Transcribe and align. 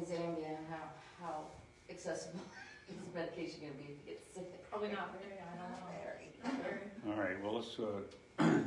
in 0.00 0.06
Zambia 0.06 0.48
and 0.48 0.66
how, 0.70 1.24
how 1.24 1.34
accessible 1.88 2.40
is 2.88 2.94
medication 3.14 3.60
gonna 3.60 3.72
be 3.74 3.84
if 3.84 3.98
you 4.06 4.12
get 4.14 4.24
sick? 4.34 4.70
Probably 4.70 4.88
not 4.88 5.14
very, 5.20 5.38
I 5.38 5.56
don't 5.58 5.70
know. 5.70 5.86
Very. 6.02 6.30
Very. 6.62 7.14
All 7.14 7.20
right, 7.22 7.42
well, 7.44 7.54
let's, 7.56 7.78
uh, 7.78 8.60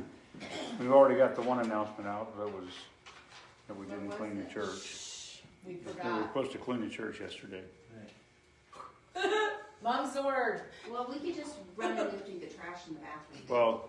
we've 0.80 0.92
already 0.92 1.16
got 1.16 1.34
the 1.34 1.42
one 1.42 1.60
announcement 1.60 2.08
out, 2.08 2.36
that 2.38 2.46
was, 2.46 2.68
that 3.68 3.76
we 3.76 3.86
didn't 3.86 4.08
What 4.08 4.18
clean 4.18 4.36
was 4.36 4.44
the 4.44 4.50
it? 4.50 4.54
church. 4.54 5.42
We 5.66 5.74
We 5.74 5.78
were 5.86 5.92
forgot. 5.92 6.22
supposed 6.28 6.52
to 6.52 6.58
clean 6.58 6.80
the 6.82 6.88
church 6.94 7.20
yesterday. 7.20 7.62
Mom's 9.82 10.14
the 10.14 10.22
word. 10.22 10.62
Well, 10.90 11.06
we 11.10 11.18
could 11.18 11.36
just 11.36 11.56
run 11.76 11.92
and 11.92 12.00
empty 12.00 12.38
the 12.38 12.46
trash 12.46 12.80
in 12.88 12.94
the 12.94 13.00
bathroom. 13.00 13.42
Well, 13.48 13.88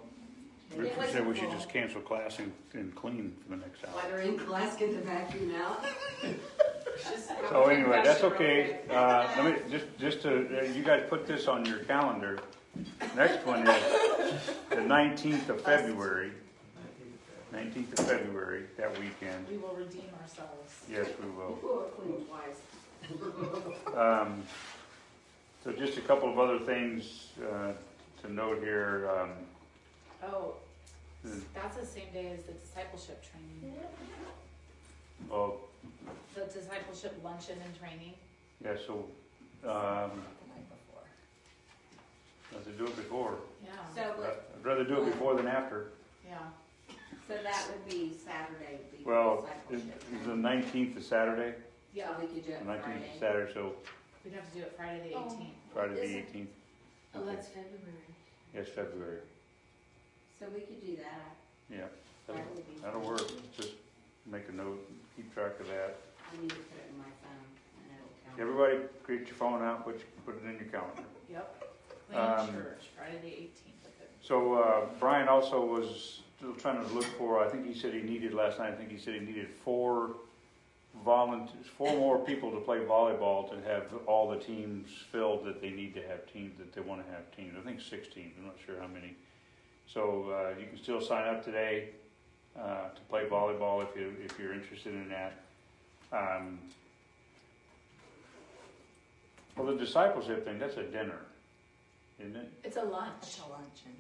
It 0.72 0.80
Richard 0.80 1.10
said 1.12 1.28
we 1.28 1.36
should 1.36 1.52
just 1.52 1.70
cancel 1.70 2.02
class 2.02 2.40
and, 2.40 2.52
and 2.74 2.94
clean 2.96 3.36
for 3.44 3.50
the 3.56 3.58
next 3.58 3.84
hour. 3.86 3.92
While 3.94 4.10
they're 4.10 4.20
in 4.22 4.38
class, 4.38 4.76
get 4.76 4.94
the 4.96 5.02
vacuum 5.02 5.54
out. 5.56 5.84
Just 6.98 7.30
have 7.30 7.50
So 7.50 7.64
anyway, 7.66 8.02
that's 8.04 8.24
okay. 8.24 8.80
Uh, 8.90 9.28
let 9.38 9.46
me, 9.46 9.72
just, 9.72 9.86
just 10.00 10.22
to, 10.24 10.60
uh, 10.60 10.64
you 10.64 10.84
guys 10.84 11.04
put 11.10 11.28
this 11.28 11.48
on 11.48 11.66
your 11.66 11.80
calendar. 11.80 12.40
Next 13.16 13.46
one 13.46 13.68
is 13.68 14.42
the 14.70 14.82
nineteenth 14.82 15.48
of 15.50 15.62
February, 15.62 16.32
nineteenth 17.54 17.98
of 17.98 18.06
February, 18.06 18.64
that 18.78 18.92
weekend. 19.00 19.48
We 19.50 19.58
will 19.58 19.74
redeem 19.76 20.10
ourselves. 20.22 20.74
Yes, 20.92 21.08
we 21.24 21.30
will. 21.30 21.58
We'll 21.64 21.82
clean 21.96 22.26
twice. 22.26 22.60
Um, 23.96 24.44
so 25.64 25.72
just 25.72 25.98
a 25.98 26.02
couple 26.02 26.30
of 26.30 26.38
other 26.38 26.60
things, 26.60 27.30
uh, 27.42 27.72
to 28.22 28.34
note 28.34 28.60
here, 28.62 29.10
um, 29.18 29.30
Oh, 30.24 30.56
that's 31.54 31.78
the 31.78 31.86
same 31.86 32.12
day 32.14 32.32
as 32.38 32.44
the 32.44 32.52
discipleship 32.54 33.24
training. 33.24 33.76
well, 35.30 35.58
The 36.34 36.42
discipleship 36.46 37.18
luncheon 37.24 37.58
and 37.64 37.80
training. 37.80 38.14
yeah, 38.64 38.76
so, 38.86 39.06
um, 39.70 40.22
let's 42.54 42.68
do 42.78 42.86
it 42.86 42.96
before. 42.96 43.36
Yeah, 43.64 43.72
So, 43.96 44.02
what- 44.22 44.52
I'd 44.58 44.66
rather 44.66 44.84
do 44.84 45.02
it 45.02 45.06
before 45.06 45.36
than 45.36 45.48
after. 45.48 45.92
yeah. 46.28 46.40
so 47.28 47.42
that 47.42 47.68
would 47.72 47.90
be 47.90 48.14
Saturday, 48.14 48.78
would 48.78 48.98
be 49.00 49.04
Well, 49.04 49.48
is, 49.72 49.82
discipleship. 49.82 50.14
is 50.22 50.28
the 50.28 50.36
nineteenth 50.36 50.98
is 50.98 51.08
Saturday? 51.08 51.56
Yeah, 51.94 52.14
So 52.16 52.22
we 52.22 52.28
could 52.28 52.46
do 52.46 52.52
The 52.52 52.58
it 52.58 52.66
nineteenth 52.66 52.84
Friday. 52.98 53.14
is 53.14 53.20
Saturday, 53.20 53.54
so 53.54 53.76
we'd 54.24 54.34
have 54.34 54.52
to 54.52 54.58
do 54.58 54.64
it 54.64 54.74
Friday 54.76 55.10
the 55.10 55.16
Oh. 55.16 55.26
eighteenth. 55.26 55.56
Friday 55.74 55.94
Is 55.94 56.00
the 56.12 56.18
it? 56.18 56.26
eighteenth. 56.28 56.50
Oh, 57.16 57.26
that's 57.26 57.48
February. 57.48 57.80
Yes, 58.54 58.68
February. 58.70 59.22
So 60.40 60.48
we 60.50 60.62
could 60.62 60.86
do 60.86 60.98
that. 60.98 61.36
Yeah, 61.70 61.88
that'll, 62.28 62.44
would 62.54 62.68
be 62.68 62.80
that'll 62.82 63.00
fine. 63.02 63.10
work. 63.10 63.54
Just 63.58 63.74
make 64.26 64.48
a 64.50 64.52
note, 64.52 64.86
keep 65.16 65.34
track 65.34 65.60
of 65.60 65.68
that. 65.68 65.98
I 66.32 66.42
need 66.42 66.50
to 66.50 66.56
put 66.56 66.78
it 66.78 66.90
in 66.92 66.98
my 66.98 67.06
phone 67.24 67.46
and 67.84 67.98
it'll 67.98 68.10
count. 68.26 68.40
Everybody, 68.40 68.78
get 69.08 69.28
your 69.28 69.36
phone 69.38 69.64
out, 69.64 69.86
put, 69.86 70.02
put 70.26 70.36
it 70.44 70.48
in 70.50 70.56
your 70.58 70.70
calendar. 70.70 71.04
Yep. 71.28 71.64
Um, 72.14 72.54
church, 72.54 72.84
Friday 72.96 73.18
the 73.24 73.28
eighteenth 73.28 73.84
of 73.84 73.92
February. 73.94 74.14
So, 74.22 74.54
uh, 74.54 74.86
Brian 75.00 75.28
also 75.28 75.66
was 75.66 76.22
still 76.38 76.54
trying 76.54 76.86
to 76.86 76.94
look 76.94 77.04
for, 77.18 77.44
I 77.44 77.50
think 77.50 77.66
he 77.66 77.74
said 77.74 77.96
he 77.96 78.02
needed 78.02 78.32
last 78.34 78.60
night, 78.60 78.72
I 78.72 78.76
think 78.76 78.92
he 78.92 79.00
said 79.00 79.16
he 79.16 79.22
needed 79.22 79.50
four 79.50 80.12
volunteers, 81.04 81.66
four 81.78 81.94
more 81.98 82.20
people 82.20 82.52
to 82.52 82.60
play 82.60 82.78
volleyball 82.78 83.50
to 83.50 83.68
have 83.68 83.86
all 84.06 84.30
the 84.30 84.38
teams 84.38 84.88
filled 85.12 85.46
that 85.46 85.62
they 85.62 85.72
need 85.72 85.96
to 85.96 86.02
have 86.08 86.32
teams, 86.32 86.58
that 86.60 86.72
they 86.74 86.82
want 86.82 87.04
to 87.06 87.12
have 87.12 87.36
teams. 87.36 87.56
I 87.60 87.66
think 87.66 87.82
six 87.82 88.08
teams, 88.08 88.34
I'm 88.40 88.46
not 88.46 88.56
sure 88.64 88.80
how 88.80 88.88
many. 88.88 89.16
So, 89.92 90.30
uh, 90.30 90.60
you 90.60 90.68
can 90.68 90.78
still 90.78 91.02
sign 91.02 91.28
up 91.28 91.44
today, 91.44 91.90
uh, 92.60 92.90
to 92.90 93.02
play 93.10 93.26
volleyball 93.26 93.84
if 93.84 93.96
you, 94.00 94.14
if 94.24 94.38
you're 94.40 94.54
interested 94.54 94.94
in 94.94 95.10
that. 95.10 95.34
Um, 96.12 96.60
well, 99.58 99.68
the 99.68 99.76
discipleship 99.76 100.46
thing, 100.46 100.60
that's 100.60 100.78
a 100.78 100.84
dinner, 100.84 101.20
isn't 102.20 102.36
it? 102.36 102.52
It's 102.64 102.78
a 102.78 102.82
lunch. 102.84 103.14
It's 103.22 103.40
a 103.40 103.44
luncheon. 103.50 103.96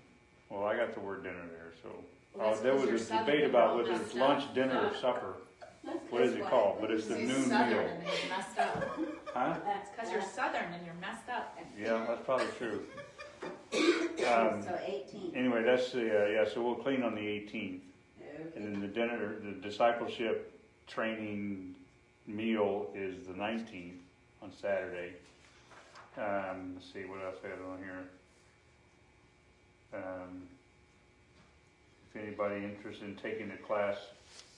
Well, 0.49 0.63
I 0.65 0.75
got 0.75 0.93
the 0.93 0.99
word 0.99 1.23
dinner 1.23 1.45
there, 1.49 1.71
so. 1.81 1.89
Well, 2.33 2.47
Oh, 2.47 2.49
that's 2.49 2.59
there 2.61 2.73
'cause 2.73 2.89
was 2.91 3.11
a 3.11 3.17
debate 3.19 3.43
about 3.45 3.77
whether 3.77 3.93
it's 3.93 4.13
lunch, 4.13 4.43
up. 4.43 4.53
dinner, 4.53 4.89
or 4.91 4.93
supper. 4.95 5.35
That's- 5.83 6.01
What 6.11 6.21
is 6.23 6.33
it 6.33 6.41
why- 6.43 6.49
called? 6.49 6.81
But 6.81 6.91
it's 6.91 7.07
the 7.07 7.15
He's 7.17 7.29
noon 7.29 7.43
Southern 7.49 7.69
meal. 7.69 7.79
and 7.79 8.03
he's 8.07 8.29
messed 8.29 8.57
up. 8.59 8.83
Huh? 9.33 9.57
That's 9.63 9.89
Because 9.91 10.11
you're 10.11 10.21
Southern 10.21 10.73
and 10.73 10.85
you're 10.85 10.95
messed 10.95 11.29
up. 11.29 11.57
Yeah, 11.77 12.05
that's 12.07 12.21
probably 12.25 12.47
true. 12.57 12.85
Um, 13.75 14.61
So 14.63 14.79
eighteen. 14.83 15.31
anyway, 15.35 15.61
that's 15.63 15.91
the, 15.91 16.01
uh, 16.25 16.27
yeah, 16.29 16.45
so 16.49 16.63
we'll 16.63 16.75
clean 16.75 17.03
on 17.03 17.13
the 17.13 17.21
eighteenth. 18.35 18.55
And 18.55 18.65
then 18.65 18.81
the 18.81 18.87
dinner, 18.87 19.35
the 19.43 19.51
discipleship 19.67 20.59
training 20.87 21.75
meal 22.27 22.89
is 22.93 23.27
the 23.27 23.33
nineteenth 23.33 24.01
on 24.41 24.51
Saturday. 24.61 25.13
Um, 26.17 26.73
let's 26.75 26.91
see, 26.93 27.05
what 27.05 27.21
else 27.23 27.35
I 27.43 27.49
have 27.49 27.59
on 27.71 27.77
here? 27.79 28.07
Um, 29.93 30.43
if 32.09 32.21
anybody 32.21 32.63
interested 32.63 33.07
in 33.07 33.15
taking 33.15 33.49
the 33.49 33.57
class 33.57 33.97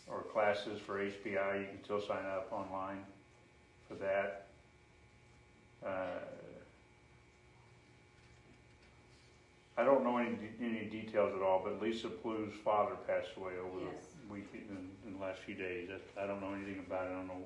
or 0.08 0.22
classes 0.22 0.80
for 0.80 1.00
HPI, 1.00 1.60
you 1.60 1.66
can 1.66 1.84
still 1.84 2.02
sign 2.02 2.26
up 2.26 2.48
online 2.52 3.04
for 3.88 3.96
that. 3.96 4.46
Uh, 5.86 6.20
I 9.78 9.84
don't 9.84 10.04
know 10.04 10.18
any, 10.18 10.32
de- 10.36 10.58
any 10.66 10.86
details 10.90 11.34
at 11.36 11.42
all, 11.44 11.62
but 11.64 11.80
Lisa 11.82 12.10
Plu's 12.10 12.54
father 12.66 12.96
passed 13.08 13.30
away 13.38 13.54
over 13.62 13.86
Yes. 13.86 14.16
the 14.26 14.34
week, 14.34 14.48
in, 14.54 14.90
in 15.06 15.14
the 15.14 15.22
last 15.24 15.40
few 15.46 15.54
days. 15.56 15.90
That- 15.90 16.24
I 16.24 16.26
don't 16.26 16.42
know 16.42 16.54
anything 16.54 16.80
about 16.86 17.06
it, 17.08 17.12
I 17.12 17.14
don't 17.14 17.28
know 17.28 17.46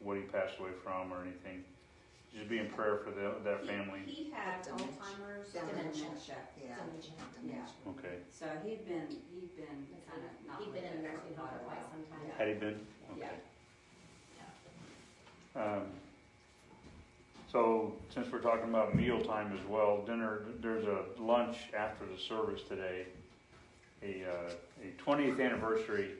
what 0.00 0.16
he 0.16 0.22
passed 0.24 0.58
away 0.58 0.70
from 0.82 1.12
or 1.12 1.20
anything. 1.22 1.64
Just 2.34 2.48
be 2.48 2.58
in 2.58 2.68
prayer 2.70 2.98
for 3.04 3.10
the, 3.12 3.36
that 3.44 3.60
He- 3.62 3.68
family. 3.68 4.00
He 4.06 4.30
had 4.32 4.62
Dementia. 4.62 4.88
Alzheimer's 4.88 5.52
Dementia. 5.52 6.08
dementia. 6.08 6.36
Yeah. 6.64 6.76
Yeah. 7.44 7.90
Okay. 7.92 8.16
So 8.32 8.46
he'd 8.64 8.84
been, 8.88 9.06
he'd 9.30 9.54
been 9.54 9.86
kind 10.08 10.24
of 10.24 10.32
not. 10.48 10.58
He'd 10.58 10.72
been 10.72 10.82
with 10.82 10.92
in 10.92 10.98
it 10.98 11.02
nursing 11.04 11.34
for 11.36 11.40
home 11.42 11.50
for 11.50 11.56
a 11.56 11.68
quite 11.68 11.78
while. 11.84 11.92
some 11.92 12.04
time. 12.10 12.26
Had 12.38 12.48
he 12.48 12.54
been? 12.54 12.80
Yeah. 13.16 13.28
Okay. 13.28 13.38
Um, 15.54 15.86
so, 17.54 17.92
since 18.12 18.26
we're 18.32 18.40
talking 18.40 18.68
about 18.68 18.96
mealtime 18.96 19.56
as 19.56 19.64
well, 19.68 20.02
dinner, 20.04 20.40
there's 20.60 20.86
a 20.86 21.04
lunch 21.22 21.56
after 21.72 22.04
the 22.04 22.20
service 22.20 22.62
today. 22.68 23.06
A, 24.02 24.24
uh, 24.24 24.50
a 24.82 25.00
twentieth 25.00 25.38
anniversary, 25.38 26.10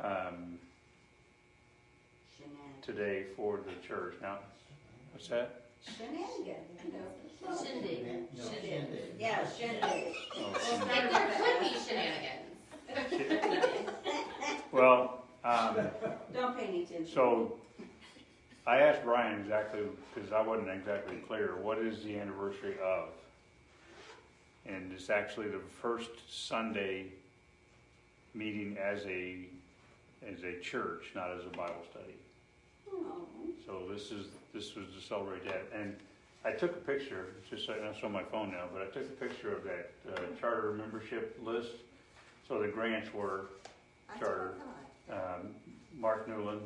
um, 0.00 0.58
today 2.80 3.26
for 3.36 3.58
the 3.58 3.86
church. 3.86 4.14
Now, 4.22 4.38
what's 5.12 5.28
that? 5.28 5.64
Shenanigans, 5.86 6.56
you 6.82 6.92
know. 6.94 7.56
Shindig. 7.62 8.26
Shindig. 8.34 9.20
Yeah, 9.20 9.46
shindig. 9.46 10.14
Oh, 10.34 10.40
Well, 10.40 10.86
there 10.86 11.08
could 11.36 11.60
be 11.60 11.76
shenanigans. 11.86 13.44
Well, 14.72 15.24
um, 15.44 15.76
Don't 16.32 16.56
pay 16.56 16.68
any 16.68 16.84
attention. 16.84 17.06
So, 17.14 17.52
I 18.66 18.78
asked 18.78 19.04
Brian 19.04 19.40
exactly, 19.40 19.80
because 20.14 20.32
I 20.32 20.40
wasn't 20.40 20.70
exactly 20.70 21.16
clear, 21.28 21.56
what 21.60 21.78
is 21.78 22.02
the 22.02 22.18
anniversary 22.18 22.76
of? 22.82 23.08
And 24.66 24.90
it's 24.92 25.10
actually 25.10 25.48
the 25.48 25.60
first 25.82 26.10
Sunday 26.30 27.06
meeting 28.34 28.78
as 28.82 29.04
a, 29.04 29.36
as 30.26 30.42
a 30.42 30.58
church, 30.60 31.12
not 31.14 31.30
as 31.32 31.44
a 31.44 31.56
Bible 31.56 31.84
study. 31.90 32.14
Oh, 32.90 33.26
So 33.66 33.82
this 33.92 34.10
is, 34.10 34.28
this 34.54 34.74
was 34.74 34.86
to 34.98 35.06
celebrate 35.06 35.44
that. 35.44 35.64
And 35.74 35.94
I 36.46 36.52
took 36.52 36.72
a 36.72 36.80
picture, 36.80 37.26
just, 37.50 37.66
that's 37.66 38.02
on 38.02 38.12
my 38.12 38.22
phone 38.22 38.50
now, 38.50 38.64
but 38.72 38.80
I 38.80 38.86
took 38.86 39.04
a 39.04 39.26
picture 39.26 39.54
of 39.54 39.64
that 39.64 39.92
uh, 40.14 40.20
charter 40.40 40.72
membership 40.72 41.38
list. 41.44 41.72
So 42.48 42.60
the 42.60 42.68
grants 42.68 43.12
were 43.12 43.46
Charter. 44.18 44.54
um, 45.10 45.48
Mark 45.98 46.28
Newland, 46.28 46.60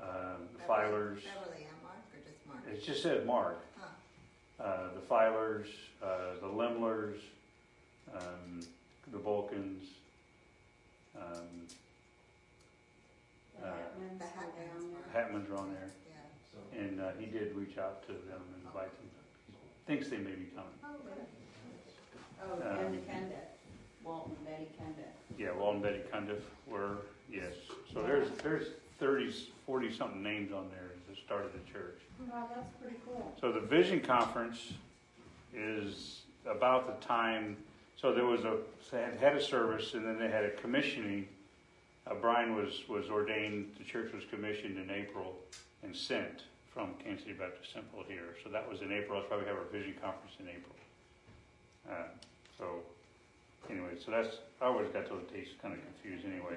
um, 0.00 0.48
the 0.56 0.62
Filers, 0.64 1.22
Beverly 1.24 1.66
and 1.66 1.82
Mark, 1.82 2.02
or 2.12 2.20
just 2.24 2.46
Mark? 2.46 2.60
it 2.70 2.84
just 2.84 3.02
said 3.02 3.26
Mark. 3.26 3.58
Huh. 3.78 4.64
Uh, 4.64 4.88
the 4.94 5.00
Filers, 5.00 5.66
uh, 6.02 6.34
the 6.40 6.46
Limlers, 6.46 7.18
um, 8.14 8.60
the 9.12 9.18
Vulcans, 9.18 9.84
um, 11.16 11.66
the 13.60 13.66
Uh, 13.66 13.70
Hackmans 13.72 14.18
The 14.18 14.24
were 14.24 14.30
down 14.30 14.92
were- 14.92 15.00
there. 15.12 15.22
Hackman's 15.22 15.50
are 15.50 15.56
on 15.58 15.72
there. 15.74 15.90
Yeah. 16.08 16.80
And 16.80 17.00
uh, 17.00 17.10
he 17.18 17.26
did 17.26 17.54
reach 17.56 17.76
out 17.78 18.02
to 18.06 18.12
them 18.12 18.40
and 18.54 18.64
invite 18.66 18.90
them. 18.96 19.08
He 19.50 19.92
thinks 19.94 20.08
they 20.08 20.18
may 20.18 20.32
be 20.32 20.46
coming. 20.54 20.70
Oh, 20.84 20.96
good. 21.04 21.26
Oh, 22.40 22.52
Um, 22.54 22.60
Kenda 22.94 23.00
Kenda, 23.04 23.40
Walton, 24.04 24.36
Betty 24.44 24.68
Kenda. 24.80 25.04
Yeah, 25.38 25.52
Walt 25.56 25.74
and 25.74 25.82
Betty 25.82 26.00
Cundiff 26.12 26.42
were, 26.68 26.98
yes. 27.30 27.52
So 27.92 28.02
there's, 28.02 28.28
there's 28.42 28.68
thirty, 28.98 29.32
forty-something 29.66 30.22
names 30.22 30.52
on 30.52 30.68
there 30.70 30.90
that 31.08 31.16
started 31.18 31.50
the 31.52 31.72
church. 31.72 32.00
Wow, 32.32 32.48
that's 32.54 32.68
pretty 32.80 32.96
cool. 33.06 33.32
So 33.40 33.52
the 33.52 33.60
Vision 33.60 34.00
Conference 34.00 34.72
is 35.54 36.22
about 36.48 36.86
the 36.86 37.06
time, 37.06 37.56
so 37.96 38.12
there 38.12 38.26
was 38.26 38.44
a, 38.44 38.56
they 38.90 39.00
had 39.02 39.16
had 39.18 39.36
a 39.36 39.42
service 39.42 39.94
and 39.94 40.06
then 40.06 40.18
they 40.18 40.28
had 40.28 40.44
a 40.44 40.50
commissioning 40.50 41.28
uh, 42.06 42.14
Brian 42.14 42.54
was, 42.54 42.82
was 42.88 43.10
ordained, 43.10 43.66
the 43.78 43.84
church 43.84 44.12
was 44.12 44.24
commissioned 44.30 44.78
in 44.78 44.90
April 44.90 45.34
and 45.82 45.94
sent 45.94 46.44
from 46.72 46.94
Kansas 47.04 47.24
City 47.24 47.36
Baptist 47.38 47.74
Temple 47.74 48.04
here. 48.08 48.36
So 48.42 48.50
that 48.50 48.68
was 48.68 48.80
in 48.80 48.92
April, 48.92 49.20
that's 49.20 49.30
why 49.30 49.38
we 49.38 49.44
have 49.44 49.56
our 49.56 49.68
vision 49.70 49.94
conference 50.00 50.34
in 50.40 50.48
April. 50.48 50.74
Uh, 51.90 52.08
So, 52.58 52.64
anyway, 53.70 53.94
so 54.04 54.10
that's, 54.10 54.38
I 54.60 54.66
always 54.66 54.88
got 54.88 55.08
those 55.08 55.22
dates 55.32 55.50
kind 55.62 55.74
of 55.74 55.80
confused 55.84 56.24
anyway. 56.26 56.56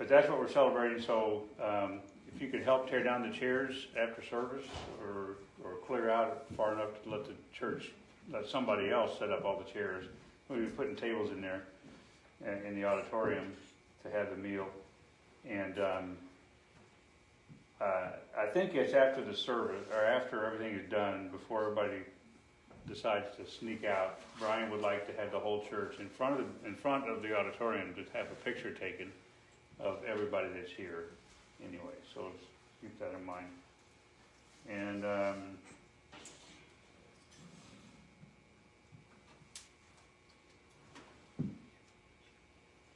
But 0.00 0.08
that's 0.08 0.30
what 0.30 0.38
we're 0.38 0.48
celebrating, 0.48 1.02
so 1.02 1.42
um, 1.62 2.00
if 2.34 2.40
you 2.40 2.48
could 2.48 2.62
help 2.62 2.88
tear 2.88 3.02
down 3.02 3.20
the 3.20 3.36
chairs 3.36 3.86
after 4.00 4.24
service 4.24 4.64
or, 5.02 5.36
or 5.62 5.76
clear 5.86 6.08
out 6.08 6.46
far 6.56 6.72
enough 6.72 7.02
to 7.04 7.10
let 7.10 7.26
the 7.26 7.34
church, 7.52 7.90
let 8.32 8.48
somebody 8.48 8.88
else 8.88 9.18
set 9.18 9.30
up 9.30 9.44
all 9.44 9.58
the 9.58 9.70
chairs. 9.70 10.06
We'll 10.48 10.60
be 10.60 10.66
putting 10.68 10.96
tables 10.96 11.30
in 11.32 11.42
there 11.42 11.64
uh, 12.46 12.66
in 12.66 12.76
the 12.76 12.86
auditorium 12.86 13.52
to 14.02 14.10
have 14.10 14.30
the 14.30 14.36
meal. 14.36 14.68
And 15.46 15.78
um, 15.78 16.16
uh, 17.78 18.12
I 18.38 18.46
think 18.54 18.74
it's 18.74 18.94
after 18.94 19.22
the 19.22 19.36
service, 19.36 19.84
or 19.92 20.02
after 20.02 20.46
everything 20.46 20.76
is 20.76 20.90
done, 20.90 21.28
before 21.30 21.64
everybody 21.64 22.04
decides 22.88 23.36
to 23.36 23.46
sneak 23.46 23.84
out. 23.84 24.20
Brian 24.38 24.70
would 24.70 24.80
like 24.80 25.06
to 25.14 25.20
have 25.20 25.30
the 25.30 25.38
whole 25.38 25.62
church 25.68 25.96
in 26.00 26.08
front 26.08 26.40
of, 26.40 26.46
in 26.64 26.74
front 26.74 27.06
of 27.10 27.20
the 27.20 27.36
auditorium 27.36 27.92
to 27.96 28.00
have 28.16 28.28
a 28.32 28.44
picture 28.46 28.72
taken 28.72 29.12
of 29.82 29.98
everybody 30.06 30.48
that's 30.54 30.72
here 30.72 31.04
anyway, 31.62 31.94
so 32.14 32.24
let's 32.24 32.44
keep 32.80 32.98
that 32.98 33.12
in 33.18 33.24
mind. 33.24 33.46
And, 34.68 35.04
um, 35.04 35.58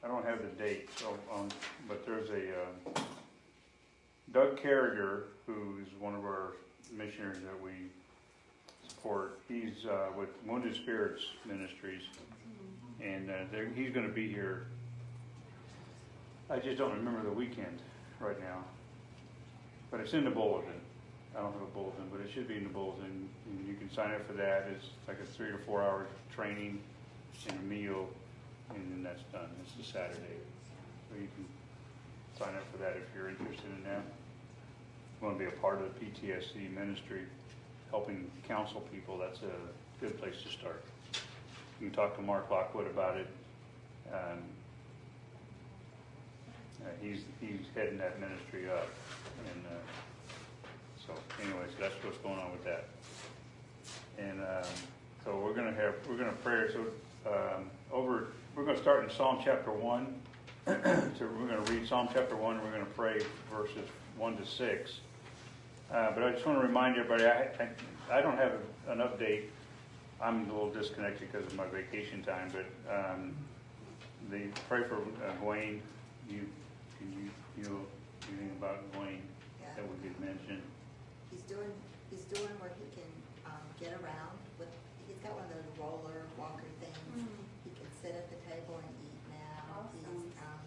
I 0.02 0.08
don't 0.08 0.24
have 0.26 0.42
the 0.42 0.62
date, 0.62 0.90
so, 0.98 1.16
um, 1.34 1.48
but 1.88 2.04
there's 2.04 2.28
a, 2.30 2.50
uh, 2.50 3.00
Doug 4.32 4.60
Carriger, 4.60 5.28
who's 5.46 5.86
one 5.98 6.14
of 6.14 6.24
our 6.24 6.52
missionaries 6.92 7.42
that 7.42 7.60
we 7.62 7.70
support, 8.88 9.38
he's, 9.48 9.86
uh, 9.86 10.08
with 10.16 10.28
Wounded 10.46 10.74
Spirits 10.74 11.24
Ministries, 11.46 12.02
and, 13.00 13.30
uh, 13.30 13.44
he's 13.74 13.92
gonna 13.94 14.08
be 14.08 14.28
here 14.28 14.66
I 16.50 16.58
just 16.58 16.76
don't 16.76 16.92
remember 16.92 17.22
the 17.22 17.34
weekend 17.34 17.78
right 18.20 18.38
now. 18.40 18.64
But 19.90 20.00
it's 20.00 20.12
in 20.12 20.24
the 20.24 20.30
bulletin. 20.30 20.80
I 21.34 21.40
don't 21.40 21.52
have 21.52 21.62
a 21.62 21.72
bulletin, 21.72 22.04
but 22.12 22.20
it 22.20 22.30
should 22.32 22.46
be 22.46 22.56
in 22.56 22.64
the 22.64 22.70
bulletin. 22.70 23.28
And 23.46 23.66
you 23.66 23.74
can 23.74 23.90
sign 23.92 24.12
up 24.12 24.26
for 24.26 24.34
that. 24.34 24.68
It's 24.70 24.86
like 25.08 25.18
a 25.20 25.26
three 25.26 25.48
or 25.48 25.58
four 25.58 25.82
hour 25.82 26.06
training 26.34 26.80
and 27.48 27.58
a 27.58 27.62
meal, 27.62 28.08
and 28.70 28.78
then 28.92 29.02
that's 29.02 29.22
done. 29.32 29.48
It's 29.62 29.88
a 29.88 29.92
Saturday. 29.92 30.38
So 31.10 31.16
you 31.20 31.28
can 31.34 31.46
sign 32.38 32.54
up 32.54 32.64
for 32.70 32.78
that 32.78 32.96
if 32.96 33.04
you're 33.14 33.28
interested 33.28 33.70
in 33.76 33.84
that. 33.84 34.02
Want 35.20 35.38
to 35.38 35.44
be 35.44 35.48
a 35.48 35.60
part 35.60 35.80
of 35.80 35.88
the 35.94 36.04
PTSD 36.04 36.74
ministry, 36.74 37.22
helping 37.90 38.30
counsel 38.46 38.82
people, 38.92 39.16
that's 39.16 39.40
a 39.40 40.04
good 40.04 40.18
place 40.20 40.34
to 40.42 40.50
start. 40.50 40.84
You 41.80 41.88
can 41.88 41.96
talk 41.96 42.14
to 42.16 42.22
Mark 42.22 42.50
Lockwood 42.50 42.86
about 42.86 43.16
it. 43.16 43.28
Um, 44.12 44.40
uh, 46.84 46.88
he's, 47.00 47.20
he's 47.40 47.60
heading 47.74 47.98
that 47.98 48.20
ministry 48.20 48.68
up, 48.70 48.88
and, 49.52 49.64
uh, 49.66 51.06
so, 51.06 51.12
anyways, 51.42 51.70
that's 51.78 51.94
what's 52.02 52.18
going 52.18 52.38
on 52.38 52.50
with 52.52 52.64
that. 52.64 52.84
And, 54.18 54.40
um, 54.40 54.70
so 55.24 55.38
we're 55.38 55.54
gonna 55.54 55.74
have, 55.74 55.94
we're 56.08 56.16
gonna 56.16 56.32
pray, 56.42 56.68
so, 56.72 56.80
um, 57.30 57.70
over, 57.92 58.28
we're 58.54 58.64
gonna 58.64 58.80
start 58.80 59.04
in 59.04 59.10
Psalm 59.10 59.40
chapter 59.44 59.70
one. 59.70 60.14
So 60.66 61.28
we're 61.38 61.46
gonna 61.46 61.60
read 61.70 61.86
Psalm 61.86 62.08
chapter 62.12 62.36
one, 62.36 62.62
we're 62.62 62.72
gonna 62.72 62.86
pray 62.96 63.20
verses 63.52 63.88
one 64.16 64.36
to 64.38 64.46
six. 64.46 65.00
Uh, 65.92 66.10
but 66.12 66.22
I 66.22 66.30
just 66.32 66.46
wanna 66.46 66.60
remind 66.60 66.96
everybody, 66.96 67.26
I, 67.26 67.50
I, 67.60 68.18
I 68.18 68.22
don't 68.22 68.38
have 68.38 68.52
an 68.88 68.98
update. 68.98 69.44
I'm 70.22 70.48
a 70.48 70.52
little 70.52 70.70
disconnected 70.70 71.30
because 71.30 71.46
of 71.46 71.54
my 71.54 71.66
vacation 71.66 72.22
time, 72.22 72.50
but, 72.52 72.94
um, 72.94 73.34
the, 74.30 74.46
pray 74.68 74.84
for 74.84 74.96
uh, 74.96 75.32
Dwayne, 75.42 75.80
you, 76.30 76.46
can 77.04 77.12
you, 77.20 77.28
you 77.60 77.62
know 77.68 77.80
anything 78.32 78.56
about 78.56 78.80
Dwayne 78.96 79.20
Yeah, 79.60 79.76
that 79.76 79.84
we 79.84 79.96
could 80.00 80.16
mention? 80.20 80.64
he's 81.28 81.44
doing, 81.44 81.72
he's 82.08 82.24
doing 82.32 82.54
where 82.62 82.72
he 82.80 82.86
can, 82.96 83.10
um, 83.44 83.60
get 83.76 83.92
around 84.00 84.32
with, 84.56 84.72
he's 85.04 85.20
got 85.20 85.36
one 85.36 85.44
of 85.44 85.52
those 85.52 85.68
roller 85.76 86.24
walker 86.40 86.64
things. 86.80 87.28
He 87.66 87.70
can 87.76 87.88
sit 88.00 88.16
at 88.16 88.32
the 88.32 88.38
table 88.48 88.80
and 88.80 88.92
eat 89.04 89.20
now. 89.28 89.90
He's, 89.92 90.06
Awesome. 90.08 90.32
um, 90.40 90.64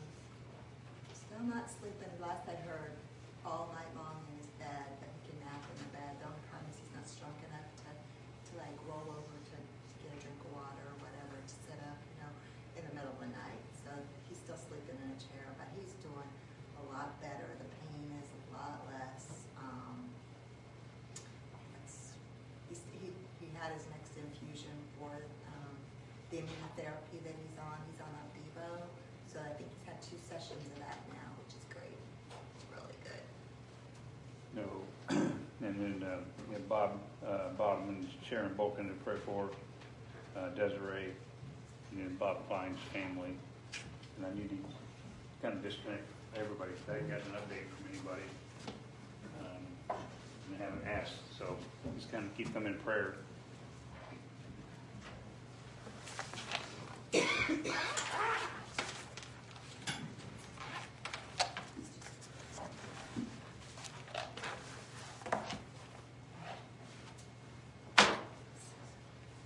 still 1.18 1.45
not 1.50 1.66
sleeping, 1.72 2.12
last 2.22 2.45
I 2.45 2.57
heard, 2.69 2.94
all 3.42 3.72
night 3.74 3.90
long 3.98 4.22
in 4.30 4.38
his 4.44 4.51
bed, 4.62 4.86
but 5.01 5.10
he 5.18 5.19
can 5.33 5.38
nap 5.42 5.63
in 5.74 5.78
the 5.81 5.90
bed. 5.95 6.12
The 6.22 6.28
only 6.30 6.44
problem 6.51 6.68
is 6.69 6.78
he's 6.78 6.94
not 6.94 7.07
strong 7.10 7.33
enough 7.50 7.66
to, 7.81 7.90
to 7.90 8.51
like 8.62 8.75
roll 8.86 9.07
over 9.18 9.36
to, 9.40 9.57
to 9.57 9.94
get 10.04 10.12
a 10.13 10.19
drink 10.22 10.38
of 10.45 10.51
water 10.54 10.83
or 10.86 10.98
whatever, 11.01 11.33
to 11.42 11.56
sit 11.66 11.80
up, 11.88 11.98
you 12.12 12.16
know, 12.22 12.31
in 12.78 12.83
the 12.86 12.94
middle 12.94 13.16
of 13.16 13.22
the 13.24 13.31
night. 13.33 13.63
So 13.88 13.90
he's 14.28 14.38
still 14.44 14.60
sleeping 14.60 15.00
in 15.00 15.10
a 15.16 15.19
chair, 15.22 15.48
but 15.56 15.72
he's 15.80 15.95
doing 16.04 16.28
a 16.75 16.83
lot 16.92 17.16
better. 17.24 17.48
The 17.56 17.69
pain 17.88 18.12
is 18.19 18.28
a 18.28 18.40
lot 18.51 18.83
less. 18.92 19.48
Um, 19.56 20.12
it's, 21.80 22.19
he's, 22.68 22.83
he, 23.00 23.16
he 23.40 23.48
had 23.56 23.72
his 23.72 23.88
next 23.95 24.12
infusion 24.19 24.75
for, 25.00 25.13
um, 25.56 25.72
the 26.36 26.44
immunotherapy 26.44 27.24
that 27.24 27.36
he's 27.40 27.56
on. 27.63 27.80
He's 27.88 28.01
on 28.04 28.12
Opdivo. 28.28 28.83
So 29.31 29.40
I 29.40 29.56
think 29.56 29.72
he's 29.72 29.88
had 29.88 29.95
two 30.04 30.19
sessions 30.28 30.68
of 30.68 30.75
that 30.83 31.00
now, 31.16 31.31
which 31.40 31.56
is 31.56 31.63
great. 31.72 31.95
It's 32.60 32.68
really 32.75 33.00
good. 33.00 33.24
No. 34.60 34.68
And 35.77 36.01
then, 36.01 36.09
uh, 36.09 36.18
have 36.53 36.68
Bob, 36.68 37.00
uh, 37.24 37.50
Bob 37.56 37.88
and 37.88 38.07
Sharon 38.27 38.56
Bolkin 38.56 38.88
to 38.88 38.95
pray 39.03 39.18
for, 39.25 39.51
uh, 40.35 40.50
Desiree, 40.50 41.13
and 41.91 42.00
then 42.01 42.15
Bob 42.15 42.47
Klein's 42.47 42.79
family. 42.91 43.35
And 44.18 44.25
I 44.25 44.33
need 44.33 44.50
to 44.50 44.57
kind 45.44 45.53
of 45.53 45.62
disconnect 45.62 46.03
everybody, 46.35 46.71
I 46.94 46.95
haven't 46.95 47.09
got 47.09 47.19
an 47.19 47.33
update 47.33 47.69
from 47.69 47.85
anybody. 47.91 48.24
Um, 49.39 49.97
And 50.50 50.62
haven't 50.62 50.88
asked, 50.88 51.13
so 51.38 51.57
just 51.95 52.12
kind 52.12 52.25
of 52.25 52.35
keep 52.35 52.51
them 52.53 52.65
in 52.65 52.75
prayer. 52.80 53.13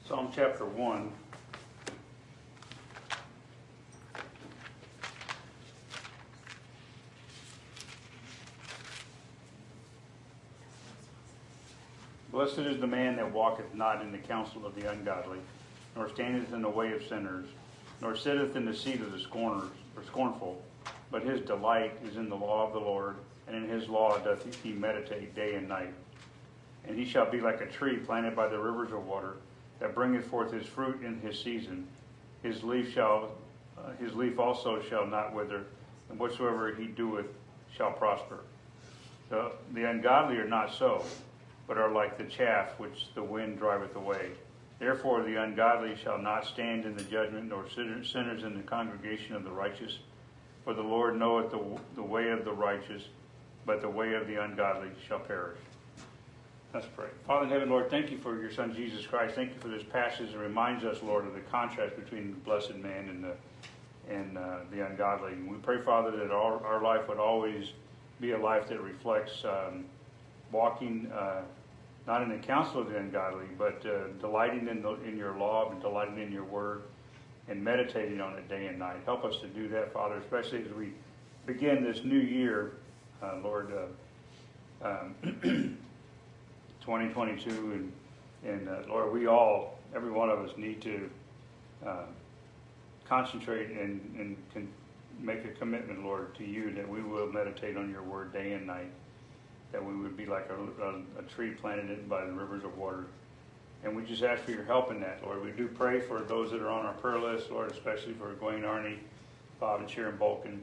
Psalm 0.07 0.27
chapter 0.41 0.65
one. 0.65 1.11
Blessed 12.31 12.57
is 12.57 12.81
the 12.81 12.87
man 12.87 13.17
that 13.17 13.31
walketh 13.31 13.71
not 13.75 14.01
in 14.01 14.11
the 14.11 14.17
counsel 14.17 14.65
of 14.65 14.73
the 14.73 14.89
ungodly, 14.89 15.37
nor 15.95 16.09
standeth 16.09 16.51
in 16.51 16.63
the 16.63 16.69
way 16.69 16.91
of 16.93 17.03
sinners, 17.03 17.45
nor 18.01 18.15
sitteth 18.15 18.55
in 18.55 18.65
the 18.65 18.73
seat 18.73 18.99
of 18.99 19.11
the 19.11 19.19
scorners 19.19 19.69
or 19.95 20.03
scornful. 20.03 20.59
But 21.11 21.21
his 21.21 21.41
delight 21.41 21.99
is 22.03 22.17
in 22.17 22.29
the 22.29 22.35
law 22.35 22.65
of 22.65 22.73
the 22.73 22.79
Lord, 22.79 23.17
and 23.47 23.55
in 23.55 23.69
his 23.69 23.87
law 23.87 24.17
doth 24.17 24.43
he 24.63 24.71
meditate 24.71 25.35
day 25.35 25.53
and 25.53 25.69
night. 25.69 25.93
And 26.87 26.97
he 26.97 27.05
shall 27.05 27.29
be 27.29 27.41
like 27.41 27.61
a 27.61 27.67
tree 27.67 27.97
planted 27.97 28.35
by 28.35 28.47
the 28.47 28.57
rivers 28.57 28.91
of 28.91 29.05
water, 29.05 29.35
that 29.81 29.95
bringeth 29.95 30.25
forth 30.27 30.53
his 30.53 30.65
fruit 30.65 31.03
in 31.03 31.19
his 31.19 31.37
season. 31.37 31.87
His 32.43 32.63
leaf 32.63 32.93
shall, 32.93 33.31
uh, 33.77 33.91
his 33.99 34.13
leaf 34.13 34.39
also 34.39 34.81
shall 34.83 35.05
not 35.05 35.33
wither, 35.33 35.65
and 36.09 36.17
whatsoever 36.17 36.73
he 36.73 36.85
doeth 36.85 37.25
shall 37.75 37.91
prosper. 37.91 38.39
The, 39.29 39.51
the 39.73 39.89
ungodly 39.89 40.37
are 40.37 40.47
not 40.47 40.73
so, 40.73 41.03
but 41.67 41.77
are 41.77 41.91
like 41.91 42.17
the 42.17 42.25
chaff 42.25 42.79
which 42.79 43.07
the 43.15 43.23
wind 43.23 43.57
driveth 43.57 43.95
away. 43.95 44.29
Therefore 44.77 45.23
the 45.23 45.41
ungodly 45.41 45.95
shall 45.95 46.17
not 46.17 46.45
stand 46.45 46.85
in 46.85 46.95
the 46.95 47.03
judgment, 47.03 47.49
nor 47.49 47.65
sinners 47.69 48.43
in 48.43 48.55
the 48.55 48.63
congregation 48.63 49.35
of 49.35 49.43
the 49.43 49.51
righteous. 49.51 49.97
For 50.63 50.75
the 50.75 50.81
Lord 50.81 51.17
knoweth 51.17 51.51
the, 51.51 51.79
the 51.95 52.03
way 52.03 52.29
of 52.29 52.45
the 52.45 52.53
righteous, 52.53 53.03
but 53.65 53.81
the 53.81 53.89
way 53.89 54.13
of 54.13 54.27
the 54.27 54.43
ungodly 54.43 54.89
shall 55.07 55.19
perish. 55.19 55.57
Let's 56.73 56.87
pray. 56.95 57.07
Father 57.27 57.47
in 57.47 57.51
heaven, 57.51 57.69
Lord, 57.69 57.89
thank 57.89 58.11
you 58.11 58.17
for 58.17 58.39
your 58.39 58.49
Son 58.49 58.73
Jesus 58.73 59.05
Christ. 59.05 59.35
Thank 59.35 59.53
you 59.53 59.59
for 59.59 59.67
this 59.67 59.83
passage 59.83 60.31
that 60.31 60.37
reminds 60.37 60.85
us, 60.85 61.03
Lord, 61.03 61.27
of 61.27 61.33
the 61.33 61.41
contrast 61.41 61.97
between 61.97 62.31
the 62.31 62.37
blessed 62.37 62.75
man 62.75 63.09
and 63.09 63.23
the 63.23 63.33
and 64.09 64.37
uh, 64.37 64.59
the 64.71 64.85
ungodly. 64.85 65.33
And 65.33 65.49
we 65.49 65.57
pray, 65.57 65.81
Father, 65.81 66.11
that 66.11 66.31
our, 66.31 66.65
our 66.65 66.81
life 66.81 67.07
would 67.09 67.17
always 67.17 67.73
be 68.21 68.31
a 68.31 68.37
life 68.37 68.67
that 68.69 68.81
reflects 68.81 69.43
um, 69.43 69.85
walking 70.51 71.11
uh, 71.13 71.41
not 72.07 72.23
in 72.23 72.29
the 72.29 72.37
counsel 72.37 72.81
of 72.81 72.89
the 72.89 72.97
ungodly, 72.97 73.45
but 73.57 73.85
uh, 73.85 74.07
delighting 74.19 74.67
in, 74.67 74.81
the, 74.81 74.93
in 75.03 75.17
your 75.17 75.37
law 75.37 75.69
and 75.71 75.81
delighting 75.81 76.19
in 76.19 76.31
your 76.31 76.43
word 76.43 76.83
and 77.47 77.63
meditating 77.63 78.19
on 78.21 78.33
it 78.33 78.47
day 78.49 78.67
and 78.67 78.79
night. 78.79 78.97
Help 79.05 79.23
us 79.23 79.37
to 79.41 79.47
do 79.47 79.67
that, 79.67 79.93
Father, 79.93 80.15
especially 80.15 80.63
as 80.63 80.73
we 80.73 80.93
begin 81.45 81.83
this 81.83 82.03
new 82.03 82.19
year, 82.19 82.73
uh, 83.21 83.37
Lord, 83.43 83.71
uh, 84.83 84.87
um, 84.87 85.77
2022, 86.81 87.49
and, 87.49 87.91
and 88.43 88.69
uh, 88.69 88.79
Lord, 88.89 89.13
we 89.13 89.27
all, 89.27 89.79
every 89.95 90.11
one 90.11 90.29
of 90.29 90.39
us, 90.39 90.57
need 90.57 90.81
to 90.81 91.09
uh, 91.85 92.05
concentrate 93.07 93.71
and, 93.71 94.37
and 94.55 94.67
make 95.19 95.45
a 95.45 95.49
commitment, 95.49 96.03
Lord, 96.03 96.33
to 96.35 96.43
you 96.43 96.71
that 96.73 96.87
we 96.87 97.01
will 97.01 97.31
meditate 97.31 97.77
on 97.77 97.89
your 97.89 98.03
word 98.03 98.33
day 98.33 98.53
and 98.53 98.65
night, 98.65 98.91
that 99.71 99.83
we 99.83 99.95
would 99.95 100.17
be 100.17 100.25
like 100.25 100.49
a, 100.49 100.83
a, 100.83 100.95
a 101.19 101.23
tree 101.23 101.51
planted 101.51 102.09
by 102.09 102.25
the 102.25 102.31
rivers 102.31 102.63
of 102.63 102.77
water. 102.77 103.05
And 103.83 103.95
we 103.95 104.03
just 104.03 104.23
ask 104.23 104.43
for 104.43 104.51
your 104.51 104.63
help 104.63 104.91
in 104.91 104.99
that, 105.01 105.23
Lord. 105.23 105.43
We 105.43 105.51
do 105.51 105.67
pray 105.67 105.99
for 105.99 106.19
those 106.21 106.51
that 106.51 106.61
are 106.61 106.69
on 106.69 106.85
our 106.85 106.93
prayer 106.93 107.19
list, 107.19 107.49
Lord, 107.49 107.71
especially 107.71 108.13
for 108.13 108.33
Gwen 108.33 108.61
Arney, 108.61 108.97
Bob 109.59 109.79
and 109.79 109.89
Sharon 109.89 110.17
Balkin, 110.17 110.59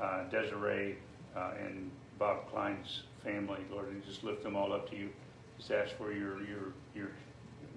uh, 0.00 0.24
Desiree, 0.30 0.96
uh, 1.36 1.52
and 1.64 1.90
Bob 2.18 2.50
Klein's 2.50 3.02
family, 3.22 3.60
Lord, 3.70 3.88
and 3.88 4.04
just 4.04 4.24
lift 4.24 4.42
them 4.42 4.56
all 4.56 4.72
up 4.72 4.90
to 4.90 4.96
you. 4.96 5.10
Just 5.60 5.72
ask 5.72 5.96
for 5.98 6.10
your, 6.10 6.42
your, 6.44 6.72
your 6.94 7.08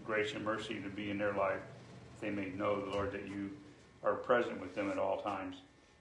grace 0.05 0.33
and 0.35 0.45
mercy 0.45 0.75
to 0.75 0.87
be 0.87 1.09
in 1.09 1.17
their 1.17 1.33
life. 1.33 1.59
They 2.21 2.29
may 2.29 2.45
know, 2.51 2.79
the 2.79 2.91
Lord, 2.91 3.11
that 3.11 3.27
you 3.27 3.49
are 4.05 4.13
present 4.13 4.61
with 4.61 4.73
them 4.73 4.89
at 4.89 4.97
all 4.97 5.21
times. 5.21 5.57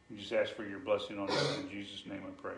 We 0.08 0.16
just 0.16 0.32
ask 0.32 0.54
for 0.54 0.64
your 0.64 0.78
blessing 0.78 1.18
on 1.18 1.26
them. 1.26 1.36
In 1.60 1.70
Jesus' 1.70 2.06
name 2.06 2.22
I 2.24 2.30
pray. 2.40 2.52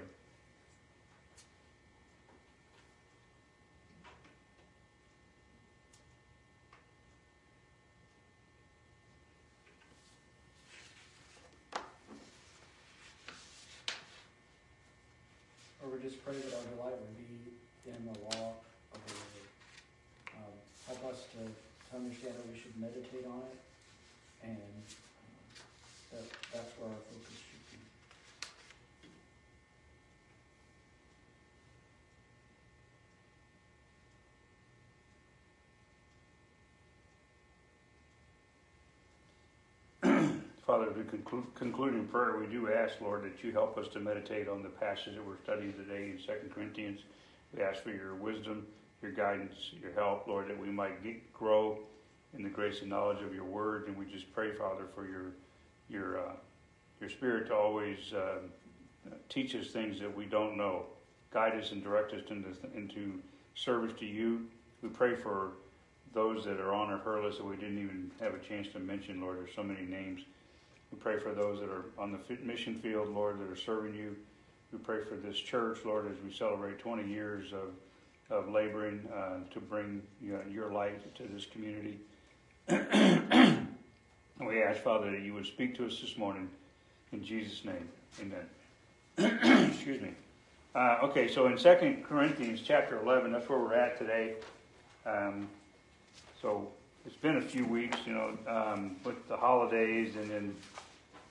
Or 15.83 15.89
we 15.91 16.03
just 16.03 16.23
pray 16.23 16.35
that 16.35 16.55
our 16.55 16.77
delight 16.77 17.01
would 17.01 17.17
be 17.17 17.91
in 17.91 18.05
the 18.05 18.19
law 18.21 18.53
of 18.95 19.01
the 19.07 19.13
Lord. 19.13 19.35
Um, 20.39 20.55
help 20.87 21.13
us 21.13 21.19
to, 21.35 21.43
to 21.43 21.84
understand 21.95 22.35
that 22.35 22.47
we 22.53 22.59
should 22.59 22.77
meditate 22.81 23.27
on 23.27 23.41
it, 23.41 23.59
and 24.43 24.59
that 26.13 26.25
that's 26.53 26.73
where 26.79 26.91
our 26.91 26.97
focus 27.11 27.39
should 27.39 27.65
be. 40.11 40.39
Father, 40.67 40.87
to 40.87 41.05
conclude, 41.55 41.95
in 41.95 42.07
prayer, 42.09 42.37
we 42.39 42.47
do 42.47 42.73
ask, 42.73 43.01
Lord, 43.01 43.25
that 43.25 43.45
you 43.45 43.53
help 43.53 43.79
us 43.79 43.89
to 43.89 44.01
meditate 44.01 44.49
on 44.49 44.63
the 44.63 44.69
passage 44.69 45.15
that 45.15 45.27
we're 45.27 45.39
studying 45.45 45.73
today 45.75 46.11
in 46.11 46.19
2 46.19 46.51
Corinthians. 46.55 47.01
We 47.57 47.63
ask 47.63 47.83
for 47.83 47.91
your 47.91 48.15
wisdom, 48.15 48.67
your 49.05 49.13
guidance, 49.13 49.55
your 49.81 49.93
help, 49.93 50.27
Lord, 50.27 50.49
that 50.49 50.59
we 50.59 50.71
might 50.71 51.05
get, 51.05 51.31
grow 51.35 51.79
in 52.33 52.43
the 52.43 52.49
grace 52.49 52.81
and 52.81 52.89
knowledge 52.89 53.23
of 53.23 53.35
your 53.35 53.45
word. 53.45 53.87
And 53.87 53.97
we 53.97 54.07
just 54.07 54.33
pray, 54.33 54.53
Father, 54.53 54.87
for 54.95 55.07
your 55.07 55.33
your 55.91 56.19
uh, 56.19 56.33
your 57.01 57.11
spirit 57.11 57.49
to 57.49 57.55
always 57.55 57.99
uh, 58.15 58.39
teach 59.29 59.55
us 59.55 59.69
things 59.69 60.01
that 60.01 60.17
we 60.17 60.25
don't 60.25 60.57
know, 60.57 60.87
guide 61.31 61.53
us 61.53 61.71
and 61.73 61.85
direct 61.85 62.15
us 62.15 62.23
into 62.31 62.55
into 62.75 63.21
service 63.55 63.93
to 64.01 64.07
you. 64.07 64.47
We 64.83 64.89
pray 64.89 65.15
for 65.15 65.53
those 66.15 66.45
that 66.47 66.59
are 66.59 66.73
on 66.73 66.91
our 66.91 66.99
prayer 66.99 67.23
list 67.23 67.39
that 67.39 67.45
we 67.45 67.57
didn't 67.57 67.79
even 67.79 68.11
have 68.21 68.35
a 68.35 68.39
chance 68.39 68.69
to 68.69 68.79
mention, 68.79 69.21
Lord. 69.21 69.39
There's 69.39 69.55
so 69.55 69.63
many 69.63 69.85
names. 69.85 70.23
We 70.91 70.99
pray 70.99 71.19
for 71.19 71.35
those 71.35 71.61
that 71.61 71.69
are 71.69 71.87
on 71.99 72.13
the 72.13 72.37
mission 72.43 72.77
field, 72.77 73.09
Lord, 73.09 73.39
that 73.41 73.51
are 73.51 73.57
serving 73.57 73.95
you. 73.95 74.17
We 74.73 74.79
pray 74.79 75.03
for 75.03 75.17
this 75.17 75.37
church, 75.37 75.79
Lord, 75.85 76.07
as 76.11 76.17
we 76.25 76.33
celebrate 76.33 76.79
20 76.79 77.07
years 77.07 77.53
of, 77.53 77.75
of 78.31 78.49
laboring 78.49 79.07
uh, 79.15 79.39
to 79.53 79.61
bring 79.61 80.03
you 80.23 80.33
know, 80.33 80.41
your 80.51 80.73
light 80.73 81.15
to 81.17 81.23
this 81.25 81.47
community. 81.47 81.99
we 84.41 84.63
ask, 84.63 84.81
Father, 84.83 85.11
that 85.11 85.21
you 85.21 85.35
would 85.35 85.47
speak 85.47 85.77
to 85.77 85.87
us 85.87 86.01
this 86.01 86.17
morning. 86.17 86.49
In 87.13 87.25
Jesus' 87.25 87.65
name, 87.65 87.89
amen. 88.21 88.47
Excuse 89.71 90.01
me. 90.01 90.11
Uh, 90.75 90.99
okay, 91.05 91.29
so 91.29 91.47
in 91.47 91.57
2 91.57 91.99
Corinthians 92.09 92.61
chapter 92.65 93.01
11, 93.01 93.31
that's 93.31 93.49
where 93.49 93.61
we're 93.61 93.75
at 93.75 93.97
today. 93.97 94.35
Um, 95.07 95.49
so 96.43 96.69
it's 97.07 97.17
been 97.17 97.37
a 97.37 97.43
few 97.43 97.65
weeks, 97.65 97.99
you 98.07 98.13
know, 98.13 98.37
um, 98.49 98.97
with 99.05 99.29
the 99.29 99.37
holidays 99.37 100.17
and 100.17 100.31
then 100.31 100.57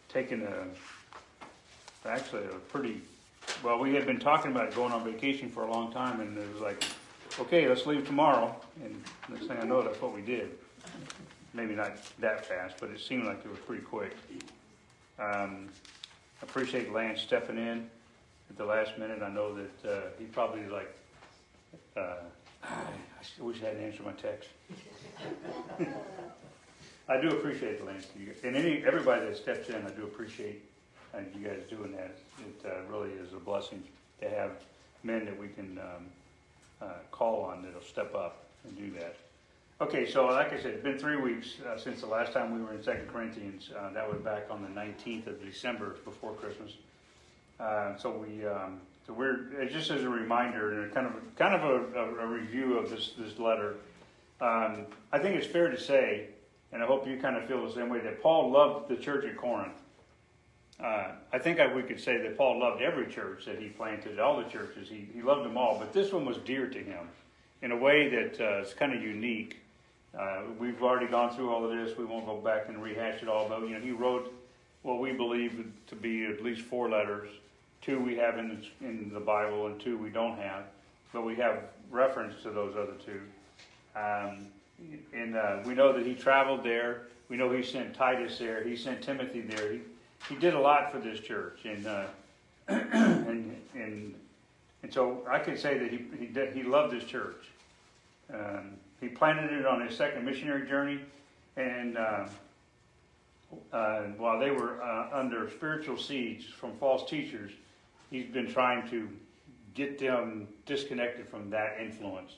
taking 0.07 0.43
a, 0.43 2.07
actually 2.07 2.45
a 2.45 2.55
pretty, 2.69 3.01
well, 3.63 3.79
we 3.79 3.93
had 3.93 4.05
been 4.05 4.19
talking 4.19 4.51
about 4.51 4.75
going 4.75 4.91
on 4.91 5.03
vacation 5.03 5.49
for 5.49 5.63
a 5.63 5.71
long 5.71 5.91
time 5.91 6.19
and 6.19 6.37
it 6.37 6.53
was 6.53 6.61
like, 6.61 6.83
okay, 7.39 7.67
let's 7.67 7.85
leave 7.85 8.05
tomorrow. 8.05 8.55
And 8.83 9.01
next 9.29 9.47
thing 9.47 9.57
I 9.57 9.63
know, 9.63 9.81
that's 9.81 10.01
what 10.01 10.13
we 10.13 10.21
did. 10.21 10.51
Maybe 11.53 11.75
not 11.75 11.97
that 12.19 12.45
fast, 12.45 12.75
but 12.79 12.89
it 12.89 12.99
seemed 12.99 13.25
like 13.25 13.39
it 13.45 13.49
was 13.49 13.59
pretty 13.59 13.83
quick. 13.83 14.15
Um, 15.19 15.69
I 16.41 16.45
appreciate 16.45 16.91
Lance 16.91 17.21
stepping 17.21 17.57
in 17.57 17.89
at 18.49 18.57
the 18.57 18.65
last 18.65 18.97
minute. 18.97 19.21
I 19.21 19.29
know 19.29 19.55
that 19.55 19.89
uh, 19.89 20.01
he 20.19 20.25
probably 20.25 20.65
like, 20.67 20.93
uh, 21.95 22.15
I 22.63 23.41
wish 23.41 23.61
I 23.61 23.67
hadn't 23.67 23.83
answered 23.83 24.05
my 24.05 24.11
text. 24.13 24.49
I 27.09 27.19
do 27.19 27.29
appreciate 27.29 27.85
Lance, 27.85 28.07
and 28.43 28.55
any 28.55 28.83
everybody 28.85 29.25
that 29.25 29.35
steps 29.35 29.69
in, 29.69 29.75
I 29.75 29.89
do 29.89 30.03
appreciate 30.03 30.63
uh, 31.13 31.19
you 31.35 31.47
guys 31.47 31.61
doing 31.69 31.91
that. 31.93 32.17
It 32.39 32.65
uh, 32.65 32.91
really 32.91 33.11
is 33.11 33.33
a 33.33 33.37
blessing 33.37 33.83
to 34.21 34.29
have 34.29 34.51
men 35.03 35.25
that 35.25 35.37
we 35.37 35.47
can 35.49 35.79
um, 35.79 36.05
uh, 36.81 36.85
call 37.11 37.43
on 37.43 37.61
that'll 37.61 37.81
step 37.81 38.15
up 38.15 38.45
and 38.65 38.77
do 38.77 38.91
that. 38.99 39.15
Okay, 39.81 40.09
so 40.09 40.27
like 40.27 40.53
I 40.53 40.57
said, 40.57 40.75
it's 40.75 40.83
been 40.83 40.97
three 40.97 41.17
weeks 41.17 41.55
uh, 41.67 41.77
since 41.77 42.01
the 42.01 42.07
last 42.07 42.31
time 42.31 42.53
we 42.53 42.61
were 42.61 42.73
in 42.73 42.83
Second 42.83 43.09
Corinthians. 43.09 43.69
Uh, 43.77 43.91
that 43.91 44.07
was 44.07 44.21
back 44.21 44.47
on 44.49 44.61
the 44.61 44.69
19th 44.69 45.27
of 45.27 45.43
December, 45.43 45.97
before 46.05 46.33
Christmas. 46.33 46.71
Uh, 47.59 47.97
so 47.97 48.11
we, 48.11 48.45
um, 48.45 48.79
so 49.05 49.13
we're 49.13 49.49
uh, 49.61 49.65
just 49.65 49.91
as 49.91 50.03
a 50.03 50.09
reminder 50.09 50.83
and 50.83 50.93
kind 50.93 51.07
of 51.07 51.13
kind 51.35 51.55
of 51.55 51.63
a, 51.63 51.99
a, 51.99 52.25
a 52.25 52.27
review 52.27 52.77
of 52.77 52.89
this 52.89 53.13
this 53.17 53.37
letter. 53.39 53.75
Um, 54.39 54.85
I 55.11 55.19
think 55.19 55.35
it's 55.35 55.47
fair 55.47 55.69
to 55.69 55.79
say, 55.79 56.27
and 56.71 56.81
I 56.81 56.85
hope 56.85 57.07
you 57.07 57.17
kind 57.17 57.35
of 57.35 57.45
feel 57.47 57.65
the 57.65 57.73
same 57.73 57.89
way, 57.89 57.99
that 57.99 58.21
Paul 58.21 58.51
loved 58.51 58.89
the 58.89 58.95
church 58.95 59.25
at 59.25 59.37
Corinth. 59.37 59.73
Uh, 60.81 61.11
I 61.31 61.39
think 61.39 61.59
I, 61.59 61.73
we 61.73 61.83
could 61.83 61.99
say 61.99 62.17
that 62.17 62.37
Paul 62.37 62.59
loved 62.59 62.81
every 62.81 63.07
church 63.07 63.45
that 63.45 63.59
he 63.59 63.69
planted, 63.69 64.19
all 64.19 64.37
the 64.37 64.49
churches. 64.49 64.89
He, 64.89 65.07
he 65.13 65.21
loved 65.21 65.45
them 65.45 65.57
all, 65.57 65.77
but 65.77 65.93
this 65.93 66.11
one 66.11 66.25
was 66.25 66.37
dear 66.37 66.67
to 66.67 66.79
him 66.79 67.07
in 67.61 67.71
a 67.71 67.77
way 67.77 68.09
that 68.09 68.39
uh, 68.41 68.61
is 68.61 68.73
kind 68.73 68.93
of 68.93 69.01
unique. 69.01 69.59
Uh, 70.17 70.41
we've 70.59 70.81
already 70.83 71.07
gone 71.07 71.35
through 71.35 71.51
all 71.51 71.63
of 71.63 71.71
this. 71.71 71.97
We 71.97 72.05
won't 72.05 72.25
go 72.25 72.37
back 72.37 72.69
and 72.69 72.81
rehash 72.81 73.21
it 73.21 73.27
all, 73.27 73.47
but 73.47 73.61
you 73.61 73.69
know, 73.69 73.79
he 73.79 73.91
wrote 73.91 74.33
what 74.81 74.99
we 74.99 75.13
believe 75.13 75.65
to 75.87 75.95
be 75.95 76.25
at 76.25 76.43
least 76.43 76.61
four 76.61 76.89
letters. 76.89 77.29
Two 77.81 77.99
we 77.99 78.15
have 78.17 78.37
in 78.37 78.49
the, 78.81 78.87
in 78.87 79.11
the 79.13 79.19
Bible, 79.19 79.67
and 79.67 79.79
two 79.79 79.97
we 79.97 80.09
don't 80.09 80.37
have, 80.37 80.63
but 81.11 81.25
we 81.25 81.35
have 81.35 81.63
reference 81.89 82.41
to 82.43 82.49
those 82.49 82.75
other 82.75 82.93
two. 83.05 83.21
Um, 83.95 84.47
and 85.13 85.35
uh, 85.35 85.59
we 85.65 85.73
know 85.73 85.93
that 85.93 86.05
he 86.05 86.13
traveled 86.13 86.63
there. 86.63 87.03
We 87.29 87.37
know 87.37 87.51
he 87.51 87.63
sent 87.63 87.93
Titus 87.93 88.37
there. 88.37 88.63
He 88.63 88.75
sent 88.75 89.01
Timothy 89.01 89.41
there. 89.41 89.73
He, 89.73 89.79
he 90.29 90.35
did 90.35 90.53
a 90.53 90.59
lot 90.59 90.91
for 90.91 90.99
this 90.99 91.19
church, 91.19 91.59
and 91.65 91.85
uh, 91.85 92.05
and 92.67 93.55
and 93.75 94.15
and 94.81 94.93
so 94.93 95.25
I 95.29 95.39
could 95.39 95.59
say 95.59 95.77
that 95.77 95.91
he 95.91 96.05
he, 96.17 96.25
did, 96.27 96.53
he 96.53 96.63
loved 96.63 96.93
this 96.93 97.03
church. 97.03 97.49
Um, 98.33 98.73
he 99.01 99.09
planted 99.09 99.51
it 99.51 99.65
on 99.65 99.85
his 99.85 99.95
second 99.95 100.25
missionary 100.25 100.67
journey, 100.67 100.99
and 101.57 101.97
uh, 101.97 102.25
uh, 103.71 104.01
while 104.17 104.39
they 104.39 104.51
were 104.51 104.81
uh, 104.81 105.09
under 105.13 105.49
spiritual 105.49 105.97
siege 105.97 106.53
from 106.53 106.73
false 106.77 107.09
teachers, 107.09 107.51
he's 108.09 108.27
been 108.27 108.51
trying 108.51 108.89
to 108.89 109.09
get 109.73 109.99
them 109.99 110.47
disconnected 110.65 111.27
from 111.27 111.49
that 111.49 111.77
influence. 111.81 112.33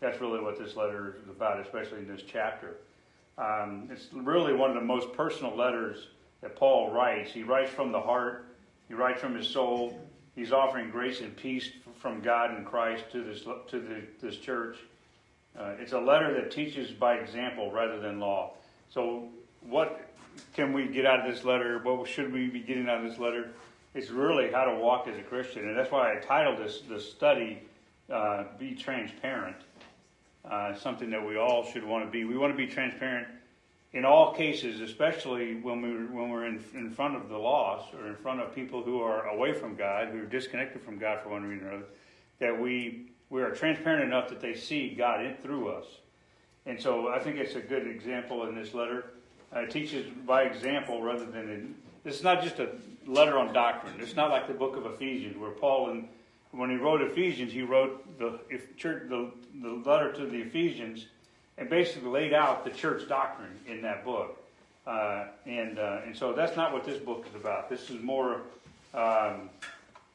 That's 0.00 0.20
really 0.20 0.40
what 0.40 0.58
this 0.58 0.76
letter 0.76 1.16
is 1.22 1.28
about, 1.28 1.60
especially 1.60 1.98
in 1.98 2.08
this 2.08 2.22
chapter. 2.26 2.76
Um, 3.38 3.88
it's 3.90 4.08
really 4.12 4.52
one 4.52 4.70
of 4.70 4.76
the 4.76 4.82
most 4.82 5.12
personal 5.12 5.56
letters 5.56 6.08
that 6.44 6.56
Paul 6.56 6.92
writes. 6.92 7.32
He 7.32 7.42
writes 7.42 7.70
from 7.70 7.90
the 7.90 8.00
heart, 8.00 8.44
he 8.86 8.94
writes 8.94 9.20
from 9.20 9.34
his 9.34 9.48
soul. 9.48 9.98
He's 10.36 10.52
offering 10.52 10.90
grace 10.90 11.20
and 11.20 11.34
peace 11.34 11.70
from 11.96 12.20
God 12.20 12.50
and 12.50 12.66
Christ 12.66 13.04
to 13.12 13.24
this 13.24 13.42
to 13.42 13.80
the, 13.80 14.02
this 14.20 14.36
church. 14.36 14.76
Uh, 15.58 15.72
it's 15.78 15.92
a 15.92 15.98
letter 15.98 16.34
that 16.34 16.50
teaches 16.50 16.90
by 16.90 17.14
example 17.14 17.72
rather 17.72 17.98
than 17.98 18.20
law. 18.20 18.52
So, 18.90 19.28
what 19.62 20.06
can 20.52 20.74
we 20.74 20.86
get 20.86 21.06
out 21.06 21.26
of 21.26 21.34
this 21.34 21.44
letter? 21.44 21.80
What 21.82 22.06
should 22.06 22.30
we 22.30 22.48
be 22.48 22.60
getting 22.60 22.88
out 22.88 23.02
of 23.02 23.08
this 23.08 23.18
letter? 23.18 23.52
It's 23.94 24.10
really 24.10 24.52
how 24.52 24.64
to 24.64 24.74
walk 24.74 25.08
as 25.08 25.16
a 25.16 25.22
Christian, 25.22 25.66
and 25.68 25.78
that's 25.78 25.90
why 25.90 26.12
I 26.12 26.20
titled 26.20 26.58
this 26.58 26.82
this 26.90 27.10
study 27.10 27.62
uh, 28.12 28.44
"Be 28.58 28.74
Transparent." 28.74 29.56
Uh, 30.44 30.74
something 30.74 31.08
that 31.08 31.26
we 31.26 31.38
all 31.38 31.64
should 31.64 31.84
want 31.84 32.04
to 32.04 32.10
be. 32.10 32.24
We 32.24 32.36
want 32.36 32.52
to 32.52 32.56
be 32.56 32.66
transparent 32.66 33.28
in 33.94 34.04
all 34.04 34.34
cases, 34.34 34.80
especially 34.80 35.54
when 35.54 35.80
we 35.80 35.90
when 35.90 36.28
we're 36.28 36.46
in 36.46 36.62
in 36.74 36.90
front 36.90 37.16
of 37.16 37.28
the 37.28 37.38
lost 37.38 37.94
or 37.94 38.08
in 38.08 38.16
front 38.16 38.40
of 38.40 38.54
people 38.54 38.82
who 38.82 39.00
are 39.00 39.28
away 39.28 39.52
from 39.52 39.76
God, 39.76 40.08
who 40.08 40.18
are 40.18 40.26
disconnected 40.26 40.82
from 40.82 40.98
God 40.98 41.20
for 41.22 41.30
one 41.30 41.44
reason 41.44 41.68
or 41.68 41.72
other, 41.74 41.84
that 42.40 42.60
we 42.60 43.06
we 43.30 43.40
are 43.40 43.52
transparent 43.52 44.04
enough 44.04 44.28
that 44.28 44.40
they 44.40 44.54
see 44.54 44.90
God 44.90 45.24
in 45.24 45.36
through 45.36 45.68
us. 45.68 45.86
And 46.66 46.80
so 46.80 47.08
I 47.08 47.20
think 47.20 47.36
it's 47.36 47.54
a 47.54 47.60
good 47.60 47.86
example 47.86 48.46
in 48.48 48.54
this 48.54 48.74
letter. 48.74 49.12
Uh, 49.54 49.60
it 49.60 49.70
teaches 49.70 50.06
by 50.26 50.42
example 50.42 51.00
rather 51.00 51.24
than 51.24 51.48
in, 51.48 51.74
this 52.02 52.16
is 52.16 52.24
not 52.24 52.42
just 52.42 52.58
a 52.58 52.70
letter 53.06 53.38
on 53.38 53.52
doctrine. 53.52 53.94
It's 54.00 54.16
not 54.16 54.30
like 54.30 54.48
the 54.48 54.54
book 54.54 54.76
of 54.76 54.86
Ephesians 54.86 55.36
where 55.36 55.52
Paul 55.52 55.90
and 55.90 56.08
when 56.50 56.70
he 56.70 56.76
wrote 56.76 57.00
Ephesians, 57.00 57.52
he 57.52 57.62
wrote 57.62 58.18
the 58.18 58.40
if 58.50 58.76
church 58.76 59.08
the, 59.08 59.30
the 59.62 59.70
letter 59.70 60.12
to 60.12 60.26
the 60.26 60.38
Ephesians 60.38 61.06
and 61.58 61.68
basically 61.70 62.08
laid 62.08 62.32
out 62.32 62.64
the 62.64 62.70
church 62.70 63.08
doctrine 63.08 63.58
in 63.66 63.82
that 63.82 64.04
book. 64.04 64.40
Uh, 64.86 65.26
and 65.46 65.78
uh, 65.78 66.00
and 66.04 66.16
so 66.16 66.32
that's 66.32 66.56
not 66.56 66.72
what 66.72 66.84
this 66.84 66.98
book 66.98 67.24
is 67.28 67.34
about. 67.34 67.70
This 67.70 67.88
is 67.88 68.02
more 68.02 68.42
um, 68.92 69.48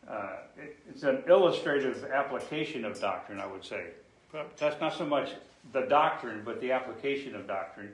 uh, 0.07 0.37
it, 0.57 0.77
it's 0.89 1.03
an 1.03 1.23
illustrative 1.27 2.05
application 2.05 2.85
of 2.85 2.99
doctrine, 2.99 3.39
I 3.39 3.47
would 3.47 3.63
say. 3.63 3.85
That's 4.57 4.79
not 4.79 4.93
so 4.95 5.05
much 5.05 5.31
the 5.73 5.81
doctrine, 5.81 6.41
but 6.45 6.61
the 6.61 6.71
application 6.71 7.35
of 7.35 7.47
doctrine. 7.47 7.93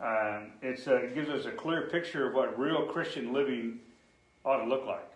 Um, 0.00 0.52
it 0.62 1.14
gives 1.14 1.28
us 1.28 1.44
a 1.44 1.50
clear 1.50 1.82
picture 1.82 2.28
of 2.28 2.34
what 2.34 2.58
real 2.58 2.86
Christian 2.86 3.32
living 3.32 3.80
ought 4.44 4.58
to 4.58 4.64
look 4.64 4.86
like. 4.86 5.06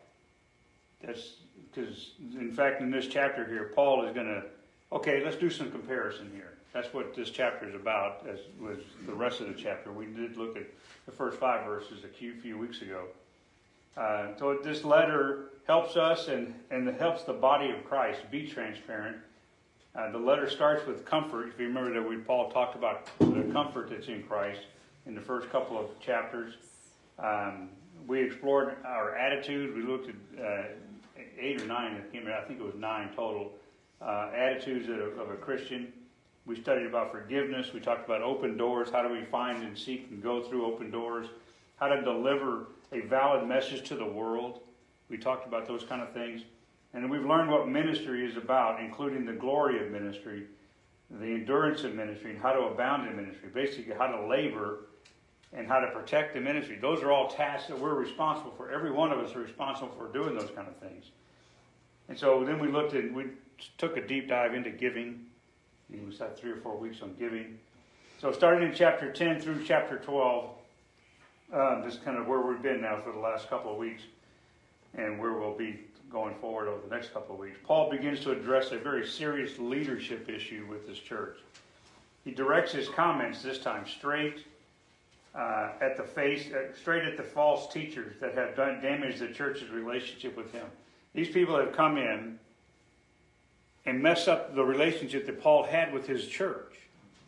That's 1.02 1.34
because, 1.74 2.10
in 2.38 2.52
fact, 2.52 2.80
in 2.80 2.90
this 2.90 3.06
chapter 3.06 3.44
here, 3.46 3.72
Paul 3.74 4.06
is 4.06 4.14
going 4.14 4.26
to, 4.26 4.44
okay, 4.92 5.24
let's 5.24 5.36
do 5.36 5.50
some 5.50 5.70
comparison 5.70 6.30
here. 6.34 6.53
That's 6.74 6.92
what 6.92 7.14
this 7.14 7.30
chapter 7.30 7.68
is 7.68 7.74
about, 7.76 8.26
as 8.28 8.40
was 8.60 8.78
the 9.06 9.14
rest 9.14 9.40
of 9.40 9.46
the 9.46 9.54
chapter. 9.54 9.92
We 9.92 10.06
did 10.06 10.36
look 10.36 10.56
at 10.56 10.66
the 11.06 11.12
first 11.12 11.38
five 11.38 11.64
verses 11.64 12.02
a 12.02 12.08
few, 12.08 12.58
weeks 12.58 12.82
ago. 12.82 13.04
Uh, 13.96 14.36
so 14.36 14.58
this 14.60 14.84
letter 14.84 15.50
helps 15.68 15.96
us 15.96 16.26
and, 16.26 16.52
and 16.72 16.88
helps 16.96 17.22
the 17.22 17.32
body 17.32 17.70
of 17.70 17.84
Christ 17.84 18.28
be 18.28 18.48
transparent. 18.48 19.18
Uh, 19.94 20.10
the 20.10 20.18
letter 20.18 20.50
starts 20.50 20.84
with 20.84 21.04
comfort. 21.04 21.46
If 21.46 21.60
you 21.60 21.68
remember 21.68 21.94
that 21.94 22.08
we 22.08 22.16
Paul 22.16 22.50
talked 22.50 22.74
about 22.74 23.08
the 23.20 23.48
comfort 23.52 23.90
that's 23.90 24.08
in 24.08 24.24
Christ 24.24 24.62
in 25.06 25.14
the 25.14 25.20
first 25.20 25.50
couple 25.50 25.78
of 25.78 26.00
chapters. 26.00 26.54
Um, 27.20 27.68
we 28.08 28.20
explored 28.20 28.78
our 28.84 29.14
attitude. 29.14 29.76
We 29.76 29.82
looked 29.82 30.08
at 30.08 30.44
uh, 30.44 30.64
eight 31.38 31.62
or 31.62 31.66
nine. 31.66 32.02
I 32.02 32.42
think 32.48 32.58
it 32.58 32.64
was 32.64 32.74
nine 32.74 33.10
total 33.14 33.52
uh, 34.02 34.30
attitudes 34.34 34.88
of, 34.88 35.20
of 35.20 35.30
a 35.30 35.36
Christian. 35.36 35.92
We 36.46 36.60
studied 36.60 36.86
about 36.86 37.10
forgiveness. 37.10 37.72
We 37.72 37.80
talked 37.80 38.04
about 38.04 38.22
open 38.22 38.56
doors. 38.56 38.90
How 38.90 39.02
do 39.02 39.12
we 39.12 39.24
find 39.24 39.62
and 39.62 39.76
seek 39.76 40.08
and 40.10 40.22
go 40.22 40.42
through 40.42 40.66
open 40.66 40.90
doors? 40.90 41.26
How 41.76 41.88
to 41.88 42.02
deliver 42.02 42.66
a 42.92 43.00
valid 43.00 43.46
message 43.48 43.88
to 43.88 43.96
the 43.96 44.04
world. 44.04 44.60
We 45.08 45.16
talked 45.16 45.46
about 45.46 45.66
those 45.66 45.84
kind 45.84 46.02
of 46.02 46.12
things. 46.12 46.42
And 46.92 47.10
we've 47.10 47.24
learned 47.24 47.50
what 47.50 47.68
ministry 47.68 48.24
is 48.24 48.36
about, 48.36 48.80
including 48.80 49.24
the 49.24 49.32
glory 49.32 49.84
of 49.84 49.90
ministry, 49.90 50.44
the 51.10 51.26
endurance 51.26 51.82
of 51.82 51.94
ministry, 51.94 52.30
and 52.32 52.40
how 52.40 52.52
to 52.52 52.60
abound 52.60 53.08
in 53.08 53.16
ministry. 53.16 53.48
Basically, 53.52 53.94
how 53.94 54.06
to 54.06 54.26
labor 54.26 54.86
and 55.52 55.66
how 55.66 55.80
to 55.80 55.90
protect 55.92 56.34
the 56.34 56.40
ministry. 56.40 56.78
Those 56.80 57.02
are 57.02 57.10
all 57.10 57.28
tasks 57.28 57.68
that 57.68 57.78
we're 57.78 57.94
responsible 57.94 58.52
for. 58.56 58.70
Every 58.70 58.90
one 58.90 59.12
of 59.12 59.18
us 59.18 59.34
are 59.34 59.40
responsible 59.40 59.92
for 59.96 60.12
doing 60.12 60.36
those 60.36 60.50
kind 60.50 60.68
of 60.68 60.76
things. 60.76 61.06
And 62.08 62.18
so 62.18 62.44
then 62.44 62.58
we 62.58 62.68
looked 62.68 62.94
at, 62.94 63.12
we 63.12 63.26
took 63.78 63.96
a 63.96 64.06
deep 64.06 64.28
dive 64.28 64.54
into 64.54 64.70
giving. 64.70 65.26
And 65.92 66.08
we 66.08 66.14
sat 66.14 66.38
three 66.38 66.50
or 66.50 66.56
four 66.56 66.76
weeks 66.76 67.02
on 67.02 67.14
giving. 67.18 67.58
So 68.20 68.32
starting 68.32 68.68
in 68.68 68.74
chapter 68.74 69.12
10 69.12 69.40
through 69.40 69.64
chapter 69.64 69.98
12, 69.98 70.50
uh, 71.52 71.84
this 71.84 71.94
is 71.94 72.00
kind 72.00 72.16
of 72.16 72.26
where 72.26 72.40
we've 72.40 72.62
been 72.62 72.80
now 72.80 73.00
for 73.00 73.12
the 73.12 73.18
last 73.18 73.48
couple 73.48 73.72
of 73.72 73.78
weeks 73.78 74.02
and 74.94 75.18
where 75.18 75.34
we'll 75.34 75.56
be 75.56 75.80
going 76.10 76.34
forward 76.36 76.68
over 76.68 76.80
the 76.86 76.94
next 76.94 77.12
couple 77.12 77.34
of 77.34 77.40
weeks. 77.40 77.58
Paul 77.64 77.90
begins 77.90 78.20
to 78.20 78.32
address 78.32 78.70
a 78.72 78.78
very 78.78 79.06
serious 79.06 79.58
leadership 79.58 80.28
issue 80.28 80.66
with 80.68 80.86
this 80.86 80.98
church. 80.98 81.36
He 82.24 82.30
directs 82.30 82.72
his 82.72 82.88
comments 82.88 83.42
this 83.42 83.58
time 83.58 83.86
straight 83.86 84.46
uh, 85.34 85.72
at 85.80 85.96
the 85.96 86.04
face, 86.04 86.46
uh, 86.52 86.72
straight 86.80 87.04
at 87.04 87.16
the 87.16 87.22
false 87.22 87.72
teachers 87.72 88.14
that 88.20 88.34
have 88.34 88.56
done 88.56 88.80
damaged 88.80 89.18
the 89.18 89.28
church's 89.28 89.70
relationship 89.70 90.36
with 90.36 90.52
him. 90.52 90.66
These 91.14 91.30
people 91.30 91.56
have 91.56 91.72
come 91.72 91.98
in 91.98 92.38
and 93.86 94.02
mess 94.02 94.28
up 94.28 94.54
the 94.54 94.64
relationship 94.64 95.26
that 95.26 95.40
Paul 95.42 95.64
had 95.64 95.92
with 95.92 96.06
his 96.06 96.26
church. 96.26 96.74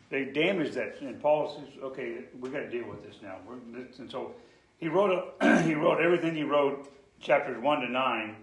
They 0.09 0.25
damaged 0.25 0.73
that, 0.73 1.01
and 1.01 1.21
Paul 1.21 1.55
says, 1.59 1.83
"Okay, 1.83 2.19
we 2.39 2.49
got 2.49 2.59
to 2.59 2.69
deal 2.69 2.87
with 2.87 3.03
this 3.03 3.21
now." 3.21 3.37
We're, 3.47 3.55
and 3.97 4.09
so 4.09 4.33
he 4.77 4.87
wrote 4.87 5.33
a, 5.41 5.61
he 5.63 5.73
wrote 5.75 5.99
everything 5.99 6.35
he 6.35 6.43
wrote, 6.43 6.91
chapters 7.19 7.61
one 7.61 7.81
to 7.81 7.91
nine, 7.91 8.35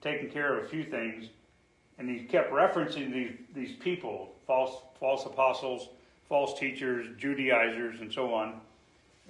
taking 0.00 0.30
care 0.30 0.56
of 0.56 0.64
a 0.64 0.68
few 0.68 0.84
things, 0.84 1.26
and 1.98 2.08
he 2.08 2.24
kept 2.24 2.52
referencing 2.52 3.12
these 3.12 3.32
these 3.54 3.76
people, 3.76 4.32
false 4.46 4.82
false 4.98 5.26
apostles, 5.26 5.88
false 6.28 6.58
teachers, 6.58 7.06
Judaizers, 7.18 8.00
and 8.00 8.12
so 8.12 8.32
on. 8.32 8.60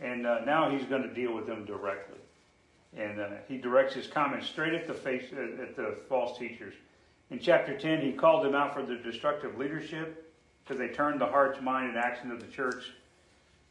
And 0.01 0.27
uh, 0.27 0.41
now 0.45 0.71
he's 0.71 0.85
going 0.85 1.03
to 1.03 1.13
deal 1.13 1.35
with 1.35 1.47
them 1.47 1.65
directly, 1.65 2.19
and 2.97 3.21
uh, 3.21 3.29
he 3.49 3.59
directs 3.59 3.95
his 3.95 4.07
comments 4.07 4.47
straight 4.47 4.73
at 4.73 4.87
the 4.87 4.95
face 4.95 5.25
at 5.33 5.77
the 5.77 5.97
false 6.09 6.39
teachers. 6.39 6.75
In 7.31 7.38
chapter 7.38 7.79
10, 7.79 8.01
he 8.01 8.12
called 8.12 8.45
them 8.45 8.57
out 8.57 8.75
for 8.75 8.83
their 8.83 8.97
destructive 8.97 9.57
leadership 9.57 10.35
because 10.64 10.79
they 10.79 10.88
turned 10.88 11.21
the 11.21 11.27
hearts, 11.27 11.61
mind, 11.62 11.90
and 11.90 11.99
action 11.99 12.33
of 12.33 12.40
the 12.40 12.47
church. 12.47 12.93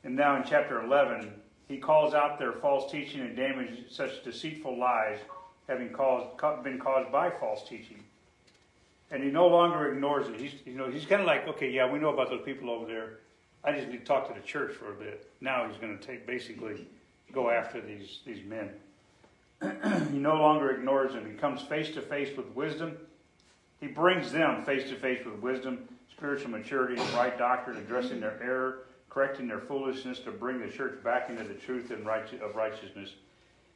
And 0.04 0.16
now 0.16 0.38
in 0.38 0.44
chapter 0.48 0.82
11, 0.82 1.34
he 1.68 1.78
calls 1.78 2.14
out 2.14 2.40
their 2.40 2.54
false 2.54 2.90
teaching 2.90 3.20
and 3.20 3.36
damage 3.36 3.92
such 3.92 4.24
deceitful 4.24 4.78
lies 4.78 5.20
having 5.68 5.90
caused, 5.90 6.30
been 6.64 6.80
caused 6.80 7.12
by 7.12 7.30
false 7.30 7.68
teaching. 7.68 8.02
And 9.12 9.24
he 9.24 9.30
no 9.30 9.48
longer 9.48 9.92
ignores 9.92 10.28
it. 10.30 10.40
He's, 10.40 10.54
you 10.66 10.76
know, 10.76 10.90
he's 10.90 11.06
kind 11.06 11.22
of 11.22 11.28
like, 11.28 11.48
okay, 11.48 11.70
yeah, 11.70 11.92
we 11.92 12.00
know 12.00 12.14
about 12.14 12.30
those 12.30 12.46
people 12.46 12.70
over 12.70 12.86
there. 12.86 13.20
I 13.64 13.74
just 13.74 13.90
need 13.90 14.00
to 14.00 14.06
talk 14.06 14.30
to 14.30 14.40
the 14.40 14.46
church 14.46 14.76
for 14.76 14.94
a 14.94 14.96
bit. 14.96 15.30
Now 15.42 15.68
he's 15.68 15.78
going 15.78 15.98
to 15.98 16.06
take 16.06 16.26
basically 16.26 16.88
go 17.34 17.50
after 17.50 17.82
these, 17.82 18.20
these 18.26 18.44
men. 18.46 18.70
he 20.12 20.18
no 20.18 20.36
longer 20.36 20.72
ignores 20.72 21.14
them. 21.14 21.30
He 21.30 21.34
comes 21.34 21.62
face 21.64 21.94
to 21.96 22.02
face 22.02 22.36
with 22.38 22.48
wisdom 22.56 22.98
he 23.80 23.88
brings 23.88 24.32
them 24.32 24.64
face 24.64 24.90
to 24.90 24.96
face 24.96 25.26
with 25.26 25.36
wisdom, 25.36 25.88
spiritual 26.12 26.52
maturity, 26.52 27.00
and 27.00 27.14
right 27.14 27.38
doctrine, 27.38 27.78
addressing 27.78 28.20
their 28.20 28.42
error, 28.42 28.80
correcting 29.10 29.48
their 29.48 29.60
foolishness 29.60 30.20
to 30.20 30.32
bring 30.32 30.60
the 30.60 30.68
church 30.68 31.02
back 31.04 31.30
into 31.30 31.44
the 31.44 31.54
truth 31.54 31.92
and 31.92 32.06
right 32.06 32.32
of 32.42 32.56
righteousness. 32.56 33.14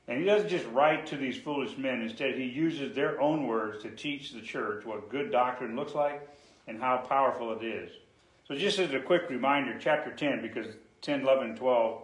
And 0.07 0.19
he 0.19 0.25
doesn't 0.25 0.49
just 0.49 0.65
write 0.67 1.05
to 1.07 1.17
these 1.17 1.37
foolish 1.37 1.77
men. 1.77 2.01
Instead, 2.01 2.35
he 2.35 2.43
uses 2.43 2.93
their 2.93 3.21
own 3.21 3.47
words 3.47 3.81
to 3.83 3.89
teach 3.91 4.33
the 4.33 4.41
church 4.41 4.85
what 4.85 5.09
good 5.09 5.31
doctrine 5.31 5.75
looks 5.75 5.95
like 5.95 6.27
and 6.67 6.79
how 6.79 6.97
powerful 6.97 7.53
it 7.53 7.63
is. 7.63 7.89
So, 8.47 8.55
just 8.55 8.79
as 8.79 8.93
a 8.93 8.99
quick 8.99 9.29
reminder, 9.29 9.77
chapter 9.79 10.11
10, 10.11 10.41
because 10.41 10.67
10, 11.01 11.21
11, 11.21 11.55
12 11.55 12.01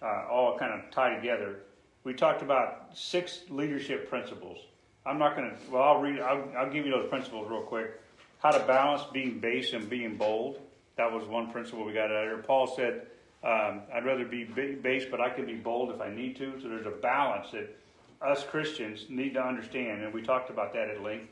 uh, 0.00 0.06
all 0.30 0.58
kind 0.58 0.72
of 0.72 0.90
tie 0.90 1.14
together, 1.14 1.60
we 2.04 2.14
talked 2.14 2.40
about 2.40 2.90
six 2.94 3.40
leadership 3.50 4.08
principles. 4.08 4.58
I'm 5.06 5.18
not 5.18 5.36
going 5.36 5.50
to, 5.50 5.56
well, 5.70 5.82
I'll 5.82 6.00
read, 6.00 6.20
I'll, 6.20 6.44
I'll 6.56 6.70
give 6.70 6.84
you 6.84 6.92
those 6.92 7.08
principles 7.08 7.48
real 7.50 7.62
quick. 7.62 8.00
How 8.40 8.50
to 8.50 8.64
balance 8.66 9.02
being 9.12 9.40
base 9.40 9.72
and 9.72 9.88
being 9.88 10.16
bold. 10.16 10.60
That 10.96 11.12
was 11.12 11.26
one 11.26 11.50
principle 11.50 11.84
we 11.84 11.92
got 11.92 12.10
out 12.10 12.24
of 12.24 12.30
here. 12.30 12.38
Paul 12.38 12.66
said, 12.66 13.06
um, 13.44 13.82
I'd 13.94 14.04
rather 14.04 14.24
be 14.24 14.44
base, 14.44 15.04
but 15.10 15.20
I 15.20 15.30
can 15.30 15.46
be 15.46 15.54
bold 15.54 15.90
if 15.90 16.00
I 16.00 16.10
need 16.10 16.36
to. 16.36 16.60
So 16.60 16.68
there's 16.68 16.86
a 16.86 16.90
balance 16.90 17.52
that 17.52 17.76
us 18.20 18.44
Christians 18.44 19.06
need 19.08 19.34
to 19.34 19.42
understand, 19.42 20.02
and 20.02 20.12
we 20.12 20.22
talked 20.22 20.50
about 20.50 20.72
that 20.72 20.88
at 20.88 21.02
length. 21.02 21.28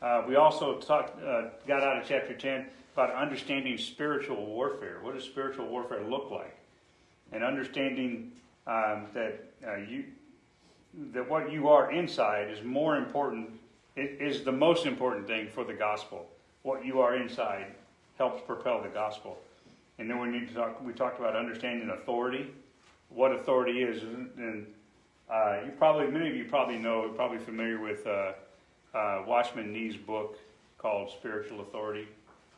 Uh, 0.00 0.22
we 0.28 0.36
also 0.36 0.78
talked, 0.78 1.20
uh, 1.22 1.48
got 1.66 1.82
out 1.82 2.00
of 2.00 2.06
chapter 2.06 2.34
10 2.34 2.66
about 2.94 3.14
understanding 3.14 3.78
spiritual 3.78 4.44
warfare. 4.44 4.98
What 5.02 5.14
does 5.14 5.24
spiritual 5.24 5.68
warfare 5.68 6.04
look 6.04 6.30
like? 6.30 6.56
And 7.32 7.42
understanding 7.42 8.32
um, 8.66 9.06
that 9.14 9.44
uh, 9.66 9.76
you, 9.76 10.04
that 11.12 11.28
what 11.28 11.52
you 11.52 11.68
are 11.68 11.90
inside 11.92 12.50
is 12.50 12.62
more 12.64 12.96
important, 12.96 13.50
it 13.96 14.18
is 14.20 14.42
the 14.42 14.52
most 14.52 14.86
important 14.86 15.26
thing 15.26 15.48
for 15.48 15.64
the 15.64 15.72
gospel. 15.72 16.26
What 16.62 16.84
you 16.84 17.00
are 17.00 17.16
inside 17.16 17.66
helps 18.16 18.42
propel 18.46 18.82
the 18.82 18.88
gospel. 18.88 19.38
And 19.98 20.08
then 20.08 20.20
we 20.20 20.28
need 20.28 20.48
to 20.48 20.54
talk, 20.54 20.84
we 20.84 20.92
talked 20.92 21.18
about 21.18 21.36
understanding 21.36 21.90
authority, 21.90 22.48
what 23.08 23.32
authority 23.32 23.82
is. 23.82 24.02
And 24.02 24.66
uh, 25.30 25.58
you 25.64 25.72
probably, 25.78 26.08
many 26.08 26.28
of 26.28 26.36
you 26.36 26.44
probably 26.44 26.78
know, 26.78 27.08
probably 27.16 27.38
familiar 27.38 27.80
with 27.80 28.06
uh, 28.06 28.32
uh, 28.94 29.24
Watchman 29.26 29.72
Nee's 29.72 29.96
book 29.96 30.38
called 30.78 31.10
Spiritual 31.10 31.60
Authority. 31.60 32.06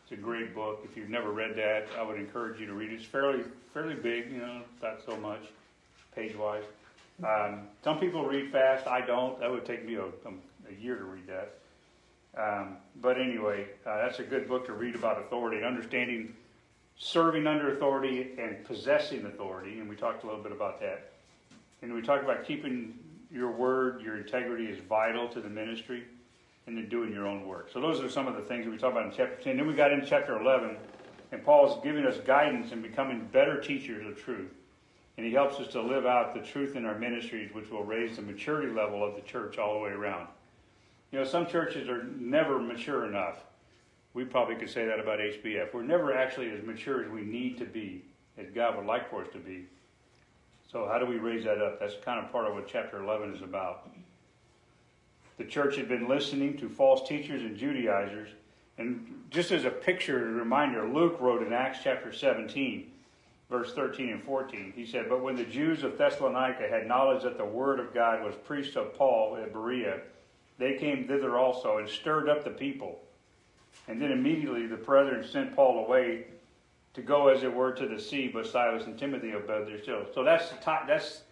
It's 0.03 0.13
a 0.13 0.23
great 0.23 0.55
book. 0.55 0.81
If 0.85 0.97
you've 0.97 1.09
never 1.09 1.31
read 1.31 1.57
that, 1.57 1.87
I 1.99 2.03
would 2.03 2.19
encourage 2.19 2.61
you 2.61 2.67
to 2.67 2.75
read 2.75 2.91
it. 2.91 2.97
It's 2.97 3.05
fairly, 3.05 3.45
fairly 3.73 3.95
big, 3.95 4.31
you 4.31 4.39
know, 4.39 4.63
not 4.83 5.01
so 5.07 5.17
much 5.17 5.43
page 6.15 6.37
wise. 6.37 6.65
Um, 7.25 7.69
some 7.85 7.99
people 7.99 8.25
read 8.25 8.51
fast. 8.51 8.87
I 8.87 9.01
don't. 9.01 9.39
That 9.41 9.51
would 9.51 9.65
take 9.65 9.85
me 9.85 9.97
a, 9.97 10.05
a 10.05 10.81
year 10.81 10.97
to 10.97 11.05
read 11.05 11.27
that. 11.27 11.59
Um, 12.37 12.77
but 13.01 13.21
anyway, 13.21 13.67
uh, 13.87 14.03
that's 14.03 14.21
a 14.21 14.23
good 14.23 14.49
book 14.49 14.67
to 14.67 14.73
read 14.73 14.95
about 14.95 15.21
authority, 15.21 15.65
understanding 15.65 16.35
serving 17.01 17.47
under 17.47 17.75
authority 17.75 18.33
and 18.39 18.63
possessing 18.65 19.25
authority, 19.25 19.81
and 19.81 19.89
we 19.89 19.97
talked 19.97 20.23
a 20.23 20.27
little 20.27 20.43
bit 20.43 20.53
about 20.53 20.81
that. 20.81 21.13
And 21.83 21.95
we 21.95 22.03
talked 22.03 22.23
about 22.23 22.45
keeping 22.45 22.99
your 23.33 23.51
word, 23.51 24.03
your 24.03 24.19
integrity 24.19 24.67
is 24.67 24.79
vital 24.81 25.27
to 25.29 25.41
the 25.41 25.49
ministry, 25.49 26.05
and 26.67 26.77
then 26.77 26.89
doing 26.89 27.11
your 27.13 27.27
own 27.27 27.49
work. 27.49 27.71
So 27.73 27.81
those 27.81 28.01
are 28.01 28.11
some 28.11 28.29
of 28.29 28.37
the 28.37 28.43
things 28.43 28.67
that 28.67 28.71
we 28.71 28.77
talked 28.77 28.93
about 28.93 29.07
in 29.07 29.13
chapter 29.17 29.43
10. 29.43 29.57
Then 29.57 29.67
we 29.67 29.75
got 29.75 29.93
into 29.93 30.07
chapter 30.07 30.39
11, 30.39 30.77
and 31.33 31.43
Paul's 31.43 31.83
giving 31.83 32.05
us 32.05 32.19
guidance 32.19 32.71
in 32.71 32.83
becoming 32.83 33.27
better 33.33 33.61
teachers 33.61 34.07
of 34.07 34.23
truth. 34.23 34.53
And 35.21 35.29
he 35.29 35.35
helps 35.35 35.61
us 35.61 35.69
to 35.73 35.83
live 35.83 36.07
out 36.07 36.33
the 36.33 36.41
truth 36.41 36.77
in 36.77 36.87
our 36.87 36.99
ministries, 36.99 37.53
which 37.53 37.69
will 37.69 37.85
raise 37.85 38.17
the 38.17 38.23
maturity 38.23 38.73
level 38.73 39.05
of 39.05 39.17
the 39.17 39.21
church 39.21 39.59
all 39.59 39.75
the 39.75 39.81
way 39.81 39.91
around. 39.91 40.29
You 41.13 41.19
know, 41.19 41.27
some 41.27 41.47
churches 41.47 41.91
are 41.91 42.05
never 42.05 42.59
mature 42.59 43.05
enough. 43.05 43.45
We 44.15 44.25
probably 44.25 44.55
could 44.55 44.71
say 44.71 44.87
that 44.87 44.99
about 44.99 45.19
HBF. 45.19 45.75
We're 45.75 45.83
never 45.83 46.15
actually 46.15 46.49
as 46.53 46.63
mature 46.65 47.05
as 47.05 47.11
we 47.11 47.21
need 47.21 47.59
to 47.59 47.67
be, 47.67 48.03
as 48.39 48.47
God 48.55 48.79
would 48.79 48.87
like 48.87 49.11
for 49.11 49.21
us 49.21 49.29
to 49.35 49.39
be. 49.39 49.67
So, 50.73 50.89
how 50.91 50.99
do 50.99 51.05
we 51.05 51.17
raise 51.17 51.45
that 51.45 51.61
up? 51.61 51.81
That's 51.81 51.97
kind 52.03 52.25
of 52.25 52.33
part 52.33 52.47
of 52.47 52.55
what 52.55 52.67
chapter 52.67 53.03
11 53.03 53.35
is 53.35 53.43
about. 53.43 53.91
The 55.37 55.45
church 55.45 55.77
had 55.77 55.87
been 55.87 56.09
listening 56.09 56.57
to 56.61 56.69
false 56.71 57.07
teachers 57.07 57.43
and 57.43 57.59
Judaizers. 57.59 58.31
And 58.79 59.27
just 59.29 59.53
as 59.53 59.67
a 59.67 59.71
picture, 59.71 60.31
a 60.31 60.31
reminder, 60.31 60.89
Luke 60.89 61.19
wrote 61.21 61.47
in 61.47 61.53
Acts 61.53 61.81
chapter 61.85 62.11
17, 62.11 62.91
verse 63.51 63.73
13 63.75 64.11
and 64.11 64.23
14. 64.23 64.73
He 64.75 64.87
said, 64.87 65.09
But 65.09 65.23
when 65.23 65.37
the 65.37 65.45
Jews 65.45 65.83
of 65.83 65.99
Thessalonica 65.99 66.69
had 66.71 66.87
knowledge 66.87 67.25
that 67.25 67.37
the 67.37 67.45
word 67.45 67.81
of 67.81 67.93
God 67.93 68.25
was 68.25 68.35
preached 68.45 68.77
of 68.77 68.95
Paul 68.95 69.37
at 69.37 69.53
Berea, 69.53 70.01
they 70.59 70.75
came 70.75 71.07
thither 71.07 71.37
also 71.37 71.79
and 71.79 71.89
stirred 71.89 72.29
up 72.29 72.45
the 72.45 72.51
people. 72.51 73.01
And 73.89 74.01
then 74.01 74.13
immediately 74.13 74.67
the 74.67 74.77
brethren 74.77 75.27
sent 75.27 75.57
Paul 75.57 75.85
away 75.85 76.27
to 76.95 77.03
go, 77.03 77.29
as 77.29 77.43
it 77.43 77.53
were, 77.53 77.73
to 77.73 77.87
the 77.87 78.01
sea, 78.01 78.31
but 78.33 78.47
Silas 78.47 78.85
and 78.85 78.99
Timothy 78.99 79.35
obeyed 79.35 79.67
their 79.67 79.83
still. 79.83 80.07
So 80.15 80.23
that's 80.23 80.49
the, 80.51 80.57
ti- 80.57 80.87
that's 80.87 81.23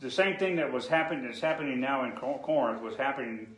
the 0.00 0.10
same 0.10 0.36
thing 0.36 0.56
that 0.56 0.72
was 0.72 0.86
happening, 0.86 1.24
that's 1.24 1.40
happening 1.40 1.80
now 1.80 2.04
in 2.04 2.12
Corinth, 2.12 2.82
was 2.82 2.96
happening 2.96 3.48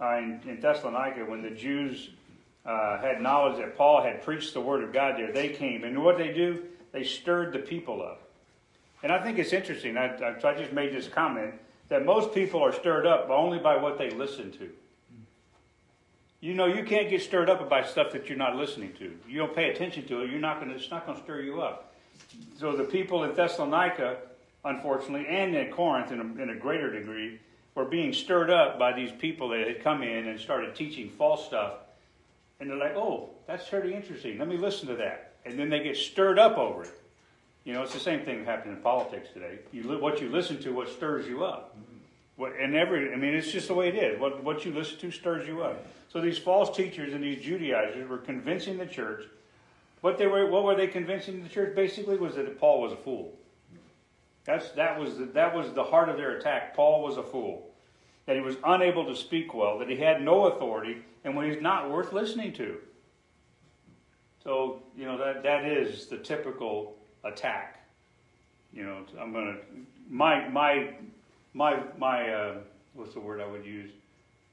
uh, 0.00 0.18
in, 0.18 0.40
in 0.46 0.60
Thessalonica 0.60 1.24
when 1.24 1.42
the 1.42 1.50
Jews 1.50 2.10
uh, 2.64 3.00
had 3.00 3.20
knowledge 3.20 3.58
that 3.58 3.76
Paul 3.76 4.02
had 4.02 4.22
preached 4.22 4.52
the 4.52 4.60
word 4.60 4.82
of 4.82 4.92
God 4.92 5.14
there. 5.16 5.32
They 5.32 5.48
came, 5.50 5.84
and 5.84 6.02
what 6.02 6.18
they 6.18 6.32
do, 6.32 6.62
they 6.96 7.04
stirred 7.04 7.52
the 7.52 7.58
people 7.58 8.00
up. 8.00 8.22
And 9.02 9.12
I 9.12 9.22
think 9.22 9.38
it's 9.38 9.52
interesting. 9.52 9.98
I, 9.98 10.16
I, 10.16 10.30
I 10.42 10.54
just 10.54 10.72
made 10.72 10.94
this 10.94 11.08
comment 11.08 11.52
that 11.90 12.06
most 12.06 12.34
people 12.34 12.64
are 12.64 12.72
stirred 12.72 13.06
up 13.06 13.28
only 13.28 13.58
by 13.58 13.76
what 13.76 13.98
they 13.98 14.08
listen 14.08 14.50
to. 14.52 14.70
You 16.40 16.54
know, 16.54 16.64
you 16.64 16.84
can't 16.84 17.10
get 17.10 17.20
stirred 17.20 17.50
up 17.50 17.68
by 17.68 17.82
stuff 17.82 18.12
that 18.12 18.30
you're 18.30 18.38
not 18.38 18.56
listening 18.56 18.94
to. 18.94 19.12
You 19.28 19.38
don't 19.38 19.54
pay 19.54 19.70
attention 19.70 20.06
to 20.08 20.22
it. 20.22 20.30
You're 20.30 20.40
not 20.40 20.64
to. 20.64 20.70
It's 20.70 20.90
not 20.90 21.04
going 21.04 21.18
to 21.18 21.24
stir 21.24 21.42
you 21.42 21.60
up. 21.60 21.92
So 22.58 22.74
the 22.74 22.84
people 22.84 23.24
in 23.24 23.34
Thessalonica, 23.34 24.16
unfortunately, 24.64 25.26
and 25.28 25.54
in 25.54 25.70
Corinth, 25.70 26.12
in 26.12 26.20
a, 26.20 26.42
in 26.42 26.48
a 26.50 26.56
greater 26.56 26.90
degree, 26.98 27.40
were 27.74 27.84
being 27.84 28.14
stirred 28.14 28.50
up 28.50 28.78
by 28.78 28.94
these 28.94 29.12
people 29.12 29.50
that 29.50 29.66
had 29.66 29.84
come 29.84 30.02
in 30.02 30.28
and 30.28 30.40
started 30.40 30.74
teaching 30.74 31.10
false 31.10 31.44
stuff. 31.44 31.74
And 32.58 32.70
they're 32.70 32.78
like, 32.78 32.96
"Oh, 32.96 33.30
that's 33.46 33.68
pretty 33.68 33.92
interesting. 33.92 34.38
Let 34.38 34.48
me 34.48 34.56
listen 34.56 34.88
to 34.88 34.96
that." 34.96 35.25
And 35.46 35.58
then 35.58 35.70
they 35.70 35.82
get 35.82 35.96
stirred 35.96 36.38
up 36.38 36.58
over 36.58 36.82
it. 36.84 37.00
You 37.64 37.72
know, 37.72 37.82
it's 37.82 37.94
the 37.94 38.00
same 38.00 38.24
thing 38.24 38.44
happening 38.44 38.76
in 38.76 38.82
politics 38.82 39.28
today. 39.32 39.58
You 39.72 39.84
li- 39.84 39.96
what 39.96 40.20
you 40.20 40.28
listen 40.28 40.60
to, 40.62 40.70
what 40.72 40.88
stirs 40.88 41.26
you 41.26 41.44
up. 41.44 41.76
What, 42.36 42.52
and 42.60 42.74
every, 42.74 43.12
I 43.12 43.16
mean, 43.16 43.34
it's 43.34 43.50
just 43.50 43.68
the 43.68 43.74
way 43.74 43.88
it 43.88 43.94
is. 43.94 44.20
What, 44.20 44.44
what 44.44 44.64
you 44.64 44.72
listen 44.72 44.98
to 44.98 45.10
stirs 45.10 45.48
you 45.48 45.62
up. 45.62 45.86
So 46.12 46.20
these 46.20 46.38
false 46.38 46.76
teachers 46.76 47.14
and 47.14 47.22
these 47.24 47.42
Judaizers 47.42 48.08
were 48.08 48.18
convincing 48.18 48.76
the 48.76 48.86
church. 48.86 49.24
What 50.00 50.18
they 50.18 50.26
were, 50.26 50.46
what 50.46 50.64
were 50.64 50.74
they 50.74 50.86
convincing 50.86 51.42
the 51.42 51.48
church? 51.48 51.74
Basically, 51.74 52.16
was 52.16 52.34
that 52.34 52.58
Paul 52.60 52.82
was 52.82 52.92
a 52.92 52.96
fool. 52.96 53.32
That's 54.44 54.70
that 54.72 54.98
was 54.98 55.18
the, 55.18 55.24
that 55.26 55.54
was 55.54 55.72
the 55.72 55.82
heart 55.82 56.08
of 56.08 56.16
their 56.16 56.36
attack. 56.36 56.76
Paul 56.76 57.02
was 57.02 57.16
a 57.16 57.22
fool. 57.22 57.68
That 58.26 58.36
he 58.36 58.42
was 58.42 58.56
unable 58.64 59.04
to 59.06 59.16
speak 59.16 59.54
well. 59.54 59.78
That 59.78 59.88
he 59.88 59.96
had 59.96 60.22
no 60.22 60.46
authority, 60.46 60.98
and 61.24 61.34
when 61.34 61.50
he's 61.50 61.60
not 61.60 61.90
worth 61.90 62.12
listening 62.12 62.52
to. 62.54 62.76
So 64.46 64.80
you 64.96 65.04
know 65.06 65.18
that 65.18 65.42
that 65.42 65.64
is 65.64 66.06
the 66.06 66.18
typical 66.18 66.94
attack. 67.24 67.84
You 68.72 68.84
know, 68.84 68.98
I'm 69.20 69.32
gonna 69.32 69.56
my 70.08 70.48
my 70.48 70.90
my 71.52 71.82
my 71.98 72.30
uh, 72.30 72.58
what's 72.94 73.12
the 73.12 73.18
word 73.18 73.40
I 73.40 73.46
would 73.46 73.66
use? 73.66 73.90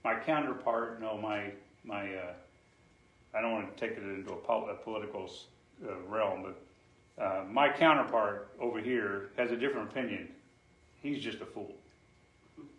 My 0.03 0.19
counterpart, 0.19 0.99
no, 0.99 1.15
my 1.19 1.51
my 1.83 2.11
uh, 2.11 2.33
I 3.35 3.41
don't 3.41 3.51
want 3.51 3.77
to 3.77 3.87
take 3.87 3.95
it 3.95 4.03
into 4.03 4.31
a, 4.31 4.37
pol- 4.37 4.67
a 4.71 4.83
political 4.83 5.29
uh, 5.87 5.93
realm, 6.07 6.43
but 6.43 7.23
uh, 7.23 7.43
my 7.47 7.69
counterpart 7.69 8.49
over 8.59 8.79
here 8.79 9.29
has 9.37 9.51
a 9.51 9.55
different 9.55 9.91
opinion. 9.91 10.27
He's 11.03 11.23
just 11.23 11.39
a 11.41 11.45
fool. 11.45 11.71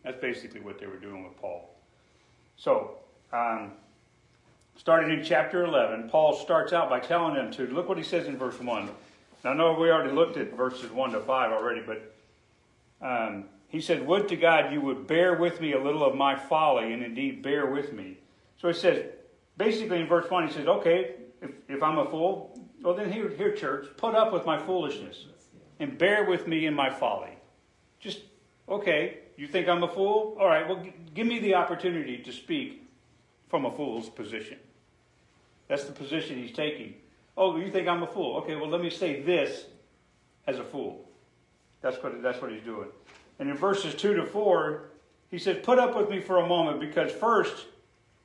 That's 0.02 0.20
basically 0.20 0.62
what 0.62 0.80
they 0.80 0.86
were 0.86 0.98
doing 0.98 1.22
with 1.22 1.40
Paul. 1.40 1.70
So, 2.56 2.96
um, 3.32 3.72
starting 4.76 5.16
in 5.16 5.24
chapter 5.24 5.64
11, 5.64 6.08
Paul 6.08 6.36
starts 6.36 6.72
out 6.72 6.90
by 6.90 7.00
telling 7.00 7.34
them 7.34 7.50
to 7.52 7.66
look 7.66 7.88
what 7.88 7.98
he 7.98 8.04
says 8.04 8.26
in 8.26 8.36
verse 8.36 8.58
1. 8.58 8.90
Now, 9.44 9.50
I 9.50 9.54
know 9.54 9.74
we 9.74 9.90
already 9.90 10.12
looked 10.12 10.36
at 10.36 10.56
verses 10.56 10.90
1 10.90 11.12
to 11.12 11.20
5 11.20 11.52
already, 11.52 11.82
but 11.82 12.14
um, 13.00 13.44
he 13.68 13.80
said, 13.80 14.06
Would 14.06 14.28
to 14.28 14.36
God 14.36 14.72
you 14.72 14.80
would 14.80 15.06
bear 15.06 15.34
with 15.34 15.60
me 15.60 15.72
a 15.72 15.82
little 15.82 16.04
of 16.04 16.14
my 16.14 16.36
folly, 16.36 16.92
and 16.92 17.02
indeed 17.02 17.42
bear 17.42 17.66
with 17.66 17.92
me. 17.92 18.18
So 18.60 18.68
he 18.68 18.74
says, 18.74 19.04
basically 19.56 20.00
in 20.00 20.06
verse 20.06 20.30
1, 20.30 20.48
he 20.48 20.52
says, 20.52 20.66
Okay, 20.66 21.16
if, 21.42 21.50
if 21.68 21.82
I'm 21.82 21.98
a 21.98 22.10
fool, 22.10 22.58
well 22.82 22.94
then 22.94 23.12
here, 23.12 23.28
here, 23.28 23.52
church, 23.52 23.86
put 23.96 24.14
up 24.14 24.32
with 24.32 24.46
my 24.46 24.58
foolishness 24.58 25.26
and 25.80 25.98
bear 25.98 26.24
with 26.24 26.46
me 26.46 26.66
in 26.66 26.74
my 26.74 26.90
folly. 26.90 27.36
Just, 28.00 28.20
okay, 28.68 29.18
you 29.36 29.46
think 29.46 29.68
I'm 29.68 29.82
a 29.82 29.88
fool? 29.88 30.36
All 30.38 30.46
right, 30.46 30.66
well, 30.68 30.82
g- 30.82 30.92
give 31.12 31.26
me 31.26 31.38
the 31.38 31.54
opportunity 31.54 32.18
to 32.18 32.32
speak 32.32 32.83
from 33.48 33.64
a 33.64 33.70
fool's 33.70 34.08
position. 34.08 34.58
That's 35.68 35.84
the 35.84 35.92
position 35.92 36.38
he's 36.38 36.52
taking. 36.52 36.94
Oh, 37.36 37.56
you 37.56 37.70
think 37.70 37.88
I'm 37.88 38.02
a 38.02 38.06
fool? 38.06 38.36
Okay, 38.38 38.54
well, 38.54 38.68
let 38.68 38.80
me 38.80 38.90
say 38.90 39.22
this 39.22 39.64
as 40.46 40.58
a 40.58 40.64
fool. 40.64 41.08
That's 41.80 42.02
what, 42.02 42.22
that's 42.22 42.40
what 42.40 42.50
he's 42.50 42.62
doing. 42.62 42.88
And 43.38 43.50
in 43.50 43.56
verses 43.56 43.94
2 43.94 44.14
to 44.14 44.26
4, 44.26 44.84
he 45.30 45.38
said, 45.38 45.62
Put 45.62 45.78
up 45.78 45.96
with 45.96 46.08
me 46.08 46.20
for 46.20 46.38
a 46.38 46.46
moment 46.46 46.80
because 46.80 47.10
first, 47.10 47.66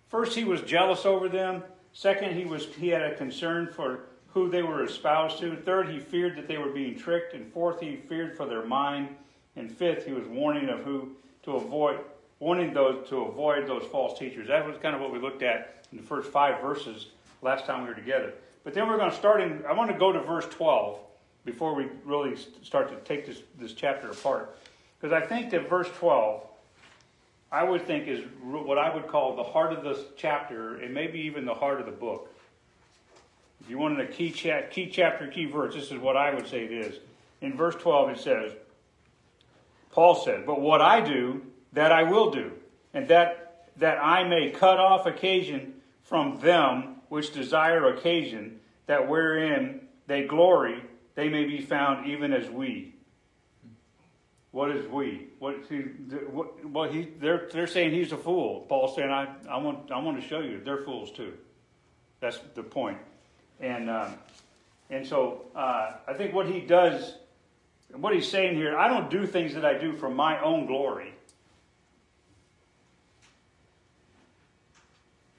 first 0.10 0.36
he 0.36 0.44
was 0.44 0.62
jealous 0.62 1.06
over 1.06 1.28
them. 1.28 1.64
Second, 1.92 2.36
he, 2.36 2.46
was, 2.46 2.68
he 2.78 2.90
had 2.90 3.02
a 3.02 3.16
concern 3.16 3.68
for 3.68 4.02
who 4.28 4.50
they 4.50 4.62
were 4.62 4.84
espoused 4.84 5.40
to. 5.40 5.56
Third, 5.56 5.90
he 5.90 6.00
feared 6.00 6.38
that 6.38 6.48
they 6.48 6.58
were 6.58 6.70
being 6.70 6.96
tricked. 6.96 7.34
And 7.34 7.52
fourth, 7.52 7.80
he 7.80 7.96
feared 7.96 8.38
for 8.38 8.46
their 8.46 8.64
mind. 8.64 9.10
And 9.56 9.72
fifth, 9.72 10.06
he 10.06 10.14
was 10.14 10.28
warning 10.28 10.70
of 10.70 10.82
who 10.82 11.16
to 11.44 11.56
avoid, 11.56 12.00
warning 12.40 12.74
those 12.74 13.08
to 13.10 13.24
avoid 13.24 13.68
those 13.68 13.84
false 13.92 14.18
teachers. 14.18 14.48
That 14.48 14.66
was 14.66 14.78
kind 14.82 14.96
of 14.96 15.02
what 15.02 15.12
we 15.12 15.20
looked 15.20 15.44
at 15.44 15.84
in 15.92 15.98
the 15.98 16.04
first 16.04 16.30
five 16.30 16.62
verses 16.62 17.08
last 17.42 17.66
time 17.66 17.84
we 17.84 17.90
were 17.90 17.96
together. 17.96 18.34
But 18.64 18.74
then 18.74 18.88
we're 18.88 18.98
going 18.98 19.12
to 19.12 19.16
start 19.16 19.42
in, 19.42 19.64
I 19.68 19.74
want 19.74 19.92
to 19.92 19.98
go 19.98 20.12
to 20.12 20.22
verse 20.22 20.46
12 20.46 21.00
before 21.46 21.74
we 21.74 21.88
really 22.06 22.36
start 22.64 22.90
to 22.90 22.96
take 23.08 23.26
this, 23.26 23.42
this 23.60 23.74
chapter 23.74 24.10
apart. 24.10 24.58
Because 25.00 25.14
I 25.14 25.26
think 25.26 25.52
that 25.52 25.70
verse 25.70 25.88
12, 25.98 26.44
I 27.52 27.64
would 27.64 27.88
think 27.88 28.08
is 28.08 28.24
what 28.44 28.78
I 28.78 28.94
would 28.94 29.08
call 29.08 29.36
the 29.36 29.44
heart 29.44 29.74
of 29.74 29.84
this 29.84 30.00
chapter, 30.18 30.76
and 30.76 30.94
maybe 30.94 31.20
even 31.22 31.46
the 31.46 31.54
heart 31.54 31.80
of 31.80 31.86
the 31.86 31.92
book. 31.92 32.34
If 33.62 33.70
you 33.70 33.78
wanted 33.78 34.08
a 34.08 34.12
key, 34.12 34.32
cha- 34.32 34.68
key 34.70 34.90
chapter, 34.92 35.28
key 35.28 35.46
verse, 35.46 35.74
this 35.74 35.92
is 35.92 35.98
what 35.98 36.16
I 36.16 36.34
would 36.34 36.48
say 36.48 36.66
it 36.66 36.72
is. 36.72 37.00
In 37.42 37.56
verse 37.56 37.76
12, 37.76 38.10
it 38.12 38.20
says, 38.20 38.52
Paul 39.92 40.16
said, 40.16 40.46
But 40.46 40.62
what 40.62 40.82
I 40.82 41.02
do, 41.02 41.42
that 41.74 41.92
I 41.92 42.04
will 42.04 42.32
do, 42.32 42.52
and 42.94 43.08
that, 43.10 43.68
that 43.78 44.04
I 44.04 44.24
may 44.24 44.52
cut 44.52 44.80
off 44.80 45.06
occasion 45.06 45.76
from 46.04 46.40
them 46.40 46.96
which 47.10 47.34
desire 47.34 47.94
occasion, 47.94 48.60
that 48.88 49.08
wherein 49.08 49.82
they 50.08 50.24
glory, 50.24 50.84
they 51.16 51.30
may 51.30 51.46
be 51.46 51.62
found 51.62 52.08
even 52.08 52.34
as 52.34 52.50
we. 52.50 52.94
What 54.52 54.72
is 54.72 54.88
we? 54.88 55.28
What, 55.38 55.68
see, 55.70 55.82
what, 56.32 56.66
what 56.66 56.92
he, 56.92 57.10
they're, 57.20 57.48
they're 57.52 57.68
saying 57.68 57.92
he's 57.92 58.12
a 58.12 58.18
fool. 58.18 58.66
Paul's 58.68 58.96
saying, 58.96 59.12
I, 59.12 59.28
I, 59.48 59.58
want, 59.58 59.92
I 59.92 60.00
want 60.00 60.20
to 60.22 60.28
show 60.28 60.40
you, 60.40 60.62
they're 60.64 60.84
fools 60.84 61.12
too. 61.12 61.34
That's 62.20 62.40
the 62.56 62.64
point. 62.64 62.98
And, 63.60 63.90
um, 63.90 64.16
and 64.90 65.06
so 65.06 65.46
uh, 65.56 65.94
I 66.08 66.14
think 66.14 66.34
what 66.34 66.48
he 66.48 66.62
does, 66.62 67.14
what 67.94 68.14
he's 68.14 68.28
saying 68.28 68.56
here, 68.56 68.78
I 68.78 68.88
don't 68.88 69.10
do 69.10 69.28
things 69.28 69.54
that 69.54 69.66
I 69.66 69.78
do 69.78 69.94
for 69.94 70.10
my 70.10 70.42
own 70.42 70.66
glory. 70.66 71.14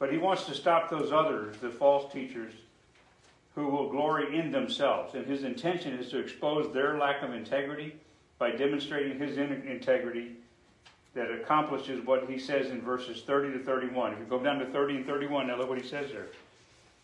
But 0.00 0.10
he 0.10 0.18
wants 0.18 0.44
to 0.46 0.54
stop 0.54 0.90
those 0.90 1.12
others, 1.12 1.56
the 1.58 1.68
false 1.68 2.10
teachers, 2.10 2.54
who 3.54 3.68
will 3.68 3.90
glory 3.90 4.36
in 4.36 4.50
themselves. 4.50 5.14
And 5.14 5.26
his 5.26 5.44
intention 5.44 5.92
is 5.92 6.08
to 6.08 6.18
expose 6.18 6.72
their 6.72 6.98
lack 6.98 7.22
of 7.22 7.34
integrity 7.34 7.94
by 8.38 8.50
demonstrating 8.52 9.18
his 9.18 9.36
in- 9.36 9.52
integrity 9.68 10.32
that 11.14 11.30
accomplishes 11.30 12.04
what 12.06 12.28
he 12.30 12.38
says 12.38 12.70
in 12.70 12.80
verses 12.80 13.22
30 13.22 13.58
to 13.58 13.64
31. 13.64 14.14
If 14.14 14.20
you 14.20 14.24
go 14.24 14.42
down 14.42 14.58
to 14.60 14.66
30 14.66 14.96
and 14.96 15.06
31, 15.06 15.48
now 15.48 15.58
look 15.58 15.68
what 15.68 15.80
he 15.80 15.86
says 15.86 16.10
there. 16.10 16.28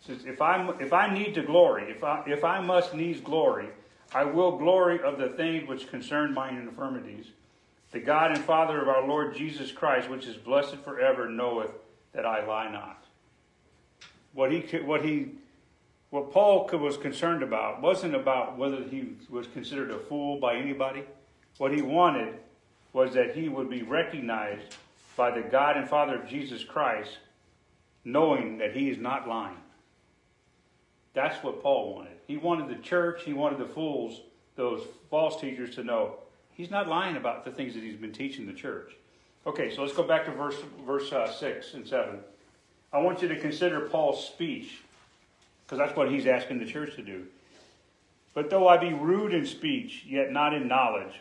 Says, 0.01 0.25
if 0.25 0.41
I 0.41 0.71
if 0.81 0.93
I 0.93 1.13
need 1.13 1.35
to 1.35 1.43
glory, 1.43 1.91
if 1.91 2.05
I 2.05 2.23
if 2.27 2.45
I 2.45 2.61
must 2.61 2.95
needs 2.95 3.21
glory, 3.21 3.69
I 4.15 4.25
will 4.25 4.57
glory 4.57 5.01
of 5.01 5.19
the 5.19 5.31
things 5.31 5.69
which 5.69 5.89
concern 5.89 6.33
mine 6.33 6.57
infirmities. 6.57 7.27
The 7.93 8.01
God 8.01 8.31
and 8.31 8.45
Father 8.45 8.81
of 8.81 8.89
our 8.89 9.07
Lord 9.07 9.35
Jesus 9.35 9.73
Christ, 9.73 10.09
which 10.09 10.27
is 10.27 10.37
blessed 10.37 10.77
forever, 10.77 11.29
knoweth 11.29 11.73
that 12.17 12.27
I 12.27 12.45
lie 12.45 12.73
not. 12.73 13.05
What 14.33 14.51
he 14.51 14.61
what 14.79 15.05
he 15.05 15.29
what 16.11 16.33
Paul 16.33 16.69
was 16.73 16.97
concerned 16.97 17.43
about 17.43 17.83
wasn't 17.83 18.15
about 18.15 18.57
whether 18.59 18.83
he 18.83 19.13
was 19.29 19.47
considered 19.49 19.91
a 19.91 19.99
fool 19.99 20.41
by 20.41 20.57
anybody. 20.57 21.05
What 21.59 21.73
he 21.73 21.83
wanted 21.83 22.35
was 22.93 23.13
that 23.15 23.37
he 23.37 23.49
would 23.49 23.69
be 23.69 23.83
recognized 23.83 24.77
by 25.17 25.31
the 25.31 25.43
God 25.43 25.77
and 25.77 25.89
Father 25.89 26.17
of 26.17 26.29
Jesus 26.29 26.65
Christ, 26.65 27.19
knowing 28.05 28.59
that 28.59 28.75
he 28.75 28.89
is 28.89 28.99
not 28.99 29.29
lying. 29.29 29.57
That's 31.13 31.43
what 31.43 31.63
Paul 31.63 31.95
wanted. 31.95 32.13
He 32.27 32.37
wanted 32.37 32.69
the 32.69 32.83
church, 32.83 33.23
he 33.25 33.33
wanted 33.33 33.59
the 33.59 33.73
fools, 33.73 34.23
those 34.55 34.83
false 35.11 35.41
teachers, 35.41 35.75
to 35.75 35.85
know 35.85 36.17
he's 36.53 36.71
not 36.71 36.89
lying 36.89 37.17
about 37.17 37.45
the 37.45 37.51
things 37.51 37.75
that 37.75 37.83
he's 37.83 37.97
been 37.97 38.13
teaching 38.13 38.47
the 38.47 38.53
church. 38.53 38.93
Okay, 39.47 39.73
so 39.73 39.83
let's 39.83 39.95
go 39.95 40.03
back 40.03 40.25
to 40.25 40.33
verse, 40.33 40.57
verse 40.85 41.13
uh, 41.13 41.31
6 41.31 41.75
and 41.75 41.87
7. 41.87 42.19
I 42.93 42.99
want 42.99 43.23
you 43.23 43.29
to 43.29 43.39
consider 43.39 43.83
Paul's 43.83 44.27
speech, 44.27 44.83
because 45.65 45.79
that's 45.79 45.97
what 45.97 46.11
he's 46.11 46.27
asking 46.27 46.59
the 46.59 46.67
church 46.67 46.97
to 46.97 47.03
do. 47.03 47.27
But 48.35 48.51
though 48.51 48.67
I 48.67 48.77
be 48.77 48.93
rude 48.93 49.33
in 49.33 49.47
speech, 49.47 50.05
yet 50.05 50.33
not 50.33 50.53
in 50.53 50.67
knowledge, 50.67 51.21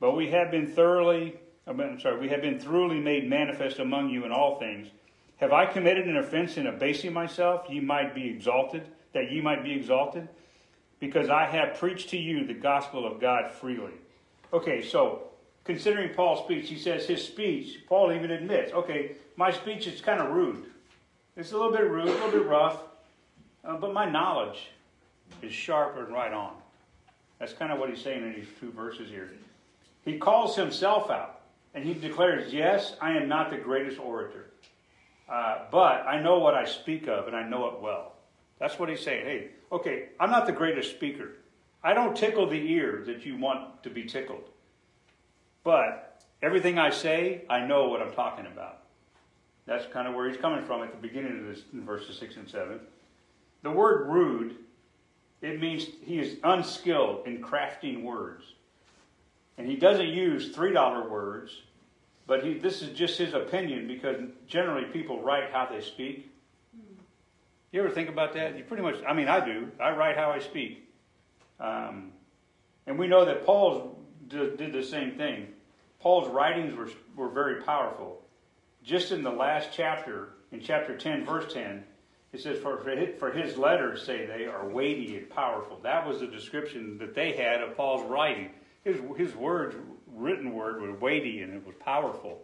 but 0.00 0.16
we 0.16 0.30
have 0.30 0.50
been 0.50 0.66
thoroughly, 0.66 1.38
I'm 1.66 2.00
sorry, 2.00 2.18
we 2.18 2.28
have 2.28 2.42
been 2.42 2.58
thoroughly 2.58 2.98
made 2.98 3.30
manifest 3.30 3.78
among 3.78 4.10
you 4.10 4.24
in 4.24 4.32
all 4.32 4.58
things. 4.58 4.88
Have 5.36 5.52
I 5.52 5.64
committed 5.66 6.08
an 6.08 6.16
offense 6.16 6.56
in 6.56 6.66
abasing 6.66 7.12
myself? 7.12 7.66
Ye 7.70 7.78
might 7.78 8.16
be 8.16 8.28
exalted, 8.28 8.82
that 9.12 9.30
ye 9.30 9.40
might 9.40 9.62
be 9.62 9.72
exalted, 9.72 10.28
because 10.98 11.30
I 11.30 11.44
have 11.44 11.78
preached 11.78 12.08
to 12.10 12.16
you 12.18 12.44
the 12.44 12.54
gospel 12.54 13.06
of 13.06 13.20
God 13.20 13.52
freely. 13.52 13.92
Okay, 14.52 14.82
so 14.82 15.27
considering 15.68 16.08
Paul's 16.14 16.44
speech, 16.44 16.70
he 16.70 16.78
says 16.78 17.04
his 17.04 17.22
speech, 17.22 17.80
Paul 17.86 18.10
even 18.10 18.30
admits, 18.30 18.72
okay, 18.72 19.12
my 19.36 19.52
speech 19.52 19.86
is 19.86 20.00
kind 20.00 20.18
of 20.18 20.30
rude. 20.30 20.64
It's 21.36 21.52
a 21.52 21.58
little 21.58 21.70
bit 21.70 21.90
rude, 21.90 22.08
a 22.08 22.12
little 22.12 22.30
bit 22.30 22.46
rough, 22.46 22.80
uh, 23.66 23.76
but 23.76 23.92
my 23.92 24.08
knowledge 24.08 24.70
is 25.42 25.52
sharp 25.52 25.98
and 25.98 26.08
right 26.08 26.32
on. 26.32 26.54
That's 27.38 27.52
kind 27.52 27.70
of 27.70 27.78
what 27.78 27.90
he's 27.90 28.00
saying 28.00 28.22
in 28.22 28.32
these 28.32 28.48
two 28.58 28.70
verses 28.72 29.10
here. 29.10 29.30
He 30.06 30.16
calls 30.16 30.56
himself 30.56 31.10
out 31.10 31.42
and 31.74 31.84
he 31.84 31.92
declares, 31.92 32.50
Yes, 32.50 32.96
I 33.02 33.12
am 33.12 33.28
not 33.28 33.50
the 33.50 33.58
greatest 33.58 34.00
orator, 34.00 34.46
uh, 35.28 35.66
but 35.70 36.06
I 36.06 36.18
know 36.22 36.38
what 36.38 36.54
I 36.54 36.64
speak 36.64 37.08
of 37.08 37.26
and 37.26 37.36
I 37.36 37.46
know 37.46 37.68
it 37.68 37.82
well. 37.82 38.14
That's 38.58 38.78
what 38.78 38.88
he's 38.88 39.02
saying. 39.02 39.26
Hey, 39.26 39.48
okay, 39.70 40.06
I'm 40.18 40.30
not 40.30 40.46
the 40.46 40.52
greatest 40.52 40.92
speaker. 40.92 41.32
I 41.84 41.92
don't 41.92 42.16
tickle 42.16 42.48
the 42.48 42.72
ear 42.72 43.02
that 43.04 43.26
you 43.26 43.36
want 43.36 43.82
to 43.82 43.90
be 43.90 44.04
tickled. 44.04 44.48
But 45.64 46.22
everything 46.42 46.78
I 46.78 46.90
say, 46.90 47.42
I 47.48 47.64
know 47.66 47.88
what 47.88 48.00
I'm 48.00 48.12
talking 48.12 48.46
about. 48.46 48.82
That's 49.66 49.86
kind 49.92 50.08
of 50.08 50.14
where 50.14 50.28
he's 50.28 50.40
coming 50.40 50.64
from 50.64 50.82
at 50.82 50.92
the 50.92 50.96
beginning 50.96 51.40
of 51.40 51.46
this 51.46 51.64
in 51.72 51.84
verses 51.84 52.18
6 52.18 52.36
and 52.36 52.48
7. 52.48 52.80
The 53.62 53.70
word 53.70 54.08
rude, 54.08 54.56
it 55.42 55.60
means 55.60 55.86
he 56.04 56.18
is 56.18 56.38
unskilled 56.42 57.26
in 57.26 57.42
crafting 57.42 58.02
words. 58.02 58.44
And 59.58 59.66
he 59.66 59.76
doesn't 59.76 60.08
use 60.08 60.54
$3 60.54 61.10
words, 61.10 61.62
but 62.26 62.44
he, 62.44 62.54
this 62.54 62.80
is 62.80 62.96
just 62.96 63.18
his 63.18 63.34
opinion 63.34 63.88
because 63.88 64.16
generally 64.46 64.84
people 64.84 65.20
write 65.20 65.50
how 65.52 65.66
they 65.66 65.82
speak. 65.82 66.30
You 67.72 67.80
ever 67.80 67.90
think 67.90 68.08
about 68.08 68.32
that? 68.34 68.56
You 68.56 68.64
pretty 68.64 68.82
much, 68.82 68.96
I 69.06 69.12
mean, 69.12 69.28
I 69.28 69.44
do. 69.44 69.70
I 69.78 69.90
write 69.90 70.16
how 70.16 70.30
I 70.30 70.38
speak. 70.38 70.88
Um, 71.60 72.12
and 72.86 72.98
we 72.98 73.06
know 73.06 73.26
that 73.26 73.44
Paul 73.44 73.97
did, 74.28 74.72
the 74.72 74.82
same 74.82 75.12
thing. 75.12 75.48
Paul's 76.00 76.28
writings 76.28 76.76
were, 76.76 76.90
were 77.16 77.28
very 77.28 77.62
powerful. 77.62 78.22
Just 78.84 79.12
in 79.12 79.22
the 79.22 79.30
last 79.30 79.70
chapter, 79.72 80.30
in 80.52 80.60
chapter 80.60 80.96
10, 80.96 81.24
verse 81.24 81.52
10, 81.52 81.84
it 82.32 82.40
says, 82.40 82.58
for, 82.58 82.78
for 83.18 83.30
his 83.30 83.56
letters, 83.56 84.04
say 84.04 84.26
they, 84.26 84.44
are 84.46 84.68
weighty 84.68 85.16
and 85.16 85.30
powerful. 85.30 85.80
That 85.82 86.06
was 86.06 86.20
the 86.20 86.26
description 86.26 86.98
that 86.98 87.14
they 87.14 87.32
had 87.32 87.62
of 87.62 87.76
Paul's 87.76 88.08
writing. 88.08 88.50
His, 88.84 88.96
his 89.16 89.34
words, 89.34 89.74
written 90.14 90.52
word, 90.52 90.80
was 90.80 91.00
weighty 91.00 91.40
and 91.40 91.54
it 91.54 91.66
was 91.66 91.74
powerful. 91.84 92.40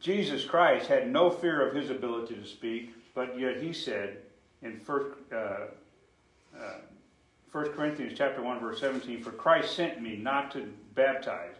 Jesus 0.00 0.44
Christ 0.44 0.86
had 0.86 1.10
no 1.10 1.30
fear 1.30 1.66
of 1.66 1.74
his 1.74 1.90
ability 1.90 2.36
to 2.36 2.46
speak, 2.46 2.94
but 3.14 3.38
yet 3.38 3.60
he 3.60 3.72
said 3.72 4.18
in 4.62 4.80
1 4.84 5.12
uh, 5.32 5.36
uh, 5.36 5.66
1 7.52 7.72
Corinthians 7.72 8.12
chapter 8.16 8.42
1, 8.42 8.60
verse 8.60 8.80
17, 8.80 9.22
For 9.22 9.30
Christ 9.30 9.74
sent 9.74 10.02
me 10.02 10.16
not 10.16 10.50
to 10.52 10.70
baptize, 10.94 11.54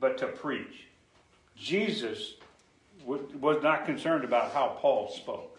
but 0.00 0.16
to 0.18 0.26
preach. 0.26 0.86
Jesus 1.54 2.34
was 3.04 3.62
not 3.62 3.84
concerned 3.84 4.24
about 4.24 4.52
how 4.52 4.78
Paul 4.80 5.10
spoke. 5.10 5.58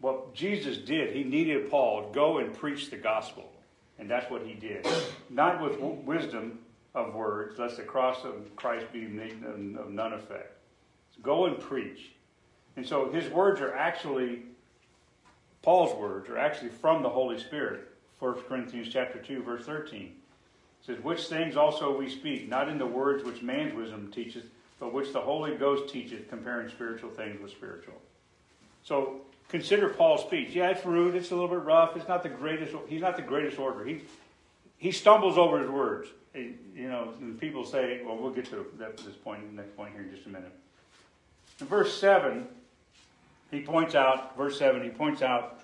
What 0.00 0.34
Jesus 0.34 0.78
did, 0.78 1.14
he 1.14 1.24
needed 1.24 1.70
Paul 1.70 2.04
to 2.08 2.14
go 2.14 2.38
and 2.38 2.54
preach 2.54 2.90
the 2.90 2.96
gospel. 2.96 3.50
And 3.98 4.08
that's 4.08 4.30
what 4.30 4.42
he 4.42 4.54
did. 4.54 4.86
Not 5.28 5.60
with 5.60 5.78
wisdom 5.80 6.60
of 6.94 7.14
words, 7.14 7.58
lest 7.58 7.76
the 7.76 7.82
cross 7.82 8.24
of 8.24 8.54
Christ 8.56 8.92
be 8.92 9.02
made 9.02 9.42
of 9.44 9.90
none 9.90 10.12
effect. 10.12 10.52
Go 11.22 11.46
and 11.46 11.58
preach. 11.58 12.12
And 12.76 12.86
so 12.86 13.10
his 13.10 13.28
words 13.28 13.60
are 13.60 13.74
actually, 13.74 14.42
Paul's 15.62 15.94
words 15.98 16.28
are 16.30 16.38
actually 16.38 16.70
from 16.70 17.02
the 17.02 17.08
Holy 17.08 17.38
Spirit. 17.38 17.88
1 18.18 18.34
Corinthians 18.48 18.88
chapter 18.90 19.18
2, 19.18 19.42
verse 19.42 19.64
13. 19.64 20.02
It 20.02 20.12
says, 20.86 21.04
Which 21.04 21.26
things 21.26 21.56
also 21.56 21.96
we 21.96 22.08
speak, 22.08 22.48
not 22.48 22.68
in 22.68 22.78
the 22.78 22.86
words 22.86 23.24
which 23.24 23.42
man's 23.42 23.74
wisdom 23.74 24.10
teacheth, 24.12 24.46
but 24.80 24.92
which 24.92 25.12
the 25.12 25.20
Holy 25.20 25.54
Ghost 25.56 25.92
teacheth, 25.92 26.28
comparing 26.28 26.68
spiritual 26.68 27.10
things 27.10 27.40
with 27.40 27.50
spiritual. 27.50 27.94
So 28.84 29.22
consider 29.48 29.88
Paul's 29.88 30.22
speech. 30.22 30.50
Yeah, 30.50 30.70
it's 30.70 30.84
rude, 30.84 31.14
it's 31.14 31.30
a 31.30 31.34
little 31.34 31.48
bit 31.48 31.64
rough, 31.64 31.96
it's 31.96 32.08
not 32.08 32.22
the 32.22 32.28
greatest 32.28 32.74
he's 32.88 33.02
not 33.02 33.16
the 33.16 33.22
greatest 33.22 33.58
orator. 33.58 33.84
He 33.84 34.02
he 34.78 34.92
stumbles 34.92 35.36
over 35.36 35.58
his 35.58 35.68
words. 35.68 36.08
You 36.34 36.88
know, 36.88 37.12
people 37.40 37.64
say, 37.64 38.00
well, 38.04 38.16
we'll 38.16 38.30
get 38.30 38.44
to 38.46 38.66
that, 38.78 38.96
this 38.98 39.16
point, 39.16 39.52
next 39.54 39.76
point 39.76 39.92
here 39.92 40.02
in 40.02 40.14
just 40.14 40.26
a 40.26 40.28
minute. 40.28 40.52
In 41.60 41.66
verse 41.66 41.98
7, 41.98 42.46
he 43.50 43.60
points 43.60 43.96
out, 43.96 44.36
verse 44.36 44.56
7, 44.56 44.82
he 44.84 44.90
points 44.90 45.20
out, 45.20 45.60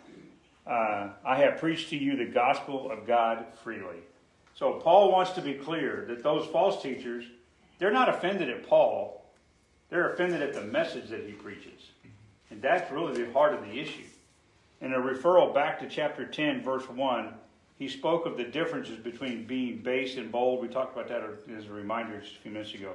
uh, 0.66 1.10
I 1.24 1.36
have 1.36 1.58
preached 1.58 1.90
to 1.90 1.96
you 1.96 2.16
the 2.16 2.24
gospel 2.24 2.90
of 2.90 3.06
God 3.06 3.44
freely. 3.62 3.98
So 4.54 4.74
Paul 4.74 5.12
wants 5.12 5.32
to 5.32 5.42
be 5.42 5.54
clear 5.54 6.04
that 6.08 6.22
those 6.22 6.46
false 6.46 6.82
teachers, 6.82 7.24
they're 7.78 7.92
not 7.92 8.08
offended 8.08 8.48
at 8.48 8.66
Paul, 8.66 9.24
they're 9.90 10.12
offended 10.12 10.42
at 10.42 10.54
the 10.54 10.62
message 10.62 11.08
that 11.10 11.26
he 11.26 11.32
preaches. 11.32 11.90
And 12.50 12.62
that's 12.62 12.90
really 12.90 13.24
the 13.24 13.32
heart 13.32 13.52
of 13.52 13.62
the 13.62 13.78
issue. 13.78 14.04
In 14.80 14.92
a 14.92 14.98
referral 14.98 15.52
back 15.52 15.80
to 15.80 15.88
chapter 15.88 16.24
10, 16.24 16.62
verse 16.62 16.88
1, 16.88 17.34
he 17.78 17.88
spoke 17.88 18.26
of 18.26 18.36
the 18.36 18.44
differences 18.44 18.98
between 18.98 19.46
being 19.46 19.78
base 19.78 20.16
and 20.16 20.30
bold. 20.30 20.62
We 20.62 20.68
talked 20.68 20.96
about 20.96 21.08
that 21.08 21.22
as 21.56 21.66
a 21.66 21.72
reminder 21.72 22.20
just 22.20 22.36
a 22.36 22.38
few 22.38 22.52
minutes 22.52 22.74
ago. 22.74 22.92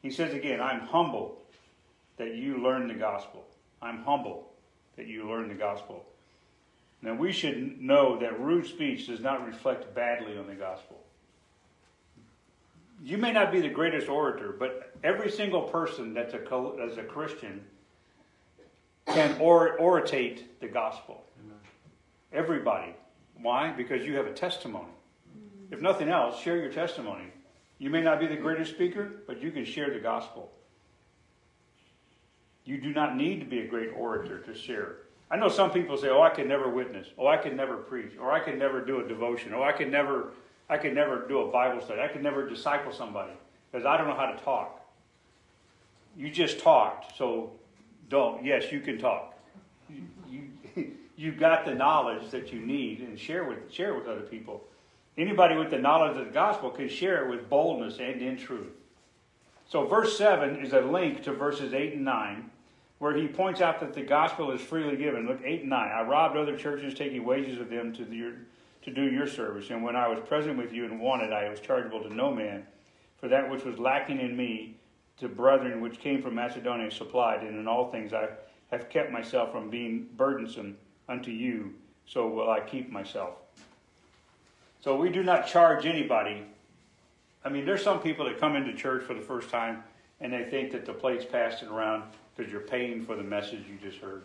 He 0.00 0.10
says 0.10 0.32
again, 0.34 0.60
I'm 0.60 0.80
humble 0.80 1.38
that 2.16 2.34
you 2.34 2.58
learn 2.62 2.88
the 2.88 2.94
gospel. 2.94 3.44
I'm 3.82 4.02
humble 4.02 4.50
that 4.96 5.06
you 5.06 5.28
learn 5.28 5.48
the 5.48 5.54
gospel. 5.54 6.04
Now, 7.04 7.12
we 7.12 7.32
should 7.32 7.82
know 7.82 8.18
that 8.20 8.40
rude 8.40 8.66
speech 8.66 9.08
does 9.08 9.20
not 9.20 9.46
reflect 9.46 9.94
badly 9.94 10.38
on 10.38 10.46
the 10.46 10.54
gospel. 10.54 11.02
You 13.02 13.18
may 13.18 13.30
not 13.30 13.52
be 13.52 13.60
the 13.60 13.68
greatest 13.68 14.08
orator, 14.08 14.56
but 14.58 14.94
every 15.04 15.30
single 15.30 15.64
person 15.64 16.14
that's 16.14 16.32
a, 16.32 16.38
that's 16.78 16.96
a 16.96 17.02
Christian 17.02 17.62
can 19.06 19.38
or, 19.38 19.76
oratate 19.76 20.44
the 20.60 20.66
gospel. 20.66 21.22
Everybody. 22.32 22.94
Why? 23.38 23.70
Because 23.70 24.06
you 24.06 24.16
have 24.16 24.26
a 24.26 24.32
testimony. 24.32 24.88
If 25.70 25.82
nothing 25.82 26.08
else, 26.08 26.40
share 26.40 26.56
your 26.56 26.72
testimony. 26.72 27.26
You 27.78 27.90
may 27.90 28.00
not 28.00 28.18
be 28.18 28.26
the 28.26 28.36
greatest 28.36 28.70
speaker, 28.70 29.12
but 29.26 29.42
you 29.42 29.50
can 29.50 29.66
share 29.66 29.92
the 29.92 30.00
gospel. 30.00 30.50
You 32.64 32.80
do 32.80 32.94
not 32.94 33.14
need 33.14 33.40
to 33.40 33.46
be 33.46 33.58
a 33.58 33.66
great 33.66 33.90
orator 33.94 34.38
to 34.38 34.54
share. 34.54 35.03
I 35.34 35.36
know 35.36 35.48
some 35.48 35.72
people 35.72 35.96
say, 35.96 36.10
"Oh, 36.10 36.22
I 36.22 36.30
can 36.30 36.46
never 36.46 36.68
witness. 36.68 37.08
Oh, 37.18 37.26
I 37.26 37.38
can 37.38 37.56
never 37.56 37.76
preach. 37.76 38.12
Or 38.20 38.30
I 38.30 38.38
can 38.38 38.56
never 38.56 38.80
do 38.84 39.00
a 39.00 39.08
devotion. 39.08 39.52
Oh, 39.52 39.64
I 39.64 39.72
can 39.72 39.90
never, 39.90 40.32
I 40.68 40.78
can 40.78 40.94
never 40.94 41.26
do 41.26 41.40
a 41.40 41.50
Bible 41.50 41.80
study. 41.80 42.00
I 42.00 42.06
can 42.06 42.22
never 42.22 42.48
disciple 42.48 42.92
somebody 42.92 43.32
because 43.72 43.84
I 43.84 43.96
don't 43.96 44.06
know 44.06 44.14
how 44.14 44.30
to 44.30 44.38
talk." 44.44 44.80
You 46.16 46.30
just 46.30 46.60
talked, 46.60 47.18
so 47.18 47.50
don't. 48.08 48.44
Yes, 48.44 48.70
you 48.70 48.78
can 48.78 48.96
talk. 48.96 49.36
You, 49.90 50.04
you, 50.76 50.92
you've 51.16 51.40
got 51.40 51.64
the 51.64 51.74
knowledge 51.74 52.30
that 52.30 52.52
you 52.52 52.60
need 52.60 53.00
and 53.00 53.18
share 53.18 53.42
with 53.42 53.72
share 53.72 53.92
with 53.94 54.06
other 54.06 54.20
people. 54.20 54.62
Anybody 55.18 55.56
with 55.56 55.70
the 55.70 55.80
knowledge 55.80 56.16
of 56.16 56.26
the 56.26 56.32
gospel 56.32 56.70
can 56.70 56.88
share 56.88 57.24
it 57.24 57.30
with 57.30 57.50
boldness 57.50 57.98
and 57.98 58.22
in 58.22 58.36
truth. 58.36 58.70
So, 59.66 59.84
verse 59.84 60.16
7 60.16 60.64
is 60.64 60.74
a 60.74 60.80
link 60.80 61.24
to 61.24 61.32
verses 61.32 61.74
8 61.74 61.94
and 61.94 62.04
9, 62.04 62.50
where 63.04 63.14
he 63.14 63.28
points 63.28 63.60
out 63.60 63.80
that 63.80 63.92
the 63.92 64.00
gospel 64.00 64.50
is 64.50 64.62
freely 64.62 64.96
given. 64.96 65.26
Look, 65.26 65.40
8 65.44 65.60
and 65.60 65.68
9. 65.68 65.92
I 65.92 66.00
robbed 66.04 66.38
other 66.38 66.56
churches, 66.56 66.94
taking 66.94 67.22
wages 67.22 67.60
of 67.60 67.68
them 67.68 67.92
to, 67.92 68.02
the, 68.02 68.32
to 68.80 68.90
do 68.90 69.10
your 69.10 69.26
service. 69.26 69.68
And 69.68 69.84
when 69.84 69.94
I 69.94 70.08
was 70.08 70.20
present 70.26 70.56
with 70.56 70.72
you 70.72 70.86
and 70.86 70.98
wanted, 70.98 71.30
I 71.30 71.50
was 71.50 71.60
chargeable 71.60 72.02
to 72.02 72.14
no 72.14 72.34
man. 72.34 72.66
For 73.20 73.28
that 73.28 73.50
which 73.50 73.62
was 73.62 73.78
lacking 73.78 74.20
in 74.20 74.34
me, 74.34 74.78
to 75.18 75.28
brethren 75.28 75.82
which 75.82 75.98
came 75.98 76.22
from 76.22 76.34
Macedonia 76.36 76.90
supplied. 76.90 77.42
And 77.42 77.58
in 77.58 77.68
all 77.68 77.90
things 77.90 78.14
I 78.14 78.28
have 78.70 78.88
kept 78.88 79.12
myself 79.12 79.52
from 79.52 79.68
being 79.68 80.08
burdensome 80.16 80.78
unto 81.06 81.30
you. 81.30 81.74
So 82.06 82.26
will 82.26 82.50
I 82.50 82.60
keep 82.60 82.90
myself. 82.90 83.34
So 84.80 84.96
we 84.96 85.10
do 85.10 85.22
not 85.22 85.46
charge 85.46 85.84
anybody. 85.84 86.46
I 87.44 87.50
mean, 87.50 87.66
there's 87.66 87.84
some 87.84 88.00
people 88.00 88.24
that 88.24 88.40
come 88.40 88.56
into 88.56 88.72
church 88.72 89.04
for 89.04 89.12
the 89.12 89.20
first 89.20 89.50
time 89.50 89.84
and 90.22 90.32
they 90.32 90.44
think 90.44 90.72
that 90.72 90.86
the 90.86 90.94
plate's 90.94 91.26
passed 91.26 91.62
around 91.64 92.04
because 92.34 92.50
you're 92.50 92.60
paying 92.60 93.04
for 93.04 93.16
the 93.16 93.22
message 93.22 93.64
you 93.68 93.78
just 93.82 94.02
heard. 94.02 94.22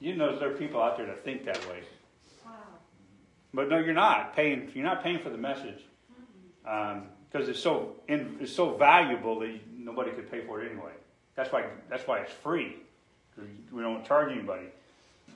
You 0.00 0.14
know, 0.14 0.38
there 0.38 0.50
are 0.50 0.54
people 0.54 0.82
out 0.82 0.96
there 0.96 1.06
that 1.06 1.24
think 1.24 1.44
that 1.46 1.58
way. 1.68 1.80
Wow. 2.44 2.52
But 3.54 3.68
no, 3.68 3.78
you're 3.78 3.94
not 3.94 4.36
paying. 4.36 4.70
You're 4.74 4.84
not 4.84 5.02
paying 5.02 5.18
for 5.18 5.30
the 5.30 5.38
message 5.38 5.82
because 6.62 7.48
it's 7.48 7.60
so 7.60 7.96
in, 8.08 8.36
it's 8.40 8.52
so 8.52 8.76
valuable 8.76 9.38
that 9.40 9.58
nobody 9.76 10.10
could 10.10 10.30
pay 10.30 10.40
for 10.44 10.62
it 10.62 10.70
anyway. 10.70 10.92
That's 11.34 11.52
why 11.52 11.64
that's 11.88 12.06
why 12.06 12.18
it's 12.18 12.32
free. 12.32 12.76
We 13.72 13.82
don't 13.82 14.04
charge 14.04 14.32
anybody. 14.32 14.66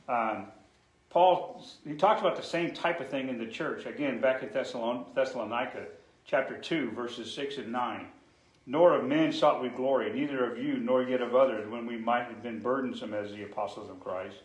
Um, 0.09 0.47
Paul 1.11 1.65
he 1.87 1.95
talks 1.95 2.21
about 2.21 2.37
the 2.37 2.43
same 2.43 2.73
type 2.73 3.01
of 3.01 3.09
thing 3.09 3.29
in 3.29 3.39
the 3.39 3.47
church 3.47 3.87
again 3.87 4.21
back 4.21 4.43
at 4.43 4.55
Thessalon, 4.55 5.05
Thessalonica, 5.15 5.85
chapter 6.27 6.57
two, 6.57 6.91
verses 6.93 7.33
six 7.33 7.59
and 7.59 7.73
nine. 7.73 8.07
Nor 8.71 8.95
of 8.95 9.05
men 9.05 9.33
sought 9.33 9.61
we 9.61 9.69
glory, 9.69 10.13
neither 10.13 10.49
of 10.49 10.57
you 10.57 10.77
nor 10.77 11.03
yet 11.03 11.21
of 11.21 11.35
others, 11.35 11.69
when 11.69 11.87
we 11.87 11.97
might 11.97 12.27
have 12.27 12.41
been 12.41 12.61
burdensome 12.61 13.13
as 13.13 13.33
the 13.33 13.43
apostles 13.43 13.91
of 13.91 13.99
Christ. 13.99 14.37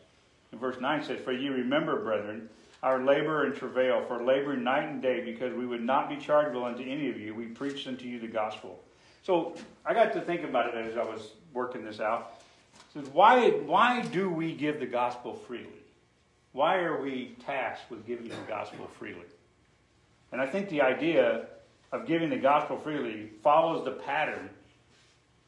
And 0.51 0.59
verse 0.59 0.81
9 0.81 1.03
says, 1.03 1.19
For 1.19 1.31
ye 1.31 1.49
remember, 1.49 2.03
brethren, 2.03 2.49
our 2.81 3.03
labor 3.03 3.43
and 3.43 3.53
travail, 3.53 4.03
for 4.07 4.23
laboring 4.23 4.63
night 4.63 4.89
and 4.89 4.99
day, 4.99 5.23
because 5.23 5.53
we 5.53 5.67
would 5.67 5.83
not 5.83 6.09
be 6.09 6.17
chargeable 6.17 6.63
unto 6.63 6.81
any 6.81 7.07
of 7.07 7.19
you, 7.19 7.35
we 7.35 7.45
preached 7.45 7.87
unto 7.87 8.05
you 8.05 8.19
the 8.19 8.25
gospel. 8.25 8.83
So 9.21 9.53
I 9.85 9.93
got 9.93 10.11
to 10.13 10.21
think 10.21 10.43
about 10.43 10.73
it 10.73 10.89
as 10.89 10.97
I 10.97 11.03
was 11.03 11.33
working 11.53 11.85
this 11.85 11.99
out. 11.99 12.41
Says, 12.95 13.07
why, 13.09 13.51
why 13.51 14.01
do 14.01 14.31
we 14.31 14.55
give 14.55 14.79
the 14.79 14.87
gospel 14.87 15.35
freely? 15.35 15.67
Why 16.51 16.77
are 16.77 16.99
we 16.99 17.35
tasked 17.45 17.91
with 17.91 18.07
giving 18.07 18.29
the 18.29 18.35
gospel 18.47 18.87
freely? 18.97 19.27
And 20.31 20.41
I 20.41 20.47
think 20.47 20.69
the 20.69 20.81
idea 20.81 21.45
of 21.91 22.05
giving 22.05 22.29
the 22.29 22.37
gospel 22.37 22.77
freely 22.77 23.29
follows 23.43 23.85
the 23.85 23.91
pattern 23.91 24.49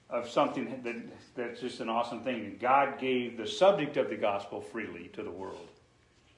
of 0.10 0.30
something 0.30 0.82
that, 0.84 0.96
that's 1.36 1.60
just 1.60 1.80
an 1.80 1.90
awesome 1.90 2.24
thing. 2.24 2.58
God 2.60 3.00
gave 3.00 3.38
the 3.38 3.48
subject 3.48 3.98
of 3.98 4.10
the 4.10 4.16
gospel 4.16 4.62
freely 4.62 5.10
to 5.14 5.24
the 5.24 5.32
world. 5.32 5.68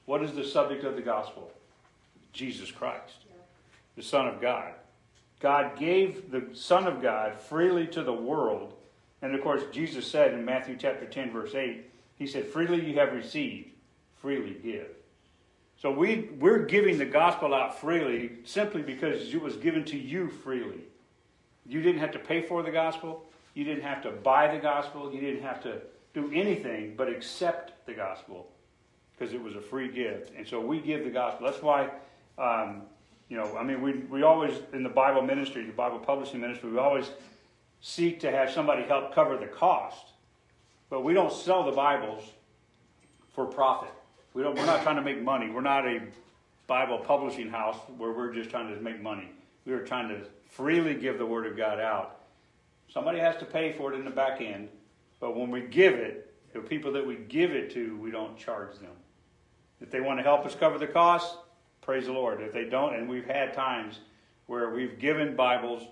What 0.06 0.22
is 0.22 0.32
the 0.32 0.44
subject 0.44 0.84
of 0.84 0.96
the 0.96 1.02
gospel? 1.02 1.52
Jesus 2.32 2.70
Christ, 2.70 3.24
the 3.96 4.02
Son 4.02 4.26
of 4.26 4.40
God. 4.40 4.72
God 5.40 5.78
gave 5.78 6.30
the 6.30 6.48
Son 6.52 6.86
of 6.86 7.00
God 7.00 7.38
freely 7.40 7.86
to 7.88 8.02
the 8.02 8.12
world. 8.12 8.74
And 9.22 9.34
of 9.34 9.42
course, 9.42 9.62
Jesus 9.72 10.06
said 10.06 10.34
in 10.34 10.44
Matthew 10.44 10.76
chapter 10.78 11.06
10, 11.06 11.30
verse 11.30 11.54
8, 11.54 11.84
He 12.16 12.26
said, 12.26 12.46
Freely 12.46 12.84
you 12.84 12.98
have 12.98 13.12
received, 13.12 13.70
freely 14.20 14.56
give. 14.62 14.88
So 15.80 15.90
we, 15.90 16.28
we're 16.38 16.66
giving 16.66 16.98
the 16.98 17.06
gospel 17.06 17.54
out 17.54 17.80
freely 17.80 18.32
simply 18.44 18.82
because 18.82 19.32
it 19.32 19.40
was 19.40 19.56
given 19.56 19.82
to 19.86 19.96
you 19.96 20.28
freely. 20.28 20.82
You 21.66 21.80
didn't 21.80 22.00
have 22.00 22.12
to 22.12 22.18
pay 22.18 22.42
for 22.42 22.62
the 22.62 22.70
gospel. 22.70 23.24
You 23.54 23.64
didn't 23.64 23.84
have 23.84 24.02
to 24.02 24.10
buy 24.10 24.54
the 24.54 24.60
gospel. 24.60 25.10
You 25.10 25.20
didn't 25.22 25.42
have 25.42 25.62
to 25.62 25.80
do 26.12 26.30
anything 26.34 26.94
but 26.96 27.08
accept 27.08 27.86
the 27.86 27.94
gospel 27.94 28.50
because 29.12 29.32
it 29.32 29.42
was 29.42 29.56
a 29.56 29.60
free 29.60 29.90
gift. 29.90 30.32
And 30.36 30.46
so 30.46 30.60
we 30.60 30.80
give 30.80 31.02
the 31.02 31.10
gospel. 31.10 31.46
That's 31.46 31.62
why, 31.62 31.88
um, 32.36 32.82
you 33.30 33.38
know, 33.38 33.56
I 33.56 33.62
mean, 33.62 33.80
we, 33.80 33.92
we 34.10 34.22
always, 34.22 34.52
in 34.74 34.82
the 34.82 34.90
Bible 34.90 35.22
ministry, 35.22 35.64
the 35.64 35.72
Bible 35.72 35.98
publishing 35.98 36.42
ministry, 36.42 36.70
we 36.70 36.78
always 36.78 37.10
seek 37.80 38.20
to 38.20 38.30
have 38.30 38.50
somebody 38.50 38.82
help 38.82 39.14
cover 39.14 39.38
the 39.38 39.46
cost. 39.46 40.08
But 40.90 41.04
we 41.04 41.14
don't 41.14 41.32
sell 41.32 41.64
the 41.64 41.72
Bibles 41.72 42.24
for 43.34 43.46
profit. 43.46 43.94
We 44.32 44.42
don't, 44.42 44.56
we're 44.56 44.66
not 44.66 44.82
trying 44.82 44.96
to 44.96 45.02
make 45.02 45.22
money. 45.22 45.50
We're 45.50 45.60
not 45.60 45.86
a 45.86 46.02
Bible 46.66 46.98
publishing 46.98 47.50
house 47.50 47.76
where 47.96 48.12
we're 48.12 48.32
just 48.32 48.48
trying 48.48 48.72
to 48.72 48.80
make 48.80 49.02
money. 49.02 49.28
We 49.66 49.72
are 49.72 49.84
trying 49.84 50.08
to 50.08 50.20
freely 50.48 50.94
give 50.94 51.18
the 51.18 51.26
Word 51.26 51.46
of 51.46 51.56
God 51.56 51.80
out. 51.80 52.20
Somebody 52.88 53.18
has 53.18 53.36
to 53.38 53.44
pay 53.44 53.72
for 53.72 53.92
it 53.92 53.96
in 53.96 54.04
the 54.04 54.10
back 54.10 54.40
end, 54.40 54.68
but 55.18 55.36
when 55.36 55.50
we 55.50 55.62
give 55.62 55.94
it, 55.94 56.32
the 56.52 56.60
people 56.60 56.92
that 56.92 57.06
we 57.06 57.16
give 57.16 57.52
it 57.52 57.72
to, 57.72 57.96
we 57.98 58.10
don't 58.10 58.36
charge 58.36 58.78
them. 58.78 58.92
If 59.80 59.90
they 59.90 60.00
want 60.00 60.18
to 60.18 60.22
help 60.22 60.46
us 60.46 60.54
cover 60.54 60.78
the 60.78 60.86
cost, 60.86 61.36
praise 61.80 62.06
the 62.06 62.12
Lord. 62.12 62.40
If 62.40 62.52
they 62.52 62.64
don't, 62.64 62.94
and 62.94 63.08
we've 63.08 63.26
had 63.26 63.52
times 63.52 64.00
where 64.46 64.70
we've 64.70 64.98
given 64.98 65.36
Bibles, 65.36 65.82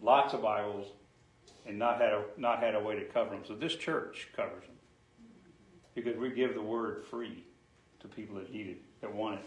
lots 0.00 0.34
of 0.34 0.42
Bibles, 0.42 0.86
and 1.66 1.78
not 1.78 2.00
had 2.00 2.12
a 2.12 2.24
not 2.36 2.60
had 2.60 2.74
a 2.74 2.80
way 2.80 2.96
to 2.96 3.04
cover 3.04 3.30
them. 3.30 3.44
So 3.46 3.54
this 3.54 3.76
church 3.76 4.28
covers 4.34 4.62
them 4.62 4.76
because 5.94 6.16
we 6.16 6.30
give 6.30 6.54
the 6.54 6.62
word 6.62 7.04
free 7.10 7.44
to 8.02 8.08
people 8.08 8.36
that 8.36 8.52
need 8.52 8.68
it, 8.68 8.82
that 9.00 9.14
want 9.14 9.40
it. 9.40 9.46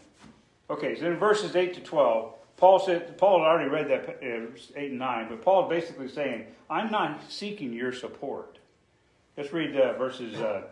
Okay, 0.70 1.00
so 1.00 1.06
in 1.06 1.18
verses 1.18 1.56
eight 1.56 1.76
to 1.76 1.82
twelve, 1.82 2.34
Paul 2.58 2.80
said 2.80 3.18
Paul 3.18 3.40
had 3.40 3.46
already 3.46 3.70
read 3.70 3.90
that 3.90 4.10
uh, 4.10 4.80
eight 4.80 4.90
and 4.92 5.00
nine, 5.00 5.28
but 5.30 5.42
Paul 5.42 5.66
is 5.66 5.82
basically 5.82 6.10
saying, 6.10 6.48
"I'm 6.70 6.92
not 6.92 7.32
seeking 7.32 7.72
your 7.74 7.94
support." 7.94 8.58
Let's 9.38 9.54
read 9.54 9.76
uh, 9.76 9.98
verses 9.98 10.36
uh, 10.40 10.64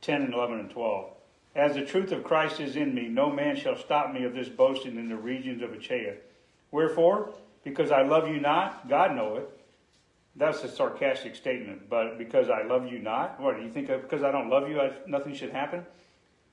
ten 0.00 0.22
and 0.22 0.34
eleven 0.34 0.58
and 0.60 0.70
twelve. 0.70 1.10
As 1.54 1.74
the 1.74 1.84
truth 1.84 2.12
of 2.12 2.24
Christ 2.24 2.60
is 2.60 2.76
in 2.76 2.94
me, 2.94 3.08
no 3.08 3.30
man 3.30 3.56
shall 3.56 3.76
stop 3.76 4.12
me 4.12 4.24
of 4.24 4.34
this 4.34 4.48
boasting 4.48 4.96
in 4.96 5.08
the 5.08 5.16
regions 5.16 5.62
of 5.62 5.72
Achaia. 5.72 6.16
Wherefore? 6.70 7.32
Because 7.64 7.90
I 7.90 8.02
love 8.02 8.28
you 8.28 8.38
not, 8.38 8.88
God 8.88 9.16
knoweth. 9.16 9.46
That's 10.36 10.62
a 10.64 10.68
sarcastic 10.68 11.34
statement, 11.34 11.88
but 11.88 12.18
because 12.18 12.50
I 12.50 12.62
love 12.62 12.92
you 12.92 12.98
not, 12.98 13.40
what 13.40 13.56
do 13.56 13.62
you 13.62 13.70
think? 13.70 13.88
Of, 13.88 14.02
because 14.02 14.22
I 14.22 14.30
don't 14.30 14.50
love 14.50 14.68
you, 14.68 14.78
I, 14.78 14.92
nothing 15.06 15.34
should 15.34 15.50
happen. 15.50 15.86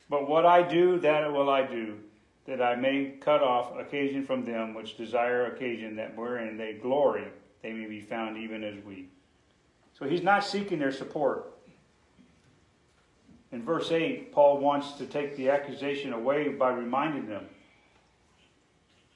But 0.09 0.27
what 0.27 0.45
I 0.45 0.61
do, 0.61 0.99
that 0.99 1.31
will 1.31 1.49
I 1.49 1.65
do, 1.65 1.97
that 2.45 2.61
I 2.61 2.75
may 2.75 3.15
cut 3.21 3.41
off 3.41 3.77
occasion 3.77 4.25
from 4.25 4.43
them 4.43 4.73
which 4.73 4.97
desire 4.97 5.45
occasion, 5.47 5.95
that 5.95 6.15
wherein 6.15 6.57
they 6.57 6.73
glory, 6.73 7.25
they 7.61 7.71
may 7.71 7.85
be 7.85 8.01
found 8.01 8.37
even 8.37 8.63
as 8.63 8.75
we. 8.85 9.07
So 9.97 10.05
he's 10.05 10.23
not 10.23 10.43
seeking 10.43 10.79
their 10.79 10.91
support. 10.91 11.53
In 13.51 13.63
verse 13.63 13.91
8, 13.91 14.31
Paul 14.31 14.57
wants 14.57 14.93
to 14.93 15.05
take 15.05 15.37
the 15.37 15.49
accusation 15.49 16.11
away 16.11 16.49
by 16.49 16.71
reminding 16.71 17.27
them 17.27 17.47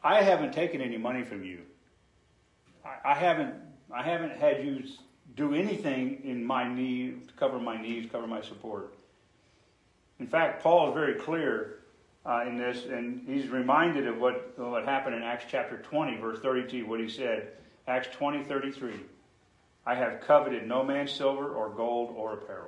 I 0.04 0.22
haven't 0.22 0.54
taken 0.54 0.80
any 0.80 0.98
money 0.98 1.24
from 1.24 1.44
you. 1.44 1.62
I, 3.04 3.14
haven't 3.14 3.56
I 3.92 4.04
haven't 4.04 4.38
had 4.38 4.64
you 4.64 4.84
do 5.36 5.54
anything 5.54 6.22
in 6.24 6.46
my 6.46 6.72
need 6.72 7.28
to 7.28 7.34
cover 7.34 7.60
my 7.60 7.82
needs, 7.82 8.10
cover 8.12 8.28
my 8.28 8.42
support. 8.42 8.94
In 10.20 10.28
fact, 10.28 10.64
Paul 10.64 10.90
is 10.90 10.94
very 10.94 11.16
clear 11.16 11.80
uh, 12.26 12.44
in 12.48 12.58
this, 12.58 12.86
and 12.86 13.24
he's 13.28 13.50
reminded 13.50 14.08
of 14.08 14.18
what, 14.18 14.58
what 14.58 14.86
happened 14.86 15.16
in 15.16 15.24
Acts 15.24 15.46
chapter 15.50 15.78
20, 15.78 16.18
verse 16.18 16.40
32, 16.40 16.86
what 16.86 17.00
he 17.00 17.10
said. 17.10 17.50
Acts 17.88 18.10
20, 18.16 18.44
33. 18.44 18.94
I 19.86 19.96
have 19.96 20.20
coveted 20.22 20.68
no 20.68 20.84
man's 20.84 21.12
silver 21.12 21.50
or 21.50 21.70
gold 21.70 22.14
or 22.18 22.34
apparel. 22.34 22.68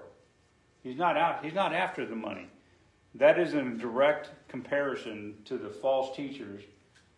He's 0.82 0.98
not 0.98 1.18
out, 1.18 1.44
he's 1.44 1.54
not 1.54 1.74
after 1.74 2.06
the 2.06 2.16
money. 2.16 2.48
That 3.16 3.38
is 3.40 3.54
in 3.54 3.78
direct 3.78 4.30
comparison 4.48 5.36
to 5.46 5.58
the 5.58 5.70
false 5.70 6.16
teachers 6.16 6.64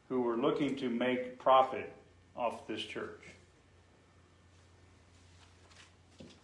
who 0.10 0.22
were 0.22 0.38
looking 0.38 0.76
to 0.78 0.90
make 0.90 1.38
profit 1.38 1.94
off 2.36 2.66
this 2.68 2.82
church. 2.82 3.21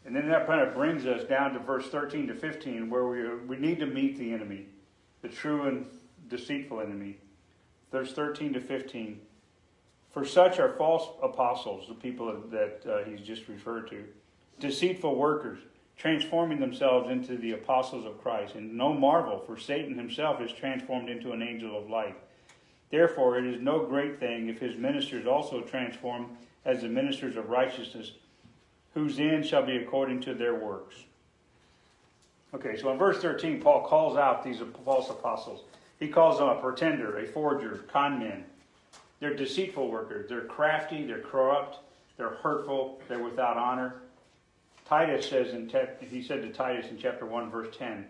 And 0.08 0.16
then 0.16 0.30
that 0.30 0.48
kind 0.48 0.62
of 0.62 0.74
brings 0.74 1.06
us 1.06 1.26
down 1.26 1.52
to 1.54 1.60
verse 1.60 1.90
13 1.90 2.28
to 2.28 2.34
15, 2.34 2.90
where 2.90 3.06
we, 3.06 3.28
we 3.46 3.58
need 3.58 3.78
to 3.80 3.86
meet 3.86 4.18
the 4.18 4.32
enemy, 4.32 4.68
the 5.22 5.28
true 5.28 5.68
and 5.68 5.86
deceitful 6.30 6.80
enemy. 6.80 7.18
Verse 7.92 8.14
13 8.14 8.54
to 8.54 8.62
15. 8.62 9.20
For 10.12 10.24
such 10.24 10.60
are 10.60 10.72
false 10.78 11.10
apostles, 11.22 11.90
the 11.90 11.94
people 11.94 12.42
that 12.50 12.86
uh, 12.90 13.04
he's 13.04 13.20
just 13.20 13.50
referred 13.50 13.90
to, 13.90 14.06
deceitful 14.62 15.14
workers, 15.14 15.60
transforming 15.98 16.62
themselves 16.62 17.12
into 17.12 17.36
the 17.36 17.52
apostles 17.52 18.06
of 18.06 18.22
Christ. 18.24 18.56
And 18.56 18.78
no 18.78 18.94
marvel, 18.94 19.40
for 19.40 19.58
Satan 19.58 19.98
himself 19.98 20.40
is 20.40 20.54
transformed 20.54 21.10
into 21.10 21.34
an 21.34 21.42
angel 21.42 21.78
of 21.78 21.90
light. 21.90 22.16
Therefore, 22.92 23.38
it 23.38 23.46
is 23.46 23.60
no 23.60 23.86
great 23.86 24.22
thing 24.22 24.48
if 24.48 24.58
his 24.58 24.78
ministers 24.78 25.28
also 25.28 25.60
transform 25.60 26.38
as 26.64 26.82
the 26.82 26.88
ministers 26.88 27.36
of 27.36 27.50
righteousness 27.50 28.14
whose 28.98 29.20
end 29.20 29.46
shall 29.46 29.64
be 29.64 29.78
according 29.78 30.20
to 30.20 30.34
their 30.34 30.56
works. 30.56 30.96
Okay, 32.56 32.78
so 32.78 32.92
in 32.92 32.98
verse 32.98 33.22
13, 33.22 33.62
Paul 33.62 33.86
calls 33.86 34.18
out 34.18 34.44
these 34.44 34.60
false 34.84 35.12
apostles. 35.12 35.62
He 36.00 36.08
calls 36.08 36.40
them 36.40 36.48
a 36.48 36.56
pretender, 36.56 37.20
a 37.20 37.28
forger, 37.28 37.86
con 37.94 38.18
men. 38.18 38.44
They're 39.20 39.36
deceitful 39.36 39.92
workers. 39.92 40.28
They're 40.28 40.46
crafty, 40.46 41.06
they're 41.06 41.20
corrupt, 41.20 41.78
they're 42.18 42.38
hurtful, 42.42 43.00
they're 43.08 43.22
without 43.22 43.56
honor. 43.56 43.98
Titus 44.90 45.30
says 45.30 45.54
in 45.54 45.72
he 46.10 46.24
said 46.24 46.42
to 46.42 46.50
Titus 46.50 46.90
in 46.90 46.98
chapter 46.98 47.28
one 47.28 47.52
verse 47.52 47.76
ten, 47.78 48.08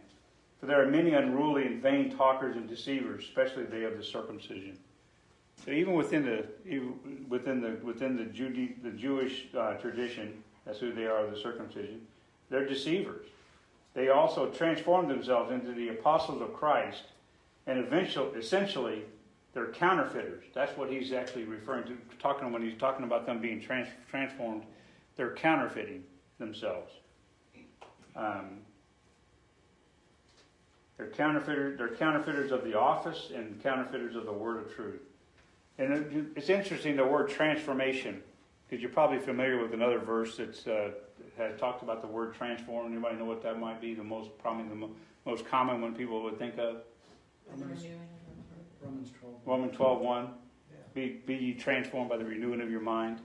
for 0.61 0.67
there 0.67 0.81
are 0.81 0.89
many 0.89 1.15
unruly 1.15 1.65
and 1.65 1.81
vain 1.81 2.15
talkers 2.15 2.55
and 2.55 2.69
deceivers, 2.69 3.25
especially 3.25 3.63
they 3.63 3.83
of 3.83 3.97
the 3.97 4.03
circumcision. 4.03 4.77
So 5.65 5.71
even 5.71 5.95
within 5.95 6.23
the 6.23 6.45
even 6.65 7.25
within 7.27 7.59
the 7.59 7.71
within 7.83 8.15
the 8.15 8.25
Jude, 8.25 8.75
the 8.83 8.91
Jewish 8.91 9.47
uh, 9.57 9.73
tradition, 9.73 10.43
that's 10.67 10.79
who 10.79 10.91
they 10.91 11.05
are, 11.05 11.25
the 11.25 11.39
circumcision. 11.39 12.01
They're 12.49 12.67
deceivers. 12.67 13.25
They 13.93 14.09
also 14.09 14.51
transform 14.51 15.07
themselves 15.07 15.51
into 15.51 15.71
the 15.71 15.89
apostles 15.89 16.41
of 16.41 16.53
Christ, 16.53 17.03
and 17.65 17.79
eventually, 17.79 18.37
essentially, 18.37 19.03
they're 19.53 19.71
counterfeiters. 19.71 20.43
That's 20.53 20.77
what 20.77 20.91
he's 20.91 21.13
actually 21.13 21.45
referring 21.45 21.85
to, 21.85 21.97
talking 22.19 22.51
when 22.51 22.61
he's 22.61 22.77
talking 22.77 23.05
about 23.05 23.25
them 23.25 23.39
being 23.39 23.59
trans- 23.59 23.87
transformed. 24.09 24.63
They're 25.15 25.33
counterfeiting 25.33 26.03
themselves. 26.37 26.91
Um, 28.15 28.59
they're 30.97 31.07
counterfeiters. 31.07 31.77
They're 31.77 31.95
counterfeiters 31.95 32.51
of 32.51 32.63
the 32.63 32.77
office 32.77 33.31
and 33.33 33.61
counterfeiters 33.63 34.15
of 34.15 34.25
the 34.25 34.33
word 34.33 34.65
of 34.65 34.75
truth. 34.75 35.01
And 35.79 36.33
it's 36.35 36.49
interesting 36.49 36.95
the 36.95 37.05
word 37.05 37.29
transformation, 37.29 38.21
because 38.67 38.81
you're 38.81 38.91
probably 38.91 39.19
familiar 39.19 39.61
with 39.61 39.73
another 39.73 39.99
verse 39.99 40.37
that's 40.37 40.67
uh, 40.67 40.91
has 41.37 41.57
talked 41.59 41.83
about 41.83 42.01
the 42.01 42.07
word 42.07 42.33
transform. 42.33 42.91
Anybody 42.91 43.15
know 43.15 43.25
what 43.25 43.41
that 43.43 43.59
might 43.59 43.79
be? 43.79 43.93
The 43.93 44.03
most 44.03 44.37
probably 44.39 44.67
the 44.67 44.75
mo- 44.75 44.91
most 45.25 45.45
common 45.45 45.81
one 45.81 45.93
people 45.93 46.21
would 46.23 46.37
think 46.37 46.57
of. 46.57 46.77
Romans, 47.49 47.83
Renewing 47.83 47.99
Romans 48.83 49.11
twelve. 49.19 49.35
Roman 49.45 49.69
12, 49.69 50.01
1. 50.01 50.29
Be, 50.93 51.21
be 51.25 51.35
ye 51.35 51.53
transformed 51.53 52.09
by 52.09 52.17
the 52.17 52.25
renewing 52.25 52.59
of 52.59 52.71
your 52.71 52.81
mind. 52.81 53.19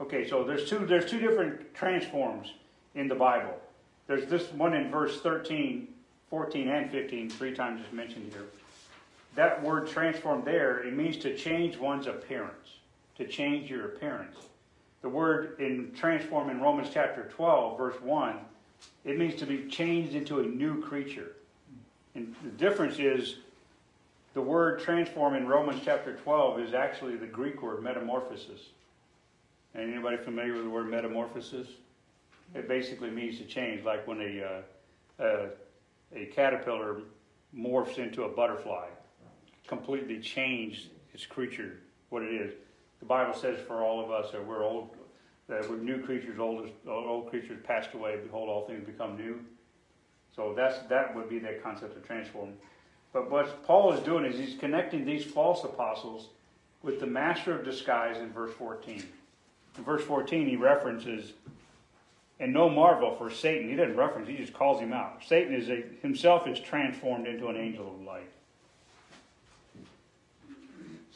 Okay, 0.00 0.28
so 0.28 0.44
there's 0.44 0.68
two 0.68 0.84
there's 0.86 1.08
two 1.08 1.20
different 1.20 1.72
transforms 1.74 2.52
in 2.94 3.08
the 3.08 3.14
Bible. 3.14 3.58
There's 4.06 4.26
this 4.26 4.52
one 4.52 4.74
in 4.74 4.90
verse 4.90 5.20
13, 5.20 5.88
14, 6.30 6.68
and 6.68 6.90
15, 6.90 7.30
three 7.30 7.54
times 7.54 7.80
it's 7.82 7.92
mentioned 7.92 8.32
here. 8.32 8.46
That 9.36 9.62
word 9.62 9.86
transform 9.88 10.44
there, 10.44 10.78
it 10.80 10.94
means 10.94 11.16
to 11.18 11.36
change 11.36 11.76
one's 11.76 12.06
appearance, 12.06 12.78
to 13.18 13.26
change 13.26 13.70
your 13.70 13.86
appearance. 13.86 14.36
The 15.06 15.12
word 15.12 15.60
in 15.60 15.92
transform 15.94 16.50
in 16.50 16.60
Romans 16.60 16.88
chapter 16.92 17.30
12, 17.36 17.78
verse 17.78 17.94
1, 18.02 18.40
it 19.04 19.16
means 19.16 19.36
to 19.36 19.46
be 19.46 19.68
changed 19.68 20.16
into 20.16 20.40
a 20.40 20.42
new 20.42 20.82
creature. 20.82 21.30
And 22.16 22.34
the 22.42 22.50
difference 22.50 22.98
is 22.98 23.36
the 24.34 24.40
word 24.42 24.80
transform 24.80 25.36
in 25.36 25.46
Romans 25.46 25.80
chapter 25.84 26.16
12 26.16 26.58
is 26.58 26.74
actually 26.74 27.14
the 27.14 27.26
Greek 27.28 27.62
word 27.62 27.84
metamorphosis. 27.84 28.58
Anybody 29.76 30.16
familiar 30.16 30.54
with 30.54 30.64
the 30.64 30.70
word 30.70 30.90
metamorphosis? 30.90 31.68
It 32.56 32.66
basically 32.66 33.10
means 33.10 33.38
to 33.38 33.44
change, 33.44 33.84
like 33.84 34.08
when 34.08 34.20
a, 34.20 34.64
uh, 35.20 35.24
a, 35.24 36.20
a 36.20 36.26
caterpillar 36.34 37.02
morphs 37.56 37.98
into 37.98 38.24
a 38.24 38.28
butterfly, 38.28 38.88
completely 39.68 40.18
changed 40.18 40.88
its 41.14 41.24
creature, 41.24 41.78
what 42.08 42.24
it 42.24 42.34
is. 42.34 42.54
The 42.98 43.06
Bible 43.06 43.34
says 43.34 43.58
for 43.66 43.84
all 43.84 44.02
of 44.02 44.10
us 44.10 44.32
that 44.32 44.44
we're 44.44 44.64
old, 44.64 44.95
that 45.48 45.68
we're 45.68 45.76
new 45.76 46.02
creatures, 46.02 46.38
old, 46.38 46.68
old 46.86 47.30
creatures 47.30 47.58
passed 47.64 47.94
away, 47.94 48.18
behold, 48.22 48.48
all 48.48 48.66
things 48.66 48.84
become 48.84 49.16
new. 49.16 49.40
So 50.34 50.52
that's, 50.54 50.78
that 50.88 51.14
would 51.14 51.30
be 51.30 51.38
that 51.40 51.62
concept 51.62 51.96
of 51.96 52.06
transform. 52.06 52.52
But 53.12 53.30
what 53.30 53.64
Paul 53.64 53.92
is 53.92 54.00
doing 54.00 54.24
is 54.24 54.38
he's 54.38 54.58
connecting 54.58 55.04
these 55.04 55.24
false 55.24 55.64
apostles 55.64 56.28
with 56.82 57.00
the 57.00 57.06
master 57.06 57.58
of 57.58 57.64
disguise 57.64 58.18
in 58.18 58.30
verse 58.32 58.52
14. 58.54 59.02
In 59.78 59.84
verse 59.84 60.04
14, 60.04 60.48
he 60.48 60.56
references, 60.56 61.32
and 62.38 62.52
no 62.52 62.68
marvel 62.68 63.14
for 63.16 63.30
Satan. 63.30 63.70
He 63.70 63.76
doesn't 63.76 63.96
reference, 63.96 64.28
he 64.28 64.36
just 64.36 64.52
calls 64.52 64.80
him 64.80 64.92
out. 64.92 65.22
Satan 65.26 65.54
is 65.54 65.70
a, 65.70 65.84
himself 66.02 66.46
is 66.46 66.60
transformed 66.60 67.26
into 67.26 67.48
an 67.48 67.56
angel 67.56 67.88
of 67.88 68.02
light. 68.02 68.30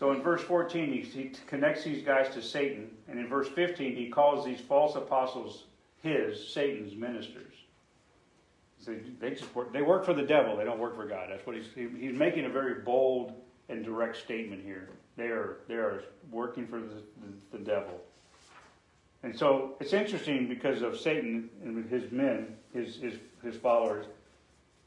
So 0.01 0.12
in 0.12 0.22
verse 0.22 0.40
14, 0.40 0.90
he, 0.90 1.01
he 1.01 1.30
connects 1.46 1.84
these 1.84 2.03
guys 2.03 2.32
to 2.32 2.40
Satan. 2.40 2.90
And 3.07 3.18
in 3.18 3.28
verse 3.28 3.48
15, 3.48 3.94
he 3.94 4.09
calls 4.09 4.46
these 4.46 4.59
false 4.59 4.96
apostles 4.96 5.64
his, 6.03 6.48
Satan's 6.48 6.96
ministers. 6.96 7.53
So 8.78 8.96
they 9.20 9.32
just 9.32 9.55
work, 9.55 9.74
they 9.74 9.82
work 9.82 10.07
for 10.07 10.14
the 10.14 10.22
devil. 10.22 10.57
They 10.57 10.64
don't 10.64 10.78
work 10.78 10.96
for 10.96 11.07
God. 11.07 11.28
That's 11.30 11.46
what 11.46 11.55
he's 11.55 11.66
he, 11.74 11.86
he's 11.98 12.16
making 12.16 12.46
a 12.46 12.48
very 12.48 12.80
bold 12.80 13.34
and 13.68 13.84
direct 13.84 14.16
statement 14.16 14.64
here. 14.64 14.88
They 15.18 15.26
are 15.26 15.59
they 15.68 15.74
are 15.74 16.05
working 16.30 16.66
for 16.66 16.80
the, 16.80 17.03
the, 17.53 17.59
the 17.59 17.62
devil. 17.62 18.01
And 19.22 19.38
so 19.38 19.76
it's 19.80 19.92
interesting 19.92 20.48
because 20.48 20.80
of 20.80 20.98
Satan 20.98 21.51
and 21.62 21.90
his 21.90 22.11
men, 22.11 22.57
his 22.72 22.96
his 22.96 23.18
his 23.42 23.57
followers. 23.57 24.07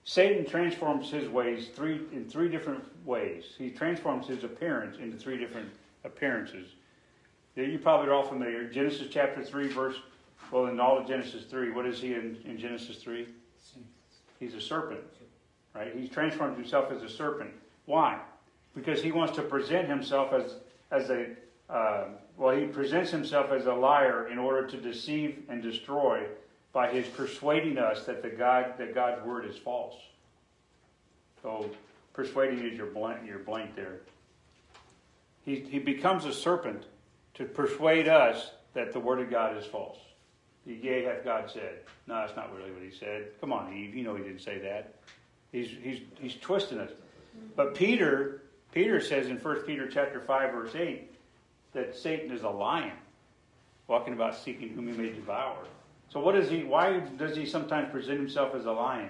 Satan 0.06 0.46
transforms 0.46 1.10
his 1.10 1.30
ways 1.30 1.70
three 1.70 2.02
in 2.12 2.26
three 2.26 2.50
different 2.50 2.84
ways. 3.06 3.46
He 3.58 3.70
transforms 3.70 4.28
his 4.28 4.44
appearance 4.44 4.98
into 4.98 5.18
three 5.18 5.38
different 5.38 5.70
appearances. 6.04 6.68
You 7.56 7.80
probably 7.80 8.10
are 8.10 8.14
all 8.14 8.28
familiar. 8.28 8.68
Genesis 8.68 9.08
chapter 9.10 9.44
three, 9.44 9.68
verse 9.68 9.96
well, 10.52 10.68
in 10.68 10.80
all 10.80 10.98
of 10.98 11.08
Genesis 11.08 11.46
three, 11.46 11.72
what 11.72 11.86
is 11.86 12.02
he 12.02 12.14
in, 12.14 12.38
in 12.46 12.58
Genesis 12.58 12.98
three? 12.98 13.28
He's 14.40 14.56
a 14.56 14.62
serpent, 14.62 15.02
right? 15.74 15.96
He's 15.96 16.10
transformed 16.10 16.58
himself 16.58 16.92
as 16.92 17.02
a 17.02 17.10
serpent. 17.10 17.52
Why? 17.86 18.20
Because 18.76 19.02
he 19.02 19.12
wants 19.12 19.36
to 19.38 19.42
present 19.42 19.88
himself 19.88 20.34
as 20.34 20.56
as 20.92 21.10
a 21.10 21.28
uh, 21.70 22.06
well. 22.38 22.56
He 22.56 22.66
presents 22.66 23.10
himself 23.10 23.52
as 23.52 23.68
a 23.68 23.74
liar 23.74 24.28
in 24.28 24.38
order 24.38 24.68
to 24.68 24.78
deceive 24.78 25.44
and 25.48 25.64
destroy 25.64 26.26
by 26.74 26.92
his 26.92 27.08
persuading 27.08 27.78
us 27.78 28.06
that 28.06 28.22
the 28.22 28.30
God 28.30 28.74
that 28.78 28.94
God's 28.94 29.26
word 29.26 29.46
is 29.46 29.58
false. 29.58 29.96
So 31.42 31.70
persuading 32.14 32.60
is 32.60 32.78
your 32.78 32.88
blank 32.88 33.26
your 33.26 33.40
blank 33.40 33.76
there. 33.76 34.02
He 35.46 35.60
he 35.60 35.80
becomes 35.80 36.26
a 36.26 36.34
serpent 36.34 36.84
to 37.36 37.46
persuade 37.46 38.08
us 38.08 38.52
that 38.74 38.92
the 38.92 39.00
word 39.00 39.20
of 39.20 39.30
God 39.30 39.58
is 39.58 39.66
false. 39.66 39.98
Yea, 40.66 41.04
hath 41.04 41.24
God 41.24 41.50
said. 41.52 41.80
No, 42.08 42.16
that's 42.16 42.36
not 42.36 42.56
really 42.56 42.72
what 42.72 42.82
he 42.82 42.92
said. 42.92 43.28
Come 43.42 43.52
on, 43.52 43.74
Eve. 43.74 43.96
You 43.96 44.04
know 44.04 44.16
he 44.16 44.24
didn't 44.24 44.42
say 44.42 44.60
that. 44.60 44.94
He's, 45.52 45.70
he's, 45.82 46.00
he's 46.20 46.36
twisting 46.36 46.80
us. 46.80 46.92
But 47.56 47.76
Peter, 47.76 48.44
Peter 48.72 49.02
says 49.02 49.28
in 49.28 49.38
1 49.38 49.56
Peter 49.64 49.88
chapter 49.88 50.22
5, 50.22 50.54
verse 50.54 50.76
8, 50.76 51.12
that 51.74 51.96
Satan 51.96 52.32
is 52.32 52.44
a 52.44 52.50
lion, 52.50 52.96
walking 53.88 54.14
about 54.14 54.36
seeking 54.36 54.70
whom 54.70 54.88
he 54.88 54.94
may 54.94 55.10
devour. 55.10 55.58
So 56.14 56.20
what 56.20 56.36
is 56.36 56.48
he, 56.48 56.64
why 56.64 57.00
does 57.18 57.36
he 57.36 57.44
sometimes 57.44 57.92
present 57.92 58.20
himself 58.20 58.54
as 58.54 58.66
a 58.66 58.72
lion? 58.72 59.10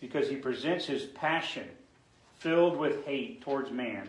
Because 0.00 0.28
he 0.28 0.36
presents 0.36 0.84
his 0.84 1.06
passion 1.06 1.68
filled 2.38 2.76
with 2.76 3.04
hate 3.04 3.40
towards 3.42 3.72
man, 3.72 4.08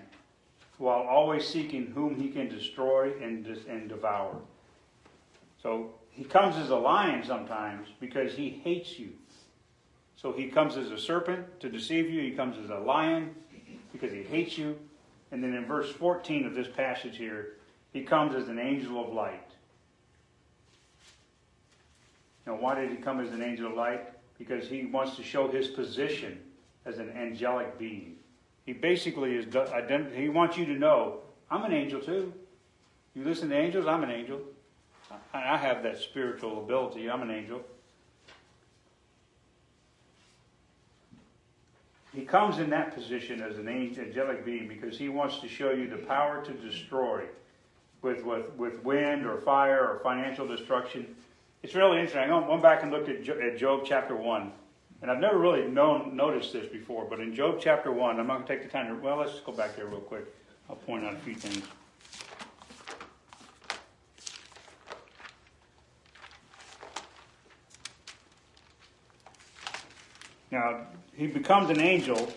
while 0.77 1.01
always 1.01 1.47
seeking 1.47 1.87
whom 1.87 2.15
he 2.15 2.29
can 2.29 2.47
destroy 2.47 3.11
and, 3.23 3.47
and 3.67 3.89
devour. 3.89 4.35
So 5.63 5.95
he 6.11 6.23
comes 6.23 6.57
as 6.57 6.69
a 6.69 6.75
lion 6.75 7.23
sometimes 7.25 7.87
because 7.99 8.35
he 8.35 8.61
hates 8.63 8.99
you. 8.99 9.13
So 10.15 10.31
he 10.31 10.45
comes 10.45 10.77
as 10.77 10.91
a 10.91 10.99
serpent 10.99 11.59
to 11.61 11.69
deceive 11.69 12.07
you. 12.07 12.21
He 12.21 12.31
comes 12.31 12.55
as 12.63 12.69
a 12.69 12.77
lion 12.77 13.33
because 13.91 14.11
he 14.11 14.21
hates 14.21 14.59
you. 14.59 14.77
And 15.31 15.43
then 15.43 15.55
in 15.55 15.65
verse 15.65 15.91
14 15.91 16.45
of 16.45 16.53
this 16.53 16.67
passage 16.67 17.17
here, 17.17 17.53
he 17.93 18.03
comes 18.03 18.35
as 18.35 18.47
an 18.47 18.59
angel 18.59 19.03
of 19.03 19.11
light. 19.11 19.50
Now, 22.51 22.57
why 22.57 22.75
did 22.75 22.89
he 22.89 22.97
come 22.97 23.21
as 23.21 23.31
an 23.31 23.41
angel 23.41 23.67
of 23.67 23.77
light? 23.77 24.09
Because 24.37 24.67
he 24.67 24.85
wants 24.85 25.15
to 25.15 25.23
show 25.23 25.47
his 25.47 25.67
position 25.69 26.37
as 26.85 26.97
an 26.97 27.09
angelic 27.11 27.79
being. 27.79 28.17
He 28.65 28.73
basically 28.73 29.35
is, 29.35 29.45
he 30.13 30.27
wants 30.27 30.57
you 30.57 30.65
to 30.65 30.73
know, 30.73 31.19
I'm 31.49 31.63
an 31.63 31.71
angel 31.71 32.01
too. 32.01 32.33
You 33.15 33.23
listen 33.23 33.47
to 33.49 33.55
angels, 33.55 33.87
I'm 33.87 34.03
an 34.03 34.11
angel. 34.11 34.41
I 35.33 35.55
have 35.55 35.81
that 35.83 35.97
spiritual 35.99 36.61
ability. 36.61 37.09
I'm 37.09 37.21
an 37.21 37.31
angel. 37.31 37.61
He 42.13 42.25
comes 42.25 42.59
in 42.59 42.69
that 42.71 42.93
position 42.93 43.41
as 43.41 43.57
an 43.57 43.69
angelic 43.69 44.43
being 44.43 44.67
because 44.67 44.97
he 44.97 45.07
wants 45.07 45.39
to 45.39 45.47
show 45.47 45.71
you 45.71 45.89
the 45.89 45.97
power 45.97 46.43
to 46.43 46.51
destroy 46.51 47.23
with, 48.01 48.25
with, 48.25 48.51
with 48.57 48.83
wind 48.83 49.25
or 49.25 49.37
fire 49.37 49.87
or 49.87 49.99
financial 50.03 50.45
destruction. 50.45 51.15
It's 51.63 51.75
really 51.75 51.99
interesting. 51.99 52.31
I 52.31 52.47
went 52.47 52.61
back 52.61 52.81
and 52.81 52.91
looked 52.91 53.09
at, 53.09 53.27
at 53.27 53.57
Job 53.57 53.83
chapter 53.85 54.15
1. 54.15 54.51
And 55.01 55.09
I've 55.09 55.19
never 55.19 55.37
really 55.37 55.67
known, 55.67 56.15
noticed 56.15 56.53
this 56.53 56.67
before, 56.67 57.05
but 57.05 57.19
in 57.19 57.33
Job 57.33 57.57
chapter 57.59 57.91
1, 57.91 58.19
I'm 58.19 58.27
not 58.27 58.33
going 58.35 58.47
to 58.47 58.53
take 58.55 58.63
the 58.63 58.69
time 58.69 58.87
to, 58.87 59.01
well, 59.01 59.17
let's 59.17 59.31
just 59.31 59.45
go 59.45 59.51
back 59.51 59.75
there 59.75 59.87
real 59.87 59.99
quick. 59.99 60.25
I'll 60.69 60.75
point 60.75 61.03
out 61.03 61.13
a 61.13 61.17
few 61.17 61.33
things. 61.33 61.65
Now, 70.51 70.81
he 71.15 71.27
becomes 71.27 71.69
an 71.69 71.79
angel. 71.79 72.31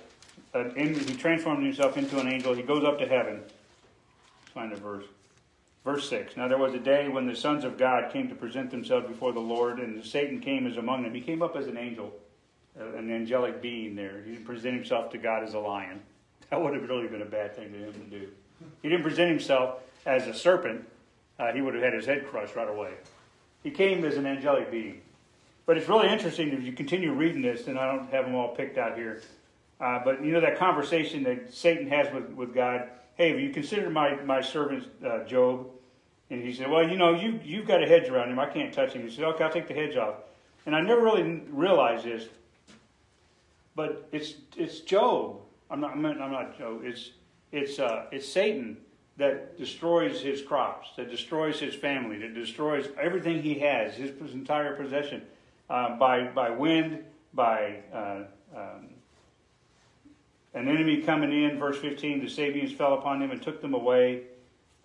Uh, 0.55 0.71
he 0.71 1.15
transforms 1.17 1.65
himself 1.65 1.99
into 1.99 2.19
an 2.19 2.29
angel. 2.29 2.55
He 2.55 2.63
goes 2.63 2.85
up 2.85 2.99
to 3.01 3.07
heaven. 3.07 3.41
Let's 3.41 4.53
find 4.55 4.73
a 4.73 4.77
verse. 4.77 5.05
Verse 5.85 6.09
6 6.09 6.37
Now 6.37 6.49
there 6.49 6.59
was 6.59 6.75
a 6.75 6.79
day 6.79 7.09
when 7.09 7.27
the 7.27 7.37
sons 7.37 7.65
of 7.65 7.77
God 7.77 8.13
came 8.13 8.29
to 8.29 8.35
present 8.35 8.71
themselves 8.71 9.07
before 9.07 9.33
the 9.33 9.41
Lord, 9.41 9.79
and 9.79 10.05
Satan 10.05 10.41
came 10.41 10.67
as 10.67 10.77
among 10.77 11.03
them. 11.03 11.15
He 11.15 11.21
came 11.21 11.43
up 11.43 11.57
as 11.57 11.67
an 11.67 11.77
angel, 11.77 12.13
uh, 12.79 12.97
an 12.97 13.13
angelic 13.13 13.61
being 13.61 13.95
there. 13.95 14.23
He 14.25 14.33
didn't 14.33 14.47
present 14.47 14.75
himself 14.75 15.11
to 15.13 15.19
God 15.19 15.45
as 15.45 15.55
a 15.55 15.59
lion. 15.59 16.01
That 16.51 16.63
would 16.63 16.75
have 16.75 16.89
really 16.89 17.09
been 17.09 17.23
a 17.23 17.27
bad 17.27 17.57
thing 17.57 17.73
to 17.73 17.79
him 17.79 17.93
to 17.95 18.19
do. 18.19 18.29
He 18.83 18.89
didn't 18.89 19.03
present 19.03 19.31
himself 19.31 19.81
as 20.07 20.27
a 20.27 20.35
serpent, 20.35 20.87
uh, 21.39 21.53
he 21.53 21.63
would 21.63 21.75
have 21.75 21.83
had 21.83 21.95
his 21.95 22.07
head 22.07 22.29
crushed 22.29 22.55
right 22.55 22.69
away. 22.69 22.93
He 23.63 23.71
came 23.71 24.05
as 24.05 24.17
an 24.17 24.27
angelic 24.27 24.71
being. 24.71 25.01
But 25.67 25.79
it's 25.79 25.89
really 25.89 26.09
interesting 26.09 26.51
if 26.51 26.63
you 26.63 26.73
continue 26.73 27.13
reading 27.13 27.41
this, 27.41 27.67
and 27.67 27.79
I 27.79 27.91
don't 27.91 28.11
have 28.11 28.27
them 28.27 28.35
all 28.35 28.55
picked 28.55 28.77
out 28.77 28.97
here. 28.97 29.23
Uh, 29.81 30.01
but 30.05 30.23
you 30.23 30.33
know 30.33 30.41
that 30.41 30.59
conversation 30.59 31.23
that 31.25 31.53
Satan 31.53 31.89
has 31.89 32.13
with, 32.13 32.29
with 32.31 32.55
God. 32.55 32.89
Hey, 33.17 33.31
have 33.31 33.41
you 33.41 33.51
considered 33.51 33.91
my 33.91 34.17
my 34.17 34.41
servant 34.41 34.87
uh, 35.05 35.25
Job? 35.25 35.67
And 36.31 36.43
he 36.43 36.53
said, 36.53 36.71
Well, 36.71 36.89
you 36.89 36.97
know, 36.97 37.15
you 37.15 37.41
you've 37.45 37.67
got 37.67 37.83
a 37.83 37.87
hedge 37.87 38.09
around 38.09 38.31
him. 38.31 38.39
I 38.39 38.47
can't 38.47 38.73
touch 38.73 38.93
him. 38.93 39.03
He 39.03 39.15
said, 39.15 39.25
Okay, 39.25 39.45
I'll 39.45 39.53
take 39.53 39.69
the 39.69 39.75
hedge 39.75 39.97
off. 39.97 40.17
And 40.67 40.75
I 40.75 40.81
never 40.81 41.03
really 41.03 41.43
realized 41.51 42.05
this, 42.05 42.29
but 43.77 44.09
it's 44.13 44.35
it's 44.57 44.81
Job. 44.81 45.41
I'm 45.71 45.81
not 45.81 45.93
I'm 45.93 46.03
not, 46.03 46.59
Job. 46.59 46.81
It's 46.85 47.11
it's 47.53 47.79
uh, 47.79 48.07
it's 48.11 48.27
Satan 48.29 48.79
that 49.17 49.59
destroys 49.59 50.21
his 50.21 50.43
crops, 50.43 50.89
that 50.97 51.11
destroys 51.11 51.61
his 51.61 51.75
family, 51.75 52.19
that 52.19 52.35
destroys 52.35 52.89
everything 53.01 53.43
he 53.43 53.55
has, 53.61 53.95
his 53.95 54.11
entire 54.33 54.75
possession, 54.75 55.23
uh, 55.69 55.97
by 55.97 56.25
by 56.29 56.51
wind, 56.51 57.05
by 57.35 57.81
uh, 57.93 58.23
um, 58.57 58.89
an 60.55 60.69
enemy 60.69 61.03
coming 61.03 61.33
in. 61.45 61.59
Verse 61.59 61.79
15: 61.79 62.25
The 62.25 62.31
Sabeans 62.31 62.73
fell 62.73 62.95
upon 62.95 63.21
him 63.21 63.31
and 63.31 63.43
took 63.43 63.61
them 63.61 63.75
away. 63.75 64.23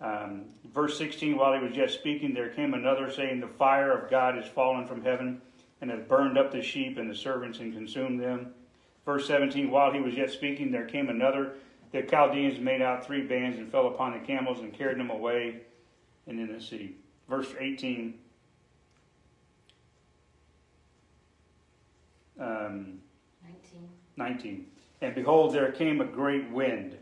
Um, 0.00 0.46
verse 0.72 0.96
16: 0.96 1.36
While 1.36 1.52
he 1.54 1.64
was 1.64 1.76
yet 1.76 1.90
speaking, 1.90 2.34
there 2.34 2.50
came 2.50 2.74
another 2.74 3.10
saying, 3.10 3.40
"The 3.40 3.48
fire 3.48 3.92
of 3.92 4.10
God 4.10 4.38
is 4.38 4.46
fallen 4.46 4.86
from 4.86 5.02
heaven." 5.02 5.42
And 5.82 5.90
has 5.90 6.02
burned 6.06 6.36
up 6.36 6.52
the 6.52 6.60
sheep 6.60 6.98
and 6.98 7.10
the 7.10 7.14
servants 7.14 7.58
and 7.58 7.72
consumed 7.72 8.20
them. 8.20 8.52
Verse 9.06 9.26
17 9.26 9.70
While 9.70 9.92
he 9.92 10.00
was 10.00 10.14
yet 10.14 10.30
speaking, 10.30 10.70
there 10.70 10.84
came 10.84 11.08
another 11.08 11.54
the 11.92 12.02
Chaldeans 12.02 12.60
made 12.60 12.82
out 12.82 13.04
three 13.04 13.22
bands 13.22 13.58
and 13.58 13.70
fell 13.70 13.88
upon 13.88 14.12
the 14.12 14.20
camels 14.20 14.60
and 14.60 14.72
carried 14.72 14.98
them 14.98 15.10
away 15.10 15.62
and 16.26 16.38
in 16.38 16.52
the 16.52 16.60
sea. 16.60 16.96
Verse 17.28 17.52
18. 17.58 18.14
Um, 22.38 23.00
19. 23.42 23.88
19. 24.16 24.66
And 25.02 25.14
behold, 25.14 25.52
there 25.52 25.72
came 25.72 26.00
a 26.00 26.04
great 26.04 26.48
wind. 26.50 26.96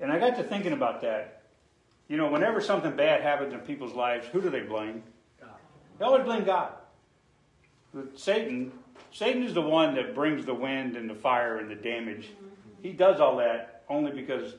And 0.00 0.10
I 0.10 0.18
got 0.18 0.36
to 0.36 0.42
thinking 0.42 0.72
about 0.72 1.00
that. 1.02 1.33
You 2.14 2.20
know, 2.20 2.28
whenever 2.28 2.60
something 2.60 2.94
bad 2.94 3.22
happens 3.22 3.52
in 3.52 3.58
people's 3.58 3.92
lives, 3.92 4.28
who 4.28 4.40
do 4.40 4.48
they 4.48 4.60
blame? 4.60 5.02
God. 5.40 5.50
They 5.98 6.04
always 6.04 6.22
blame 6.22 6.44
God. 6.44 6.70
But 7.92 8.16
Satan, 8.16 8.70
Satan 9.10 9.42
is 9.42 9.52
the 9.52 9.60
one 9.60 9.96
that 9.96 10.14
brings 10.14 10.46
the 10.46 10.54
wind 10.54 10.96
and 10.96 11.10
the 11.10 11.16
fire 11.16 11.58
and 11.58 11.68
the 11.68 11.74
damage. 11.74 12.28
He 12.84 12.92
does 12.92 13.18
all 13.18 13.38
that 13.38 13.82
only 13.88 14.12
because 14.12 14.54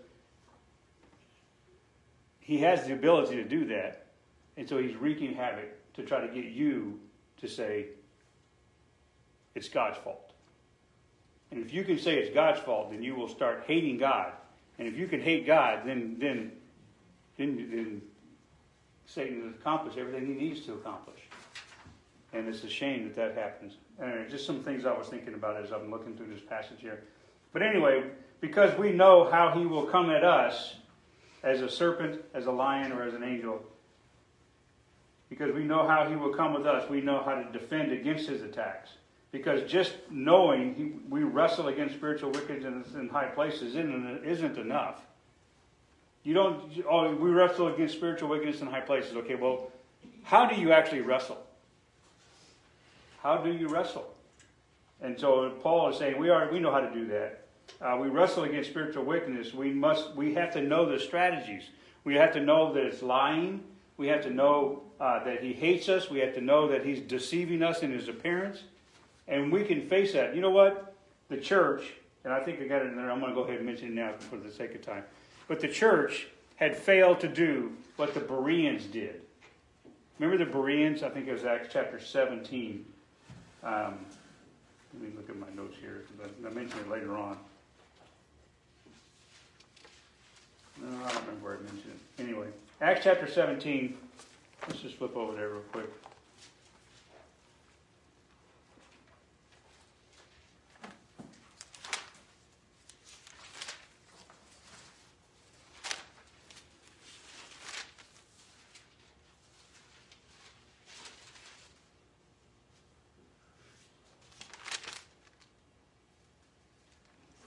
he 2.41 2.57
has 2.57 2.85
the 2.85 2.91
ability 2.91 3.37
to 3.37 3.45
do 3.45 3.63
that. 3.67 4.07
And 4.57 4.67
so 4.67 4.77
he's 4.77 4.97
wreaking 4.97 5.35
havoc 5.35 5.93
to 5.93 6.03
try 6.03 6.19
to 6.19 6.27
get 6.27 6.51
you 6.51 6.99
to 7.37 7.47
say 7.47 7.85
it's 9.55 9.69
God's 9.69 9.97
fault. 9.99 10.33
And 11.51 11.63
if 11.63 11.73
you 11.73 11.85
can 11.85 11.99
say 11.99 12.17
it's 12.17 12.35
God's 12.35 12.59
fault, 12.59 12.91
then 12.91 13.01
you 13.01 13.15
will 13.15 13.29
start 13.29 13.63
hating 13.65 13.97
God. 13.97 14.33
And 14.77 14.89
if 14.89 14.97
you 14.97 15.07
can 15.07 15.21
hate 15.21 15.47
God, 15.47 15.83
then 15.85 16.17
then 16.19 16.51
then, 17.37 17.55
then 17.71 18.01
Satan 19.05 19.43
has 19.43 19.51
accomplished 19.59 19.97
everything 19.97 20.27
he 20.27 20.33
needs 20.33 20.61
to 20.61 20.73
accomplish. 20.73 21.19
And 22.33 22.47
it's 22.47 22.63
a 22.63 22.69
shame 22.69 23.03
that 23.05 23.15
that 23.15 23.35
happens. 23.35 23.73
And 23.99 24.29
just 24.29 24.45
some 24.45 24.63
things 24.63 24.85
I 24.85 24.97
was 24.97 25.07
thinking 25.07 25.33
about 25.33 25.61
as 25.61 25.71
I'm 25.71 25.89
looking 25.89 26.15
through 26.15 26.27
this 26.27 26.41
passage 26.41 26.79
here. 26.79 27.03
But 27.53 27.61
anyway, 27.61 28.03
because 28.41 28.77
we 28.77 28.91
know 28.91 29.29
how 29.29 29.51
he 29.57 29.65
will 29.65 29.85
come 29.85 30.09
at 30.09 30.23
us 30.23 30.75
as 31.43 31.61
a 31.61 31.69
serpent, 31.69 32.21
as 32.33 32.47
a 32.47 32.51
lion, 32.51 32.91
or 32.91 33.03
as 33.03 33.13
an 33.13 33.23
angel, 33.23 33.61
because 35.29 35.53
we 35.53 35.63
know 35.63 35.87
how 35.87 36.07
he 36.09 36.15
will 36.15 36.33
come 36.33 36.53
with 36.53 36.65
us, 36.65 36.89
we 36.89 37.01
know 37.01 37.21
how 37.23 37.35
to 37.35 37.51
defend 37.51 37.91
against 37.91 38.27
his 38.27 38.41
attacks. 38.41 38.91
Because 39.31 39.69
just 39.69 39.95
knowing 40.09 40.75
he, 40.75 40.93
we 41.09 41.23
wrestle 41.23 41.67
against 41.67 41.95
spiritual 41.95 42.31
wickedness 42.31 42.93
in 42.93 43.09
high 43.09 43.27
places 43.27 43.75
isn't, 43.75 44.23
isn't 44.23 44.57
enough. 44.57 45.04
You 46.25 46.33
don't, 46.33 46.83
oh, 46.89 47.15
we 47.15 47.29
wrestle 47.29 47.67
against 47.67 47.93
spiritual 47.93 48.29
wickedness 48.29 48.59
in 48.59 48.67
high 48.67 48.81
places. 48.81 49.15
Okay, 49.15 49.35
well, 49.35 49.71
how 50.23 50.47
do 50.47 50.59
you 50.59 50.71
actually 50.71 51.01
wrestle? 51.01 51.37
How 53.21 53.37
do 53.37 53.53
you 53.53 53.67
wrestle? 53.67 54.11
And 55.01 55.19
so 55.19 55.51
Paul 55.61 55.89
is 55.89 55.97
saying 55.97 56.17
we 56.17 56.29
are 56.29 56.51
we 56.51 56.59
know 56.59 56.71
how 56.71 56.79
to 56.79 56.91
do 56.91 57.07
that. 57.07 57.45
Uh, 57.79 57.97
we 58.01 58.07
wrestle 58.07 58.43
against 58.43 58.71
spiritual 58.71 59.03
wickedness. 59.03 59.53
We 59.53 59.69
must 59.71 60.15
we 60.15 60.33
have 60.33 60.51
to 60.53 60.61
know 60.61 60.89
the 60.89 60.99
strategies. 60.99 61.69
We 62.03 62.15
have 62.15 62.33
to 62.33 62.39
know 62.39 62.73
that 62.73 62.83
it's 62.83 63.03
lying. 63.03 63.63
We 63.97 64.07
have 64.07 64.23
to 64.23 64.31
know 64.31 64.81
uh, 64.99 65.23
that 65.25 65.43
he 65.43 65.53
hates 65.53 65.89
us. 65.89 66.09
We 66.09 66.19
have 66.19 66.33
to 66.35 66.41
know 66.41 66.67
that 66.69 66.83
he's 66.83 67.01
deceiving 67.01 67.61
us 67.61 67.83
in 67.83 67.91
his 67.91 68.07
appearance, 68.07 68.63
and 69.27 69.51
we 69.51 69.63
can 69.63 69.87
face 69.87 70.13
that. 70.13 70.35
You 70.35 70.41
know 70.41 70.49
what? 70.49 70.95
The 71.29 71.37
church, 71.37 71.83
and 72.23 72.33
I 72.33 72.39
think 72.39 72.61
I 72.61 72.65
got 72.65 72.81
it 72.81 72.87
in 72.87 72.95
there. 72.95 73.11
I'm 73.11 73.19
going 73.19 73.31
to 73.31 73.35
go 73.35 73.43
ahead 73.43 73.57
and 73.57 73.65
mention 73.65 73.89
it 73.89 73.93
now 73.93 74.13
for 74.17 74.37
the 74.37 74.51
sake 74.51 74.73
of 74.73 74.81
time. 74.81 75.03
But 75.47 75.59
the 75.59 75.67
church 75.67 76.27
had 76.55 76.75
failed 76.75 77.19
to 77.19 77.27
do 77.27 77.73
what 77.97 78.13
the 78.13 78.19
Bereans 78.19 78.85
did. 78.85 79.21
Remember 80.19 80.43
the 80.43 80.49
Bereans? 80.49 81.03
I 81.03 81.09
think 81.09 81.27
it 81.27 81.33
was 81.33 81.43
Acts 81.43 81.69
chapter 81.71 81.99
17. 81.99 82.85
Um, 83.63 83.97
let 84.93 85.01
me 85.01 85.09
look 85.15 85.29
at 85.29 85.37
my 85.37 85.49
notes 85.55 85.75
here 85.81 86.03
I, 86.21 86.47
I 86.47 86.51
mentioned 86.51 86.81
it 86.81 86.89
later 86.89 87.17
on. 87.17 87.37
No, 90.81 90.87
I 90.87 91.09
don't 91.09 91.21
remember 91.21 91.45
where 91.45 91.53
I 91.55 91.57
mentioned 91.57 91.93
it. 92.17 92.21
Anyway, 92.23 92.47
Acts 92.81 93.01
chapter 93.03 93.27
17. 93.27 93.97
Let's 94.67 94.81
just 94.81 94.95
flip 94.95 95.15
over 95.15 95.35
there 95.35 95.49
real 95.49 95.61
quick. 95.71 95.89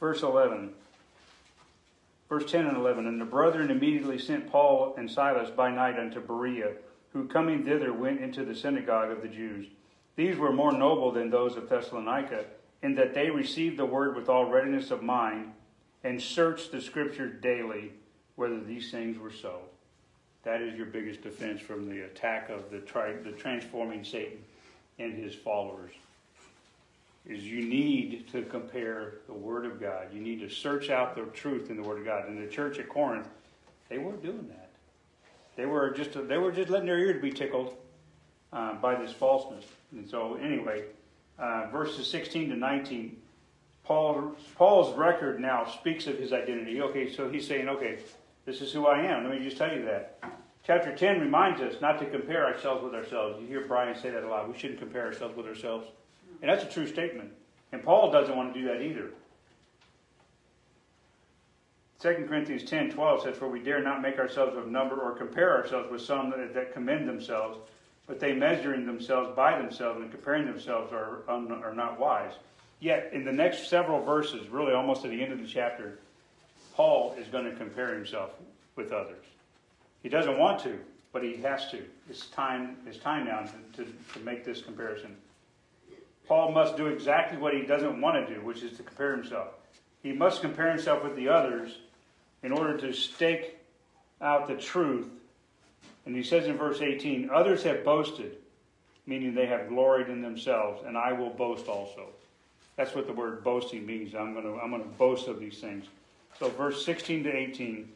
Verse 0.09 0.23
11. 0.23 0.71
Verse 2.31 2.51
10 2.51 2.65
and 2.65 2.79
11. 2.79 3.07
And 3.07 3.21
the 3.21 3.27
brethren 3.27 3.71
immediately 3.71 4.19
sent 4.19 4.51
Paul 4.51 4.95
and 4.97 5.11
Silas 5.11 5.51
by 5.51 5.71
night 5.71 5.99
unto 5.99 6.19
Berea, 6.19 6.73
who 7.13 7.29
coming 7.29 7.63
thither 7.63 7.93
went 7.93 8.23
into 8.23 8.43
the 8.43 8.55
synagogue 8.55 9.11
of 9.11 9.21
the 9.21 9.29
Jews. 9.29 9.67
These 10.17 10.39
were 10.39 10.51
more 10.51 10.73
noble 10.73 11.13
than 11.13 11.29
those 11.29 11.59
of 11.59 11.69
Thessalonica, 11.69 12.47
in 12.83 12.95
that 12.95 13.13
they 13.13 13.29
received 13.29 13.77
the 13.77 13.85
word 13.85 14.17
with 14.17 14.31
all 14.31 14.47
readiness 14.47 14.91
of 14.91 15.03
mind, 15.03 15.53
and 16.03 16.23
searched 16.23 16.73
the 16.73 16.81
scriptures 16.81 17.43
daily 17.43 17.93
whether 18.37 18.61
these 18.61 18.91
things 18.91 19.19
were 19.19 19.31
so. 19.31 19.61
That 20.43 20.63
is 20.63 20.75
your 20.75 20.87
biggest 20.87 21.21
defense 21.21 21.61
from 21.61 21.87
the 21.87 22.07
attack 22.07 22.49
of 22.49 22.71
the, 22.71 22.79
tri- 22.79 23.13
the 23.13 23.33
transforming 23.33 24.05
Satan 24.05 24.43
and 24.99 25.13
his 25.13 25.35
followers 25.35 25.93
is 27.29 27.45
you 27.45 27.62
need 27.62 28.26
to 28.33 28.43
compare 28.43 29.14
the 29.26 29.35
Word 29.35 29.66
of 29.66 29.81
God. 29.81 30.09
You 30.12 30.20
need 30.20 30.41
to 30.41 30.49
search 30.49 30.89
out 30.89 31.14
the 31.14 31.22
truth 31.26 31.70
in 31.70 31.76
the 31.76 31.83
Word 31.83 32.01
of 32.01 32.07
God. 32.07 32.26
And 32.26 32.43
the 32.43 32.51
church 32.51 32.79
at 32.79 32.89
Corinth, 32.89 33.29
they 33.89 33.99
weren't 33.99 34.22
doing 34.22 34.49
that. 34.49 34.70
They 35.57 35.66
were 35.66 35.91
just 35.91 36.12
they 36.29 36.39
were 36.39 36.53
just 36.53 36.70
letting 36.70 36.87
their 36.87 36.99
ears 36.99 37.20
be 37.20 37.31
tickled 37.31 37.76
uh, 38.53 38.74
by 38.74 38.95
this 38.95 39.12
falseness. 39.12 39.64
And 39.93 40.09
so, 40.09 40.37
anyway, 40.37 40.85
uh, 41.39 41.66
verses 41.70 42.09
16 42.11 42.51
to 42.51 42.57
19, 42.57 43.16
Paul 43.85 44.37
Paul's 44.55 44.97
record 44.97 45.41
now 45.41 45.66
speaks 45.66 46.07
of 46.07 46.18
his 46.18 46.33
identity. 46.33 46.81
Okay, 46.81 47.12
so 47.12 47.29
he's 47.29 47.47
saying, 47.47 47.68
okay, 47.68 47.99
this 48.47 48.61
is 48.61 48.72
who 48.72 48.87
I 48.87 49.03
am. 49.03 49.29
Let 49.29 49.39
me 49.39 49.45
just 49.45 49.59
tell 49.59 49.72
you 49.74 49.85
that. 49.85 50.18
Chapter 50.64 50.95
10 50.95 51.20
reminds 51.20 51.61
us 51.61 51.81
not 51.81 51.99
to 51.99 52.07
compare 52.07 52.47
ourselves 52.47 52.85
with 52.85 52.95
ourselves. 52.95 53.41
You 53.41 53.47
hear 53.47 53.66
Brian 53.66 53.99
say 53.99 54.11
that 54.11 54.22
a 54.22 54.29
lot. 54.29 54.53
We 54.53 54.59
shouldn't 54.59 54.79
compare 54.79 55.07
ourselves 55.07 55.37
with 55.37 55.47
ourselves. 55.47 55.89
And 56.41 56.51
that's 56.51 56.64
a 56.64 56.68
true 56.68 56.86
statement. 56.86 57.30
And 57.72 57.82
Paul 57.82 58.11
doesn't 58.11 58.36
want 58.36 58.55
to 58.55 58.61
do 58.61 58.66
that 58.68 58.82
either. 58.82 59.11
2 62.01 62.26
Corinthians 62.28 62.62
10 62.62 62.93
12 62.93 63.22
says, 63.22 63.36
For 63.36 63.49
we 63.49 63.61
dare 63.61 63.82
not 63.82 64.01
make 64.01 64.18
ourselves 64.18 64.57
of 64.57 64.68
number 64.68 65.01
or 65.01 65.12
compare 65.12 65.57
ourselves 65.57 65.91
with 65.91 66.01
some 66.01 66.30
that, 66.30 66.55
that 66.55 66.72
commend 66.72 67.09
themselves, 67.09 67.59
but 68.07 68.20
they 68.20 68.32
measuring 68.32 68.86
themselves 68.86 69.34
by 69.34 69.59
themselves 69.61 70.01
and 70.01 70.11
comparing 70.11 70.47
themselves 70.47 70.93
are, 70.93 71.28
um, 71.28 71.51
are 71.51 71.74
not 71.74 71.99
wise. 71.99 72.32
Yet, 72.80 73.11
in 73.12 73.24
the 73.24 73.32
next 73.32 73.68
several 73.68 74.01
verses, 74.01 74.49
really 74.49 74.72
almost 74.72 75.05
at 75.05 75.11
the 75.11 75.20
end 75.20 75.32
of 75.32 75.41
the 75.41 75.47
chapter, 75.47 75.99
Paul 76.74 77.16
is 77.18 77.26
going 77.26 77.45
to 77.45 77.57
compare 77.57 77.93
himself 77.93 78.30
with 78.76 78.93
others. 78.93 79.24
He 80.05 80.09
doesn't 80.09 80.39
want 80.39 80.61
to, 80.61 80.78
but 81.12 81.24
he 81.24 81.36
has 81.39 81.68
to. 81.72 81.82
It's 82.09 82.26
time, 82.26 82.76
it's 82.86 82.99
time 82.99 83.26
now 83.26 83.41
to, 83.41 83.82
to, 83.82 83.93
to 84.14 84.20
make 84.20 84.45
this 84.45 84.62
comparison. 84.62 85.16
Paul 86.29 86.53
must 86.53 86.76
do 86.76 86.87
exactly 86.87 87.39
what 87.39 87.55
he 87.55 87.62
doesn't 87.62 88.01
want 88.01 88.29
to 88.29 88.35
do, 88.35 88.41
which 88.43 88.62
is 88.62 88.76
to 88.76 88.83
compare 88.83 89.16
himself. 89.16 89.49
He 90.03 90.12
must 90.12 90.43
compare 90.43 90.68
himself 90.68 91.03
with 91.03 91.16
the 91.16 91.31
others 91.31 91.79
in 92.43 92.53
order 92.53 92.76
to 92.76 92.93
stake 92.93 93.57
out 94.20 94.47
the 94.47 94.55
truth. 94.55 95.09
And 96.05 96.14
he 96.14 96.22
says 96.22 96.47
in 96.47 96.57
verse 96.57 96.83
18, 96.83 97.31
Others 97.31 97.62
have 97.64 97.83
boasted, 97.83 98.37
meaning 99.07 99.35
they 99.35 99.47
have 99.47 99.68
gloried 99.68 100.09
in 100.09 100.20
themselves, 100.20 100.83
and 100.87 100.97
I 100.97 101.12
will 101.12 101.31
boast 101.31 101.66
also. 101.66 102.07
That's 102.76 102.95
what 102.95 103.07
the 103.07 103.12
word 103.12 103.43
boasting 103.43 103.87
means. 103.87 104.14
I'm 104.14 104.35
going 104.35 104.45
to, 104.45 104.61
I'm 104.61 104.70
going 104.70 104.83
to 104.83 104.89
boast 104.91 105.29
of 105.29 105.41
these 105.41 105.59
things. 105.59 105.87
So, 106.39 106.49
verse 106.51 106.85
16 106.85 107.24
to 107.24 107.35
18. 107.35 107.89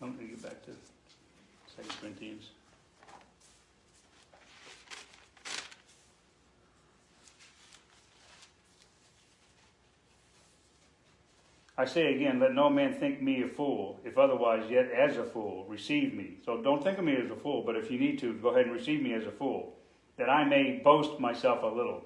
Let 0.00 0.18
me 0.18 0.26
get 0.26 0.42
back 0.42 0.64
to 0.66 0.70
2 1.82 1.88
Corinthians. 2.00 2.50
I 11.78 11.84
say 11.84 12.14
again, 12.14 12.40
let 12.40 12.54
no 12.54 12.70
man 12.70 12.94
think 12.94 13.20
me 13.20 13.42
a 13.42 13.48
fool, 13.48 14.00
if 14.02 14.16
otherwise, 14.16 14.70
yet 14.70 14.90
as 14.90 15.18
a 15.18 15.24
fool, 15.24 15.66
receive 15.68 16.14
me. 16.14 16.38
So 16.44 16.62
don't 16.62 16.82
think 16.82 16.96
of 16.96 17.04
me 17.04 17.16
as 17.16 17.30
a 17.30 17.36
fool, 17.36 17.62
but 17.66 17.76
if 17.76 17.90
you 17.90 17.98
need 17.98 18.18
to, 18.20 18.32
go 18.34 18.48
ahead 18.48 18.64
and 18.64 18.72
receive 18.72 19.02
me 19.02 19.12
as 19.12 19.26
a 19.26 19.30
fool, 19.30 19.76
that 20.16 20.30
I 20.30 20.44
may 20.44 20.80
boast 20.82 21.20
myself 21.20 21.62
a 21.62 21.66
little. 21.66 22.02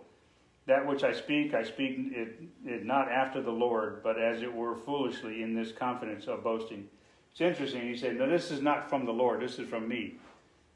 That 0.66 0.87
which 0.87 1.05
I 1.05 1.12
speak, 1.12 1.55
I 1.55 1.62
speak 1.62 1.99
it, 2.12 2.43
it 2.64 2.85
not 2.85 3.11
after 3.11 3.41
the 3.41 3.53
Lord, 3.53 4.03
but 4.03 4.21
as 4.21 4.43
it 4.43 4.53
were 4.53 4.77
foolishly 4.77 5.43
in 5.43 5.55
this 5.55 5.73
confidence 5.73 6.27
of 6.27 6.43
boasting. 6.43 6.89
It's 7.33 7.41
interesting. 7.41 7.83
He 7.83 7.97
said, 7.97 8.18
No, 8.18 8.29
this 8.29 8.51
is 8.51 8.61
not 8.61 8.91
from 8.91 9.07
the 9.07 9.12
Lord, 9.12 9.41
this 9.41 9.59
is 9.59 9.68
from 9.68 9.89
me. 9.89 10.16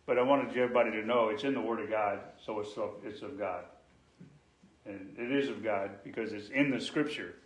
But 0.06 0.18
I 0.18 0.22
wanted 0.22 0.50
everybody 0.50 0.90
to 0.92 1.04
know 1.04 1.30
it's 1.30 1.44
in 1.44 1.54
the 1.54 1.60
Word 1.60 1.80
of 1.80 1.90
God, 1.90 2.20
so 2.44 2.60
it's 2.60 2.76
of, 2.76 2.90
it's 3.04 3.22
of 3.22 3.38
God. 3.38 3.64
And 4.86 5.16
it 5.18 5.32
is 5.32 5.48
of 5.48 5.64
God 5.64 5.90
because 6.04 6.32
it's 6.32 6.50
in 6.50 6.70
the 6.70 6.80
Scripture. 6.80 7.36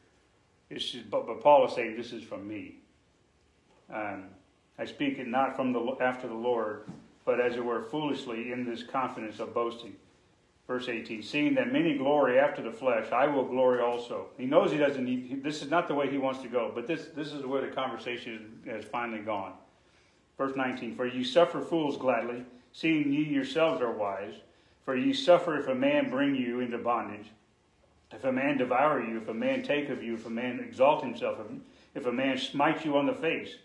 But, 0.71 1.27
but 1.27 1.41
Paul 1.41 1.67
is 1.67 1.75
saying, 1.75 1.97
This 1.97 2.13
is 2.13 2.23
from 2.23 2.47
me. 2.47 2.77
Um, 3.93 4.25
I 4.79 4.85
speak 4.85 5.19
it 5.19 5.27
not 5.27 5.57
from 5.57 5.73
the 5.73 5.97
after 6.01 6.29
the 6.29 6.35
Lord, 6.35 6.85
but 7.25 7.41
as 7.41 7.57
it 7.57 7.65
were 7.65 7.83
foolishly 7.85 8.53
in 8.53 8.65
this 8.65 8.83
confidence 8.83 9.41
of 9.41 9.55
boasting. 9.55 9.97
Verse 10.67 10.89
18, 10.89 11.23
seeing 11.23 11.55
that 11.55 11.73
many 11.73 11.97
glory 11.97 12.39
after 12.39 12.63
the 12.63 12.71
flesh, 12.71 13.11
I 13.11 13.27
will 13.27 13.45
glory 13.45 13.81
also. 13.81 14.27
He 14.37 14.45
knows 14.45 14.71
he 14.71 14.77
doesn't 14.77 15.03
need, 15.03 15.43
this 15.43 15.63
is 15.63 15.71
not 15.71 15.89
the 15.89 15.95
way 15.95 16.11
he 16.11 16.19
wants 16.19 16.43
to 16.43 16.49
go, 16.49 16.71
but 16.75 16.87
this, 16.87 17.07
this 17.17 17.33
is 17.33 17.47
where 17.47 17.63
the 17.63 17.75
conversation 17.75 18.61
has 18.67 18.85
finally 18.85 19.23
gone. 19.23 19.55
Verse 20.37 20.55
19, 20.55 20.95
for 20.95 21.07
ye 21.07 21.25
suffer 21.25 21.63
fools 21.63 21.97
gladly, 21.97 22.45
seeing 22.73 23.11
ye 23.11 23.25
yourselves 23.25 23.81
are 23.81 23.93
wise. 23.93 24.35
For 24.85 24.97
ye 24.97 25.13
suffer 25.13 25.59
if 25.59 25.69
a 25.69 25.75
man 25.75 26.09
bring 26.09 26.35
you 26.35 26.61
into 26.61 26.79
bondage. 26.79 27.27
If 28.13 28.25
a 28.25 28.33
man 28.33 28.57
devour 28.57 29.03
you, 29.03 29.19
if 29.19 29.29
a 29.29 29.35
man 29.35 29.63
take 29.63 29.91
of 29.91 30.03
you, 30.03 30.15
if 30.15 30.27
a 30.27 30.31
man 30.31 30.61
exalt 30.61 31.03
himself, 31.03 31.39
if 31.95 32.07
a 32.07 32.13
man 32.13 32.39
smite 32.39 32.85
you 32.85 32.97
on 32.97 33.07
the 33.07 33.15
face, 33.15 33.57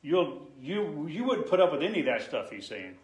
you'll, 0.00 0.48
you, 0.60 1.06
you 1.08 1.24
wouldn't 1.24 1.48
put 1.48 1.60
up 1.60 1.72
with 1.72 1.82
any 1.82 2.00
of 2.00 2.06
that 2.06 2.22
stuff 2.22 2.50
he's 2.50 2.66
saying. 2.66 2.96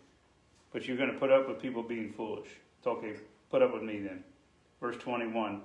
But 0.72 0.86
you're 0.86 0.96
going 0.96 1.12
to 1.12 1.18
put 1.18 1.30
up 1.30 1.48
with 1.48 1.60
people 1.60 1.82
being 1.82 2.12
foolish. 2.12 2.48
It's 2.78 2.86
okay. 2.86 3.14
Put 3.50 3.62
up 3.62 3.72
with 3.72 3.82
me 3.82 4.00
then. 4.00 4.24
Verse 4.80 4.96
21 4.96 5.62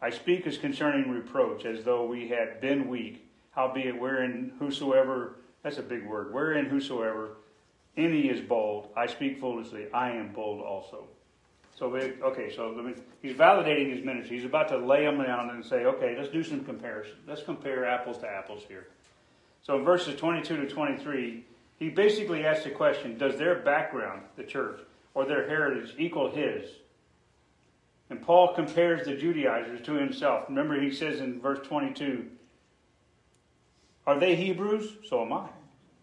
I 0.00 0.10
speak 0.10 0.46
as 0.46 0.58
concerning 0.58 1.10
reproach, 1.10 1.64
as 1.64 1.82
though 1.84 2.06
we 2.06 2.28
had 2.28 2.60
been 2.60 2.88
weak, 2.88 3.28
howbeit 3.50 3.98
wherein 3.98 4.52
whosoever, 4.60 5.36
that's 5.62 5.78
a 5.78 5.82
big 5.82 6.06
word, 6.06 6.32
wherein 6.32 6.66
whosoever 6.66 7.38
any 7.96 8.28
is 8.28 8.40
bold, 8.40 8.90
I 8.96 9.06
speak 9.06 9.40
foolishly, 9.40 9.86
I 9.92 10.10
am 10.10 10.32
bold 10.32 10.64
also. 10.64 11.08
So, 11.78 11.94
okay, 11.94 12.52
so 12.54 12.92
he's 13.22 13.36
validating 13.36 13.94
his 13.94 14.04
ministry. 14.04 14.36
He's 14.36 14.44
about 14.44 14.68
to 14.70 14.78
lay 14.78 15.04
them 15.04 15.22
down 15.22 15.50
and 15.50 15.64
say, 15.64 15.84
okay, 15.84 16.16
let's 16.18 16.28
do 16.28 16.42
some 16.42 16.64
comparison. 16.64 17.14
Let's 17.24 17.44
compare 17.44 17.84
apples 17.84 18.18
to 18.18 18.28
apples 18.28 18.64
here. 18.66 18.88
So 19.62 19.76
in 19.76 19.84
verses 19.84 20.18
22 20.18 20.56
to 20.56 20.68
23, 20.68 21.44
he 21.78 21.88
basically 21.88 22.44
asks 22.44 22.64
the 22.64 22.70
question 22.70 23.16
Does 23.16 23.36
their 23.36 23.60
background, 23.60 24.22
the 24.36 24.42
church, 24.42 24.80
or 25.14 25.24
their 25.24 25.48
heritage 25.48 25.94
equal 25.98 26.32
his? 26.32 26.68
And 28.10 28.20
Paul 28.20 28.54
compares 28.54 29.06
the 29.06 29.14
Judaizers 29.14 29.80
to 29.82 29.92
himself. 29.92 30.46
Remember, 30.48 30.80
he 30.80 30.90
says 30.90 31.20
in 31.20 31.40
verse 31.40 31.64
22 31.64 32.26
Are 34.04 34.18
they 34.18 34.34
Hebrews? 34.34 34.96
So 35.08 35.22
am 35.22 35.32
I. 35.32 35.48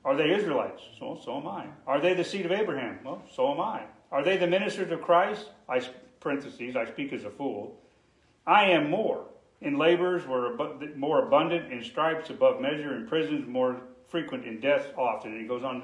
Are 0.05 0.15
they 0.15 0.33
Israelites? 0.33 0.83
So, 0.99 1.19
so 1.25 1.37
am 1.37 1.47
I. 1.47 1.65
Are 1.87 1.99
they 1.99 2.13
the 2.13 2.23
seed 2.23 2.45
of 2.45 2.51
Abraham? 2.51 2.99
Well, 3.03 3.23
so 3.35 3.51
am 3.51 3.59
I. 3.59 3.81
Are 4.11 4.23
they 4.23 4.37
the 4.37 4.47
ministers 4.47 4.91
of 4.91 5.01
Christ? 5.01 5.49
I, 5.67 5.81
parentheses, 6.19 6.75
I 6.75 6.85
speak 6.85 7.11
as 7.11 7.23
a 7.23 7.29
fool. 7.31 7.75
I 8.45 8.65
am 8.65 8.89
more. 8.89 9.25
In 9.61 9.79
labors 9.79 10.27
were 10.27 10.55
more 10.95 11.25
abundant, 11.25 11.73
in 11.73 11.83
stripes 11.83 12.29
above 12.29 12.61
measure, 12.61 12.95
in 12.95 13.07
prisons 13.07 13.47
more 13.47 13.81
frequent, 14.07 14.45
in 14.45 14.59
deaths 14.59 14.87
often. 14.95 15.31
And 15.31 15.41
he 15.41 15.47
goes 15.47 15.63
on 15.63 15.81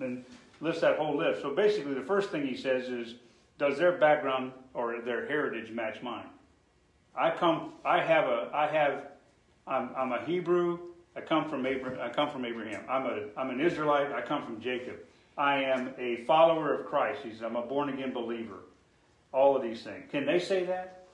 and 0.00 0.24
lists 0.60 0.80
that 0.80 0.98
whole 0.98 1.16
list. 1.16 1.40
So 1.40 1.54
basically, 1.54 1.94
the 1.94 2.02
first 2.02 2.30
thing 2.30 2.44
he 2.44 2.56
says 2.56 2.88
is, 2.88 3.14
does 3.56 3.78
their 3.78 3.92
background 3.92 4.50
or 4.72 5.00
their 5.00 5.28
heritage 5.28 5.70
match 5.70 6.02
mine? 6.02 6.26
I 7.16 7.30
come, 7.30 7.74
I 7.84 8.00
have 8.00 8.24
a, 8.24 8.50
I 8.52 8.66
have, 8.66 9.04
I'm, 9.68 9.90
I'm 9.96 10.12
a 10.12 10.24
Hebrew. 10.24 10.78
I 11.16 11.20
come 11.20 11.48
from 11.48 11.66
Abraham. 11.66 12.00
I 12.00 12.12
come 12.12 12.30
from 12.30 12.44
Abraham. 12.44 12.82
I'm 12.88 13.06
a, 13.06 13.20
I'm 13.36 13.50
an 13.50 13.60
Israelite. 13.60 14.12
I 14.12 14.20
come 14.22 14.44
from 14.44 14.60
Jacob. 14.60 14.96
I 15.36 15.62
am 15.62 15.94
a 15.98 16.24
follower 16.24 16.74
of 16.74 16.86
Christ. 16.86 17.20
He 17.22 17.30
says, 17.30 17.42
I'm 17.42 17.56
a 17.56 17.62
born 17.62 17.88
again 17.88 18.12
believer. 18.12 18.60
All 19.32 19.56
of 19.56 19.62
these 19.62 19.82
things. 19.82 20.04
Can 20.10 20.26
they 20.26 20.38
say 20.38 20.64
that? 20.66 21.06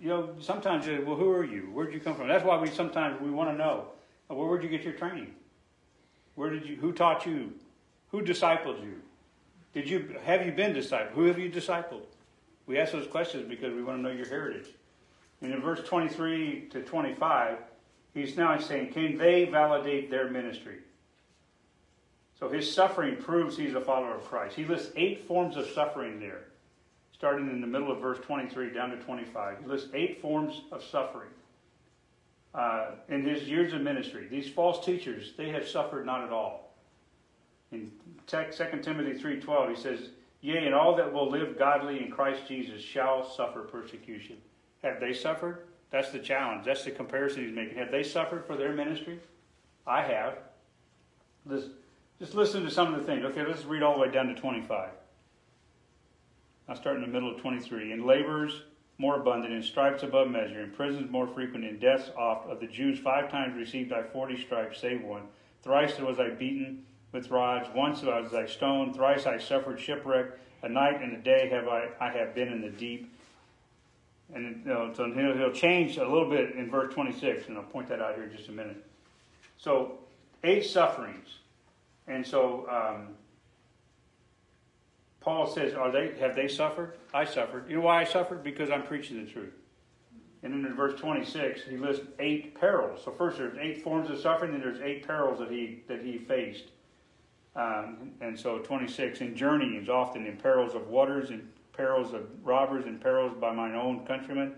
You 0.00 0.08
know, 0.08 0.30
sometimes, 0.40 0.86
you 0.86 0.96
say, 0.96 1.02
well, 1.02 1.16
who 1.16 1.30
are 1.30 1.44
you? 1.44 1.70
Where'd 1.72 1.92
you 1.94 2.00
come 2.00 2.16
from? 2.16 2.28
That's 2.28 2.44
why 2.44 2.58
we 2.58 2.68
sometimes 2.68 3.20
we 3.20 3.30
want 3.30 3.50
to 3.50 3.56
know. 3.56 3.86
Well, 4.28 4.48
where'd 4.48 4.62
you 4.62 4.68
get 4.68 4.82
your 4.82 4.94
training? 4.94 5.34
Where 6.34 6.50
did 6.50 6.66
you? 6.66 6.76
Who 6.76 6.92
taught 6.92 7.26
you? 7.26 7.52
Who 8.10 8.22
discipled 8.22 8.82
you? 8.82 9.00
Did 9.72 9.88
you 9.88 10.16
have 10.24 10.44
you 10.44 10.52
been 10.52 10.72
discipled? 10.72 11.12
Who 11.12 11.24
have 11.26 11.38
you 11.38 11.50
discipled? 11.50 12.06
We 12.66 12.78
ask 12.78 12.92
those 12.92 13.06
questions 13.06 13.48
because 13.48 13.72
we 13.74 13.82
want 13.82 13.98
to 13.98 14.02
know 14.02 14.10
your 14.10 14.26
heritage. 14.26 14.68
And 15.40 15.52
in 15.52 15.60
verse 15.60 15.80
23 15.86 16.68
to 16.70 16.82
25, 16.82 17.58
he's 18.14 18.36
now 18.36 18.58
saying, 18.58 18.92
can 18.92 19.18
they 19.18 19.44
validate 19.44 20.10
their 20.10 20.30
ministry? 20.30 20.78
So 22.38 22.48
his 22.48 22.72
suffering 22.72 23.16
proves 23.16 23.56
he's 23.56 23.74
a 23.74 23.80
follower 23.80 24.14
of 24.14 24.24
Christ. 24.24 24.56
He 24.56 24.64
lists 24.64 24.90
eight 24.96 25.26
forms 25.26 25.56
of 25.56 25.66
suffering 25.66 26.18
there, 26.18 26.44
starting 27.12 27.48
in 27.48 27.60
the 27.60 27.66
middle 27.66 27.92
of 27.92 28.00
verse 28.00 28.18
23 28.22 28.72
down 28.72 28.90
to 28.90 28.96
25. 28.96 29.58
He 29.60 29.66
lists 29.66 29.88
eight 29.94 30.20
forms 30.20 30.62
of 30.72 30.82
suffering. 30.82 31.30
Uh, 32.54 32.92
in 33.08 33.24
his 33.24 33.48
years 33.48 33.72
of 33.72 33.80
ministry, 33.80 34.28
these 34.28 34.48
false 34.48 34.84
teachers, 34.84 35.32
they 35.36 35.48
have 35.50 35.66
suffered 35.66 36.06
not 36.06 36.22
at 36.22 36.30
all. 36.30 36.72
In 37.72 37.90
2 38.26 38.36
Timothy 38.82 39.20
3.12, 39.20 39.74
he 39.74 39.82
says, 39.82 40.10
Yea, 40.40 40.66
and 40.66 40.74
all 40.74 40.94
that 40.94 41.12
will 41.12 41.28
live 41.28 41.58
godly 41.58 42.04
in 42.04 42.10
Christ 42.10 42.42
Jesus 42.46 42.80
shall 42.80 43.28
suffer 43.28 43.62
persecution. 43.62 44.36
Have 44.82 45.00
they 45.00 45.14
suffered? 45.14 45.66
That's 45.94 46.10
the 46.10 46.18
challenge. 46.18 46.64
That's 46.64 46.82
the 46.82 46.90
comparison 46.90 47.44
he's 47.44 47.54
making. 47.54 47.78
Have 47.78 47.92
they 47.92 48.02
suffered 48.02 48.44
for 48.46 48.56
their 48.56 48.72
ministry? 48.72 49.20
I 49.86 50.02
have. 50.02 50.38
Let's, 51.46 51.66
just 52.18 52.34
listen 52.34 52.64
to 52.64 52.70
some 52.72 52.92
of 52.92 52.98
the 52.98 53.06
things. 53.06 53.24
Okay, 53.26 53.46
let's 53.46 53.64
read 53.64 53.84
all 53.84 53.94
the 53.94 54.00
way 54.00 54.10
down 54.10 54.26
to 54.26 54.34
25. 54.34 54.90
I'll 56.68 56.74
start 56.74 56.96
in 56.96 57.02
the 57.02 57.06
middle 57.06 57.32
of 57.32 57.40
23. 57.40 57.92
In 57.92 58.04
labors 58.04 58.62
more 58.98 59.20
abundant, 59.20 59.54
in 59.54 59.62
stripes 59.62 60.02
above 60.02 60.28
measure, 60.30 60.64
in 60.64 60.72
prisons 60.72 61.12
more 61.12 61.28
frequent, 61.28 61.64
in 61.64 61.78
deaths 61.78 62.10
oft. 62.18 62.48
Of 62.48 62.58
the 62.58 62.66
Jews 62.66 62.98
five 62.98 63.30
times 63.30 63.56
received 63.56 63.92
I 63.92 64.02
forty 64.02 64.36
stripes, 64.36 64.80
save 64.80 65.00
one. 65.00 65.22
Thrice 65.62 66.00
was 66.00 66.18
I 66.18 66.30
beaten 66.30 66.86
with 67.12 67.30
rods. 67.30 67.68
Once 67.72 68.02
I 68.02 68.18
was 68.18 68.34
I 68.34 68.46
stoned. 68.46 68.96
Thrice 68.96 69.26
I 69.26 69.38
suffered 69.38 69.78
shipwreck. 69.78 70.32
A 70.64 70.68
night 70.68 71.00
and 71.00 71.12
a 71.12 71.18
day 71.18 71.48
have 71.50 71.68
I, 71.68 71.90
I 72.00 72.10
have 72.10 72.34
been 72.34 72.48
in 72.48 72.62
the 72.62 72.70
deep. 72.70 73.13
And 74.32 74.62
you 74.64 74.72
know, 74.72 74.92
so 74.94 75.12
he'll, 75.12 75.36
he'll 75.36 75.52
change 75.52 75.96
a 75.96 76.08
little 76.08 76.30
bit 76.30 76.54
in 76.54 76.70
verse 76.70 76.94
26, 76.94 77.48
and 77.48 77.58
I'll 77.58 77.64
point 77.64 77.88
that 77.88 78.00
out 78.00 78.14
here 78.14 78.24
in 78.24 78.34
just 78.34 78.48
a 78.48 78.52
minute. 78.52 78.84
So, 79.58 79.98
eight 80.42 80.64
sufferings. 80.64 81.28
And 82.06 82.26
so 82.26 82.66
um, 82.68 83.08
Paul 85.20 85.46
says, 85.46 85.74
"Are 85.74 85.90
they? 85.90 86.16
Have 86.20 86.36
they 86.36 86.48
suffered? 86.48 86.96
I 87.12 87.24
suffered. 87.24 87.68
You 87.68 87.76
know 87.76 87.82
why 87.82 88.00
I 88.00 88.04
suffered? 88.04 88.42
Because 88.42 88.70
I'm 88.70 88.82
preaching 88.82 89.24
the 89.24 89.30
truth." 89.30 89.54
And 90.42 90.52
then 90.52 90.70
in 90.70 90.76
verse 90.76 91.00
26, 91.00 91.62
he 91.62 91.78
lists 91.78 92.04
eight 92.18 92.54
perils. 92.60 93.00
So 93.02 93.10
first, 93.12 93.38
there's 93.38 93.56
eight 93.58 93.82
forms 93.82 94.10
of 94.10 94.18
suffering, 94.18 94.52
and 94.52 94.62
there's 94.62 94.80
eight 94.80 95.06
perils 95.06 95.38
that 95.38 95.50
he 95.50 95.82
that 95.88 96.02
he 96.02 96.18
faced. 96.18 96.64
Um, 97.56 98.10
and 98.20 98.38
so 98.38 98.58
26, 98.58 99.20
in 99.20 99.36
journeyings, 99.36 99.88
often 99.88 100.26
in 100.26 100.36
perils 100.36 100.74
of 100.74 100.88
waters, 100.88 101.30
in 101.30 101.48
perils 101.76 102.12
of 102.12 102.22
robbers, 102.42 102.86
in 102.86 102.98
perils 102.98 103.32
by 103.40 103.52
mine 103.52 103.74
own 103.74 104.06
countrymen, 104.06 104.54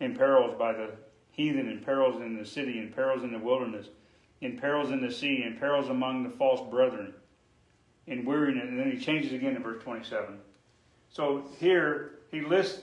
in 0.00 0.14
perils 0.14 0.54
by 0.58 0.72
the 0.72 0.90
heathen, 1.32 1.68
in 1.68 1.80
perils 1.80 2.20
in 2.20 2.36
the 2.36 2.44
city, 2.44 2.78
in 2.78 2.92
perils 2.92 3.22
in 3.22 3.32
the 3.32 3.38
wilderness, 3.38 3.88
in 4.40 4.58
perils 4.58 4.90
in 4.90 5.00
the 5.00 5.10
sea, 5.10 5.44
in 5.44 5.56
perils 5.56 5.88
among 5.88 6.24
the 6.24 6.30
false 6.30 6.68
brethren, 6.70 7.14
in 8.06 8.24
weariness. 8.24 8.64
And 8.68 8.78
then 8.78 8.90
he 8.90 8.98
changes 8.98 9.32
again 9.32 9.56
in 9.56 9.62
verse 9.62 9.82
27. 9.82 10.38
So 11.10 11.44
here 11.58 12.12
he 12.30 12.40
lists 12.40 12.82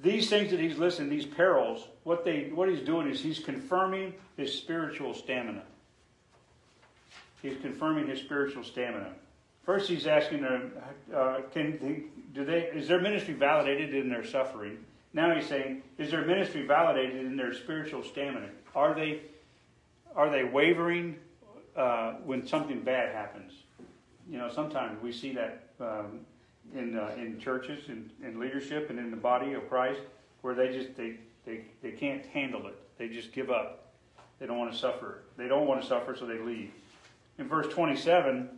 these 0.00 0.30
things 0.30 0.50
that 0.50 0.60
he's 0.60 0.78
listing, 0.78 1.08
these 1.08 1.26
perils. 1.26 1.86
What 2.04 2.24
they, 2.24 2.50
what 2.54 2.68
he's 2.68 2.80
doing 2.80 3.08
is 3.08 3.20
he's 3.20 3.38
confirming 3.38 4.14
his 4.36 4.52
spiritual 4.52 5.14
stamina. 5.14 5.62
He's 7.42 7.60
confirming 7.60 8.08
his 8.08 8.20
spiritual 8.20 8.64
stamina. 8.64 9.12
First, 9.64 9.88
he's 9.88 10.06
asking 10.06 10.42
them, 10.42 10.72
uh, 11.14 11.40
can 11.52 12.10
do 12.34 12.44
they, 12.44 12.62
is 12.62 12.88
their 12.88 13.00
ministry 13.00 13.34
validated 13.34 13.94
in 13.94 14.08
their 14.08 14.24
suffering? 14.24 14.78
Now 15.12 15.34
he's 15.34 15.46
saying, 15.46 15.82
is 15.98 16.10
their 16.10 16.24
ministry 16.24 16.66
validated 16.66 17.26
in 17.26 17.36
their 17.36 17.52
spiritual 17.52 18.02
stamina? 18.02 18.48
Are 18.74 18.94
they, 18.94 19.20
are 20.16 20.30
they 20.30 20.44
wavering 20.44 21.16
uh, 21.76 22.14
when 22.24 22.46
something 22.46 22.80
bad 22.80 23.14
happens? 23.14 23.52
You 24.30 24.38
know, 24.38 24.48
sometimes 24.48 25.02
we 25.02 25.12
see 25.12 25.32
that 25.34 25.64
um, 25.80 26.20
in 26.74 26.96
uh, 26.96 27.14
in 27.18 27.38
churches 27.38 27.88
and 27.88 28.08
in 28.22 28.38
leadership 28.38 28.88
and 28.88 28.98
in 28.98 29.10
the 29.10 29.16
body 29.16 29.52
of 29.52 29.68
Christ, 29.68 30.00
where 30.42 30.54
they 30.54 30.72
just 30.72 30.96
they, 30.96 31.16
they 31.44 31.64
they 31.82 31.90
can't 31.90 32.24
handle 32.26 32.66
it. 32.68 32.78
They 32.98 33.08
just 33.08 33.32
give 33.32 33.50
up. 33.50 33.92
They 34.38 34.46
don't 34.46 34.58
want 34.58 34.72
to 34.72 34.78
suffer. 34.78 35.22
They 35.36 35.48
don't 35.48 35.66
want 35.66 35.82
to 35.82 35.86
suffer, 35.86 36.16
so 36.16 36.24
they 36.24 36.38
leave. 36.38 36.70
In 37.38 37.48
verse 37.48 37.66
twenty-seven, 37.74 38.48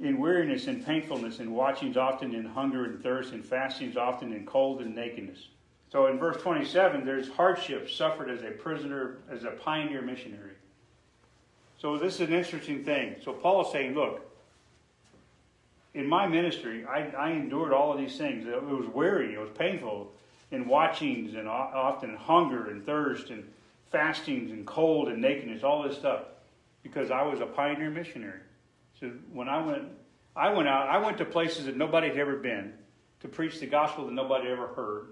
in 0.00 0.18
weariness 0.18 0.66
and 0.66 0.84
painfulness, 0.84 1.40
in 1.40 1.52
watchings 1.52 1.96
often, 1.96 2.34
in 2.34 2.46
hunger 2.46 2.86
and 2.86 3.02
thirst, 3.02 3.32
in 3.32 3.42
fastings 3.42 3.96
often, 3.96 4.32
in 4.32 4.46
cold 4.46 4.80
and 4.80 4.94
nakedness. 4.94 5.48
So 5.92 6.06
in 6.06 6.18
verse 6.18 6.40
27, 6.40 7.04
there's 7.04 7.28
hardship 7.28 7.90
suffered 7.90 8.30
as 8.30 8.42
a 8.42 8.50
prisoner, 8.50 9.18
as 9.30 9.44
a 9.44 9.50
pioneer 9.50 10.00
missionary. 10.00 10.52
So 11.78 11.98
this 11.98 12.14
is 12.14 12.20
an 12.20 12.32
interesting 12.32 12.84
thing. 12.84 13.16
So 13.24 13.32
Paul 13.32 13.66
is 13.66 13.72
saying, 13.72 13.94
look, 13.94 14.26
in 15.92 16.06
my 16.06 16.26
ministry, 16.26 16.86
I, 16.86 17.08
I 17.08 17.30
endured 17.32 17.72
all 17.72 17.92
of 17.92 17.98
these 17.98 18.16
things. 18.16 18.46
It 18.46 18.62
was 18.62 18.86
weary, 18.86 19.34
it 19.34 19.40
was 19.40 19.50
painful, 19.58 20.12
in 20.50 20.66
watchings 20.66 21.34
and 21.34 21.48
often 21.48 22.14
hunger 22.16 22.70
and 22.70 22.84
thirst 22.86 23.30
and 23.30 23.44
fastings 23.90 24.50
and 24.50 24.66
cold 24.66 25.08
and 25.08 25.20
nakedness, 25.20 25.64
all 25.64 25.82
this 25.82 25.96
stuff, 25.96 26.22
because 26.82 27.10
I 27.10 27.22
was 27.22 27.40
a 27.40 27.46
pioneer 27.46 27.90
missionary. 27.90 28.40
When 29.32 29.48
I 29.48 29.64
went, 29.64 29.84
I 30.36 30.52
went 30.52 30.68
out, 30.68 30.88
I 30.88 30.98
went 30.98 31.18
to 31.18 31.24
places 31.24 31.66
that 31.66 31.76
nobody 31.76 32.08
had 32.08 32.18
ever 32.18 32.36
been 32.36 32.74
to 33.20 33.28
preach 33.28 33.60
the 33.60 33.66
gospel 33.66 34.06
that 34.06 34.12
nobody 34.12 34.48
ever 34.48 34.68
heard. 34.68 35.08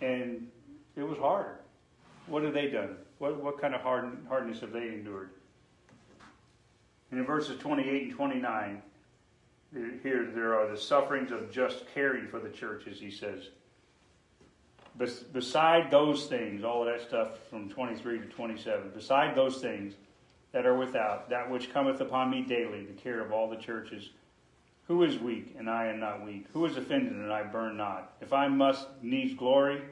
And 0.00 0.48
it 0.96 1.02
was 1.02 1.18
hard. 1.18 1.58
What 2.26 2.42
have 2.42 2.54
they 2.54 2.68
done? 2.68 2.96
What, 3.18 3.42
what 3.42 3.60
kind 3.60 3.74
of 3.74 3.80
hard, 3.80 4.18
hardness 4.28 4.60
have 4.60 4.72
they 4.72 4.88
endured? 4.88 5.30
And 7.10 7.20
in 7.20 7.26
verses 7.26 7.58
28 7.60 8.02
and 8.02 8.12
29, 8.12 8.82
here 10.02 10.30
there 10.34 10.58
are 10.58 10.68
the 10.68 10.76
sufferings 10.76 11.30
of 11.30 11.50
just 11.50 11.84
caring 11.94 12.28
for 12.28 12.40
the 12.40 12.48
churches, 12.48 12.98
he 12.98 13.10
says. 13.10 13.48
Bes- 14.96 15.20
beside 15.20 15.90
those 15.90 16.26
things, 16.26 16.64
all 16.64 16.86
of 16.86 16.92
that 16.92 17.06
stuff 17.06 17.38
from 17.50 17.68
23 17.68 18.20
to 18.20 18.24
27, 18.26 18.90
beside 18.94 19.34
those 19.34 19.60
things, 19.60 19.94
that 20.56 20.64
are 20.64 20.74
without, 20.74 21.28
that 21.28 21.50
which 21.50 21.70
cometh 21.70 22.00
upon 22.00 22.30
me 22.30 22.40
daily, 22.40 22.82
the 22.82 22.94
care 22.94 23.20
of 23.20 23.30
all 23.30 23.50
the 23.50 23.56
churches. 23.56 24.08
Who 24.88 25.02
is 25.02 25.18
weak, 25.18 25.54
and 25.58 25.68
I 25.68 25.88
am 25.88 26.00
not 26.00 26.24
weak? 26.24 26.46
Who 26.54 26.64
is 26.64 26.78
offended, 26.78 27.12
and 27.12 27.30
I 27.30 27.42
burn 27.42 27.76
not? 27.76 28.14
If 28.22 28.32
I 28.32 28.48
must 28.48 28.86
needs 29.02 29.34
glory, 29.34 29.82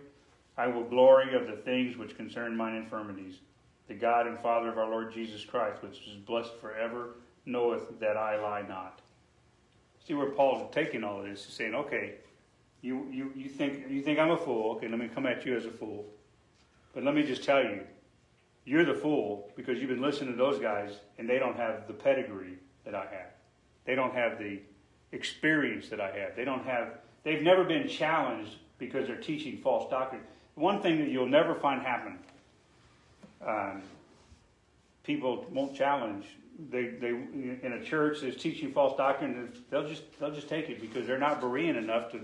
I 0.56 0.68
will 0.68 0.84
glory 0.84 1.34
of 1.34 1.48
the 1.48 1.56
things 1.56 1.98
which 1.98 2.16
concern 2.16 2.56
mine 2.56 2.76
infirmities. 2.76 3.40
The 3.88 3.94
God 3.94 4.26
and 4.26 4.38
Father 4.38 4.70
of 4.70 4.78
our 4.78 4.88
Lord 4.88 5.12
Jesus 5.12 5.44
Christ, 5.44 5.82
which 5.82 6.00
is 6.08 6.16
blessed 6.16 6.54
forever, 6.62 7.16
knoweth 7.44 8.00
that 8.00 8.16
I 8.16 8.40
lie 8.40 8.64
not. 8.66 9.00
See 10.06 10.14
where 10.14 10.30
Paul's 10.30 10.74
taking 10.74 11.04
all 11.04 11.20
of 11.20 11.26
this. 11.26 11.44
He's 11.44 11.52
saying, 11.52 11.74
okay, 11.74 12.14
you, 12.80 13.06
you, 13.10 13.32
you, 13.36 13.50
think, 13.50 13.84
you 13.90 14.00
think 14.00 14.18
I'm 14.18 14.30
a 14.30 14.38
fool. 14.38 14.76
Okay, 14.76 14.88
let 14.88 14.98
me 14.98 15.10
come 15.14 15.26
at 15.26 15.44
you 15.44 15.58
as 15.58 15.66
a 15.66 15.70
fool. 15.70 16.06
But 16.94 17.04
let 17.04 17.14
me 17.14 17.22
just 17.22 17.44
tell 17.44 17.62
you, 17.62 17.82
you're 18.64 18.84
the 18.84 18.94
fool 18.94 19.50
because 19.56 19.78
you've 19.78 19.90
been 19.90 20.00
listening 20.00 20.32
to 20.32 20.36
those 20.36 20.58
guys 20.58 20.92
and 21.18 21.28
they 21.28 21.38
don't 21.38 21.56
have 21.56 21.86
the 21.86 21.92
pedigree 21.92 22.58
that 22.84 22.94
I 22.94 23.02
have. 23.02 23.30
They 23.84 23.94
don't 23.94 24.14
have 24.14 24.38
the 24.38 24.60
experience 25.12 25.88
that 25.90 26.00
I 26.00 26.10
have. 26.18 26.36
They 26.36 26.44
don't 26.44 26.64
have, 26.64 26.98
they've 27.22 27.42
never 27.42 27.64
been 27.64 27.88
challenged 27.88 28.56
because 28.78 29.06
they're 29.06 29.16
teaching 29.16 29.58
false 29.58 29.90
doctrine. 29.90 30.22
One 30.54 30.80
thing 30.80 30.98
that 31.00 31.08
you'll 31.08 31.26
never 31.26 31.54
find 31.54 31.82
happen, 31.82 32.18
um, 33.46 33.82
people 35.02 35.46
won't 35.50 35.74
challenge. 35.74 36.24
They, 36.70 36.86
they, 36.86 37.08
in 37.08 37.78
a 37.80 37.84
church 37.84 38.20
that's 38.22 38.40
teaching 38.40 38.72
false 38.72 38.96
doctrine, 38.96 39.52
they'll 39.70 39.88
just, 39.88 40.04
they'll 40.18 40.34
just 40.34 40.48
take 40.48 40.70
it 40.70 40.80
because 40.80 41.06
they're 41.06 41.18
not 41.18 41.40
Berean 41.40 41.76
enough 41.76 42.12
to 42.12 42.20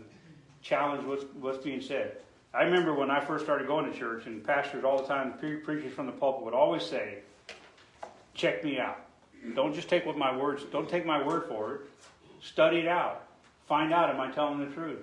challenge 0.62 1.04
what's, 1.04 1.24
what's 1.40 1.58
being 1.58 1.80
said. 1.80 2.16
I 2.52 2.62
remember 2.62 2.94
when 2.94 3.10
I 3.10 3.20
first 3.20 3.44
started 3.44 3.68
going 3.68 3.90
to 3.90 3.96
church, 3.96 4.26
and 4.26 4.44
pastors 4.44 4.84
all 4.84 5.00
the 5.00 5.06
time, 5.06 5.34
pre- 5.38 5.58
preachers 5.58 5.92
from 5.92 6.06
the 6.06 6.12
pulpit 6.12 6.44
would 6.44 6.54
always 6.54 6.84
say, 6.84 7.18
"Check 8.34 8.64
me 8.64 8.78
out. 8.78 8.98
Don't 9.54 9.72
just 9.72 9.88
take 9.88 10.04
what 10.04 10.18
my 10.18 10.36
words. 10.36 10.64
Don't 10.72 10.88
take 10.88 11.06
my 11.06 11.24
word 11.24 11.46
for 11.48 11.74
it. 11.74 11.80
Study 12.42 12.78
it 12.78 12.88
out. 12.88 13.26
Find 13.68 13.92
out 13.92 14.10
am 14.10 14.20
I 14.20 14.30
telling 14.30 14.58
the 14.58 14.74
truth." 14.74 15.02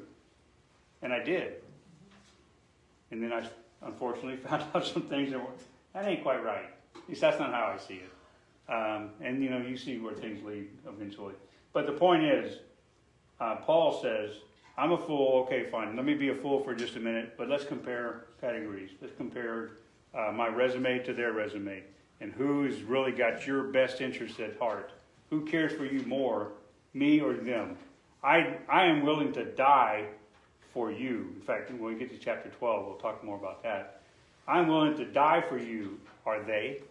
And 1.01 1.13
I 1.13 1.23
did. 1.23 1.61
And 3.11 3.23
then 3.23 3.31
I 3.31 3.47
unfortunately 3.81 4.37
found 4.49 4.63
out 4.73 4.85
some 4.85 5.03
things 5.03 5.31
that 5.31 5.39
were 5.39 5.51
that 5.93 6.05
ain't 6.05 6.23
quite 6.23 6.43
right. 6.43 6.69
At 6.95 7.09
least 7.09 7.21
that's 7.21 7.39
not 7.39 7.51
how 7.53 7.73
I 7.73 7.77
see 7.77 8.01
it. 8.01 8.71
Um, 8.71 9.11
and 9.21 9.41
you 9.41 9.49
know, 9.49 9.59
you 9.59 9.77
see 9.77 9.97
where 9.99 10.13
things 10.13 10.43
lead 10.43 10.67
eventually. 10.87 11.33
But 11.71 11.85
the 11.85 11.93
point 11.93 12.23
is, 12.23 12.59
uh, 13.39 13.55
Paul 13.57 14.01
says 14.01 14.31
I'm 14.77 14.91
a 14.91 14.97
fool. 14.97 15.43
Okay, 15.45 15.69
fine. 15.71 15.95
Let 15.95 16.05
me 16.05 16.13
be 16.13 16.29
a 16.29 16.35
fool 16.35 16.61
for 16.63 16.75
just 16.75 16.95
a 16.95 16.99
minute, 16.99 17.33
but 17.37 17.49
let's 17.49 17.65
compare 17.65 18.25
categories. 18.39 18.91
Let's 19.01 19.15
compare 19.17 19.71
uh, 20.13 20.31
my 20.31 20.47
resume 20.47 20.99
to 20.99 21.13
their 21.13 21.33
resume 21.33 21.83
and 22.21 22.31
who's 22.31 22.83
really 22.83 23.11
got 23.11 23.45
your 23.47 23.63
best 23.63 24.01
interest 24.01 24.39
at 24.39 24.57
heart. 24.59 24.91
Who 25.29 25.45
cares 25.45 25.73
for 25.73 25.85
you 25.85 26.03
more, 26.03 26.51
me 26.93 27.21
or 27.21 27.33
them? 27.33 27.75
I, 28.23 28.57
I 28.69 28.85
am 28.85 29.03
willing 29.03 29.33
to 29.33 29.45
die 29.45 30.05
for 30.73 30.91
you. 30.91 31.33
In 31.35 31.41
fact, 31.41 31.71
when 31.71 31.81
we 31.81 31.95
get 31.95 32.11
to 32.11 32.17
chapter 32.17 32.49
12, 32.49 32.85
we'll 32.85 32.95
talk 32.95 33.23
more 33.23 33.37
about 33.37 33.63
that. 33.63 34.01
I'm 34.47 34.67
willing 34.67 34.95
to 34.97 35.05
die 35.05 35.43
for 35.47 35.57
you. 35.57 35.99
Are 36.25 36.41
they? 36.41 36.81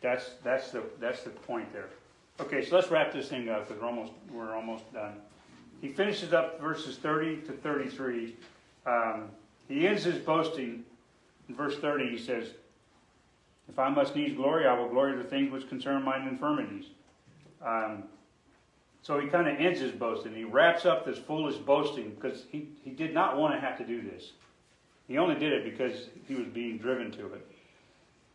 That's, 0.00 0.30
that's, 0.42 0.70
the, 0.70 0.82
that's 0.98 1.22
the 1.24 1.30
point 1.30 1.72
there. 1.72 1.88
Okay, 2.40 2.64
so 2.64 2.76
let's 2.76 2.90
wrap 2.90 3.12
this 3.12 3.28
thing 3.28 3.48
up 3.50 3.68
because 3.68 3.82
we're 3.82 3.88
almost, 3.88 4.12
we're 4.32 4.54
almost 4.54 4.90
done 4.94 5.14
he 5.80 5.88
finishes 5.88 6.32
up 6.32 6.60
verses 6.60 6.96
30 6.98 7.42
to 7.42 7.52
33. 7.52 8.36
Um, 8.86 9.30
he 9.68 9.86
ends 9.86 10.04
his 10.04 10.18
boasting 10.18 10.84
in 11.48 11.54
verse 11.54 11.78
30. 11.78 12.10
He 12.10 12.18
says, 12.18 12.50
If 13.68 13.78
I 13.78 13.88
must 13.88 14.14
needs 14.14 14.34
glory, 14.34 14.66
I 14.66 14.78
will 14.78 14.88
glory 14.88 15.16
the 15.16 15.24
things 15.24 15.50
which 15.50 15.68
concern 15.68 16.02
mine 16.02 16.28
infirmities. 16.28 16.86
Um, 17.64 18.04
so 19.02 19.18
he 19.18 19.28
kind 19.28 19.48
of 19.48 19.58
ends 19.58 19.80
his 19.80 19.92
boasting. 19.92 20.34
He 20.34 20.44
wraps 20.44 20.84
up 20.84 21.06
this 21.06 21.18
foolish 21.18 21.56
boasting 21.56 22.10
because 22.10 22.44
he, 22.50 22.68
he 22.84 22.90
did 22.90 23.14
not 23.14 23.38
want 23.38 23.54
to 23.54 23.60
have 23.60 23.78
to 23.78 23.84
do 23.86 24.02
this. 24.02 24.32
He 25.08 25.16
only 25.16 25.36
did 25.36 25.52
it 25.52 25.64
because 25.64 26.08
he 26.28 26.34
was 26.34 26.46
being 26.48 26.78
driven 26.78 27.10
to 27.12 27.32
it. 27.32 27.46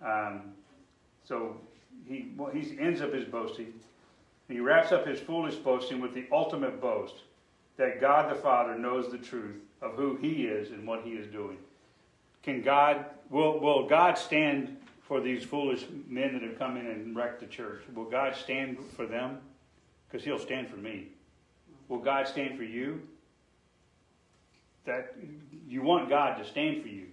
Um, 0.03 0.53
so 1.23 1.57
he, 2.07 2.31
well, 2.35 2.51
he 2.51 2.75
ends 2.79 3.01
up 3.01 3.13
his 3.13 3.25
boasting. 3.25 3.73
He 4.47 4.59
wraps 4.59 4.91
up 4.91 5.07
his 5.07 5.19
foolish 5.19 5.55
boasting 5.55 6.01
with 6.01 6.13
the 6.13 6.25
ultimate 6.31 6.81
boast 6.81 7.15
that 7.77 7.99
God 7.99 8.31
the 8.31 8.39
Father 8.39 8.77
knows 8.77 9.11
the 9.11 9.17
truth 9.17 9.61
of 9.81 9.93
who 9.93 10.15
He 10.15 10.45
is 10.45 10.71
and 10.71 10.87
what 10.87 11.03
He 11.03 11.11
is 11.11 11.27
doing. 11.27 11.57
Can 12.43 12.61
God, 12.61 13.05
will, 13.29 13.59
will 13.59 13.87
God 13.87 14.17
stand 14.17 14.77
for 15.01 15.19
these 15.21 15.43
foolish 15.43 15.85
men 16.07 16.33
that 16.33 16.41
have 16.41 16.57
come 16.57 16.77
in 16.77 16.87
and 16.87 17.15
wrecked 17.15 17.39
the 17.39 17.47
church? 17.47 17.83
Will 17.93 18.09
God 18.09 18.35
stand 18.35 18.77
for 18.95 19.05
them? 19.05 19.39
Because 20.07 20.23
He'll 20.25 20.39
stand 20.39 20.69
for 20.69 20.77
me. 20.77 21.07
Will 21.87 21.99
God 21.99 22.27
stand 22.27 22.57
for 22.57 22.63
you? 22.63 23.01
That 24.85 25.15
you 25.67 25.81
want 25.81 26.09
God 26.09 26.37
to 26.37 26.45
stand 26.45 26.81
for 26.81 26.87
you. 26.87 27.07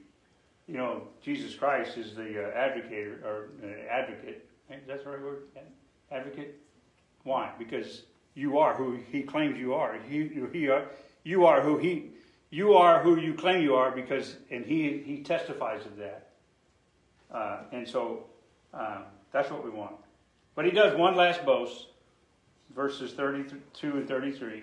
You 0.68 0.76
know, 0.76 1.02
Jesus 1.22 1.54
Christ 1.54 1.96
is 1.96 2.14
the 2.14 2.46
uh, 2.46 2.54
advocate 2.54 3.22
or 3.24 3.48
uh, 3.62 3.66
advocate. 3.90 4.46
That's 4.86 5.04
the 5.04 5.10
right 5.10 5.20
word. 5.20 5.42
Advocate. 6.10 6.58
Why? 7.24 7.52
Because 7.58 8.02
you 8.34 8.58
are 8.58 8.74
who 8.74 8.98
he 9.10 9.22
claims 9.22 9.58
you 9.58 9.74
are. 9.74 9.96
He, 10.08 10.28
he 10.52 10.68
are, 10.68 10.86
you 11.24 11.46
are 11.46 11.60
who 11.60 11.78
he, 11.78 12.10
you 12.50 12.74
are 12.74 13.02
who 13.02 13.18
you 13.18 13.34
claim 13.34 13.62
you 13.62 13.74
are 13.74 13.90
because, 13.90 14.36
and 14.50 14.64
he, 14.64 15.02
he 15.04 15.22
testifies 15.22 15.84
of 15.86 15.96
that. 15.96 16.28
Uh, 17.32 17.58
and 17.72 17.88
so 17.88 18.24
um, 18.74 19.04
that's 19.32 19.50
what 19.50 19.64
we 19.64 19.70
want. 19.70 19.94
But 20.54 20.64
he 20.64 20.70
does 20.70 20.96
one 20.96 21.16
last 21.16 21.44
boast, 21.44 21.88
verses 22.74 23.12
32 23.12 23.90
and 23.90 24.08
33. 24.08 24.62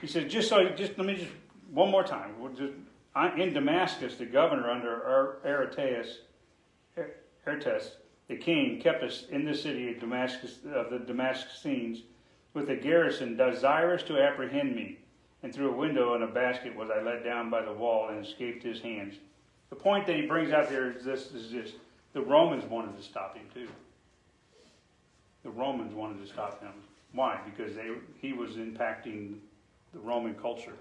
He 0.00 0.06
says, 0.06 0.30
just 0.30 0.48
so, 0.48 0.68
just 0.70 0.96
let 0.98 1.06
me 1.06 1.16
just, 1.16 1.30
one 1.70 1.90
more 1.90 2.04
time. 2.04 2.34
We'll 2.38 2.52
just, 2.52 2.72
in 3.36 3.52
Damascus, 3.52 4.16
the 4.16 4.26
governor 4.26 4.70
under 4.70 5.38
Aretas 5.44 6.18
Artaxerxes, 7.46 7.96
the 8.28 8.36
king, 8.36 8.80
kept 8.80 9.02
us 9.02 9.24
in 9.30 9.44
the 9.44 9.54
city 9.54 9.92
of 9.92 10.00
Damascus 10.00 10.58
of 10.74 10.90
the 10.90 10.98
Damascenes 10.98 12.02
with 12.56 12.70
a 12.70 12.74
garrison 12.74 13.36
desirous 13.36 14.02
to 14.02 14.18
apprehend 14.18 14.74
me. 14.74 14.96
And 15.42 15.54
through 15.54 15.72
a 15.72 15.76
window 15.76 16.14
in 16.14 16.22
a 16.22 16.26
basket 16.26 16.74
was 16.74 16.88
I 16.90 17.02
let 17.02 17.22
down 17.22 17.50
by 17.50 17.62
the 17.62 17.72
wall 17.72 18.08
and 18.08 18.24
escaped 18.24 18.62
his 18.62 18.80
hands. 18.80 19.16
The 19.68 19.76
point 19.76 20.06
that 20.06 20.16
he 20.16 20.22
brings 20.22 20.50
out 20.52 20.70
there 20.70 20.90
is 20.90 21.04
this: 21.04 21.32
is 21.32 21.52
this 21.52 21.72
the 22.14 22.22
Romans 22.22 22.64
wanted 22.64 22.96
to 22.96 23.02
stop 23.02 23.36
him 23.36 23.44
too. 23.52 23.68
The 25.42 25.50
Romans 25.50 25.94
wanted 25.94 26.26
to 26.26 26.32
stop 26.32 26.62
him. 26.62 26.72
Why? 27.12 27.38
Because 27.44 27.76
they 27.76 27.90
he 28.18 28.32
was 28.32 28.52
impacting 28.52 29.34
the 29.92 30.00
Roman 30.00 30.34
culture. 30.34 30.74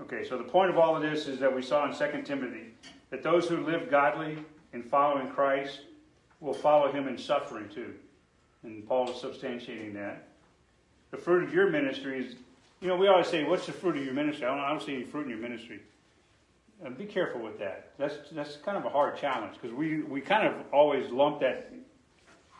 Okay, 0.00 0.24
so 0.26 0.38
the 0.38 0.44
point 0.44 0.70
of 0.70 0.78
all 0.78 0.94
of 0.94 1.02
this 1.02 1.26
is 1.26 1.40
that 1.40 1.54
we 1.54 1.60
saw 1.60 1.90
in 1.90 1.96
2 1.96 2.22
Timothy 2.22 2.68
that 3.10 3.24
those 3.24 3.48
who 3.48 3.66
live 3.66 3.90
godly 3.90 4.38
and 4.72 4.84
following 4.84 5.28
Christ 5.28 5.80
will 6.40 6.54
follow 6.54 6.92
him 6.92 7.08
in 7.08 7.18
suffering 7.18 7.68
too. 7.68 7.94
And 8.64 8.86
Paul 8.86 9.10
is 9.10 9.16
substantiating 9.16 9.94
that. 9.94 10.28
The 11.10 11.16
fruit 11.16 11.42
of 11.44 11.52
your 11.52 11.68
ministry 11.68 12.24
is, 12.24 12.36
you 12.80 12.88
know, 12.88 12.96
we 12.96 13.08
always 13.08 13.26
say, 13.26 13.44
What's 13.44 13.66
the 13.66 13.72
fruit 13.72 13.96
of 13.96 14.04
your 14.04 14.14
ministry? 14.14 14.46
I 14.46 14.50
don't, 14.50 14.60
I 14.60 14.70
don't 14.70 14.82
see 14.82 14.94
any 14.94 15.04
fruit 15.04 15.24
in 15.24 15.30
your 15.30 15.38
ministry. 15.38 15.80
And 16.84 16.98
be 16.98 17.04
careful 17.04 17.40
with 17.40 17.58
that. 17.60 17.90
That's, 17.98 18.16
that's 18.32 18.56
kind 18.56 18.76
of 18.76 18.84
a 18.84 18.88
hard 18.88 19.16
challenge 19.16 19.54
because 19.60 19.76
we, 19.76 20.02
we 20.02 20.20
kind 20.20 20.46
of 20.46 20.54
always 20.72 21.10
lump 21.10 21.40
that, 21.40 21.72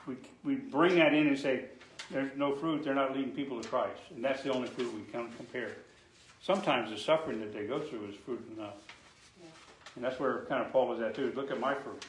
we, 0.06 0.16
we 0.44 0.54
bring 0.54 0.96
that 0.96 1.12
in 1.14 1.26
and 1.26 1.38
say, 1.38 1.66
There's 2.10 2.30
no 2.36 2.54
fruit, 2.56 2.84
they're 2.84 2.94
not 2.94 3.16
leading 3.16 3.32
people 3.32 3.60
to 3.60 3.68
Christ. 3.68 4.00
And 4.14 4.24
that's 4.24 4.42
the 4.42 4.52
only 4.52 4.68
fruit 4.68 4.92
we 4.94 5.02
can 5.12 5.30
compare. 5.36 5.72
Sometimes 6.40 6.90
the 6.90 6.98
suffering 6.98 7.40
that 7.40 7.52
they 7.52 7.66
go 7.66 7.80
through 7.80 8.06
is 8.06 8.16
fruit 8.16 8.44
enough. 8.56 8.74
And 9.94 10.04
that's 10.04 10.18
where 10.18 10.44
kind 10.46 10.64
of 10.64 10.72
Paul 10.72 10.88
was 10.88 11.00
at 11.00 11.14
too. 11.14 11.32
Look 11.36 11.50
at 11.50 11.60
my 11.60 11.74
fruit. 11.74 12.04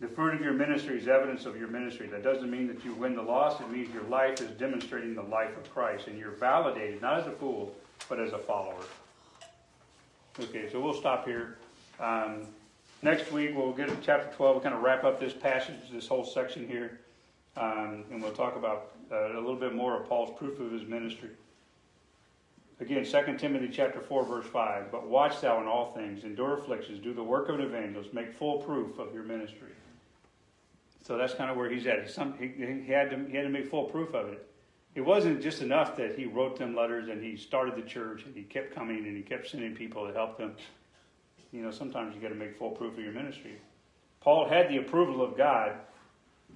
The 0.00 0.08
fruit 0.08 0.32
of 0.32 0.40
your 0.40 0.54
ministry 0.54 0.98
is 0.98 1.08
evidence 1.08 1.44
of 1.44 1.58
your 1.58 1.68
ministry. 1.68 2.06
That 2.06 2.22
doesn't 2.22 2.50
mean 2.50 2.66
that 2.68 2.82
you 2.86 2.94
win 2.94 3.14
the 3.14 3.22
loss. 3.22 3.60
It 3.60 3.70
means 3.70 3.92
your 3.92 4.04
life 4.04 4.40
is 4.40 4.50
demonstrating 4.52 5.14
the 5.14 5.22
life 5.22 5.54
of 5.58 5.70
Christ. 5.74 6.06
And 6.06 6.18
you're 6.18 6.30
validated, 6.30 7.02
not 7.02 7.20
as 7.20 7.26
a 7.26 7.32
fool, 7.32 7.74
but 8.08 8.18
as 8.18 8.32
a 8.32 8.38
follower. 8.38 8.82
Okay, 10.38 10.70
so 10.72 10.80
we'll 10.80 10.94
stop 10.94 11.26
here. 11.26 11.58
Um, 11.98 12.46
next 13.02 13.30
week, 13.30 13.50
we'll 13.54 13.74
get 13.74 13.88
to 13.88 13.96
chapter 14.00 14.34
12. 14.34 14.56
We'll 14.56 14.62
kind 14.62 14.74
of 14.74 14.80
wrap 14.80 15.04
up 15.04 15.20
this 15.20 15.34
passage, 15.34 15.76
this 15.92 16.08
whole 16.08 16.24
section 16.24 16.66
here. 16.66 17.00
Um, 17.58 18.04
and 18.10 18.22
we'll 18.22 18.32
talk 18.32 18.56
about 18.56 18.92
uh, 19.12 19.34
a 19.34 19.40
little 19.40 19.56
bit 19.56 19.74
more 19.74 20.00
of 20.00 20.08
Paul's 20.08 20.32
proof 20.38 20.58
of 20.60 20.72
his 20.72 20.88
ministry. 20.88 21.30
Again, 22.80 23.04
2 23.04 23.36
Timothy 23.36 23.68
chapter 23.70 24.00
4, 24.00 24.24
verse 24.24 24.46
5. 24.46 24.90
But 24.90 25.08
watch 25.08 25.42
thou 25.42 25.60
in 25.60 25.66
all 25.66 25.92
things, 25.92 26.24
endure 26.24 26.56
afflictions, 26.56 27.04
do 27.04 27.12
the 27.12 27.22
work 27.22 27.50
of 27.50 27.56
an 27.56 27.60
evangelist, 27.60 28.14
make 28.14 28.32
full 28.32 28.62
proof 28.62 28.98
of 28.98 29.12
your 29.12 29.24
ministry. 29.24 29.68
So 31.10 31.16
that's 31.16 31.34
kind 31.34 31.50
of 31.50 31.56
where 31.56 31.68
he's 31.68 31.88
at. 31.88 32.08
Some, 32.08 32.34
he, 32.38 32.46
he, 32.86 32.92
had 32.92 33.10
to, 33.10 33.26
he 33.28 33.36
had 33.36 33.42
to 33.42 33.48
make 33.48 33.68
full 33.68 33.86
proof 33.86 34.14
of 34.14 34.28
it. 34.28 34.48
It 34.94 35.00
wasn't 35.00 35.42
just 35.42 35.60
enough 35.60 35.96
that 35.96 36.16
he 36.16 36.24
wrote 36.24 36.56
them 36.56 36.76
letters 36.76 37.08
and 37.08 37.20
he 37.20 37.36
started 37.36 37.74
the 37.74 37.82
church 37.82 38.22
and 38.26 38.36
he 38.36 38.44
kept 38.44 38.72
coming 38.72 38.98
and 38.98 39.16
he 39.16 39.22
kept 39.24 39.48
sending 39.48 39.74
people 39.74 40.06
to 40.06 40.14
help 40.14 40.38
them. 40.38 40.54
You 41.50 41.62
know, 41.62 41.72
sometimes 41.72 42.14
you 42.14 42.20
got 42.20 42.28
to 42.28 42.36
make 42.36 42.56
full 42.56 42.70
proof 42.70 42.96
of 42.96 43.02
your 43.02 43.12
ministry. 43.12 43.56
Paul 44.20 44.48
had 44.48 44.68
the 44.68 44.76
approval 44.76 45.20
of 45.20 45.36
God, 45.36 45.72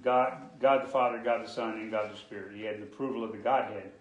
God, 0.01 0.37
God 0.61 0.85
the 0.85 0.89
Father, 0.89 1.21
God 1.21 1.43
the 1.43 1.49
Son, 1.49 1.73
and 1.73 1.91
God 1.91 2.13
the 2.13 2.17
Spirit. 2.17 2.55
He 2.55 2.63
had 2.63 2.79
the 2.79 2.83
approval 2.83 3.25
of 3.25 3.33
the 3.33 3.39
Godhead 3.39 3.91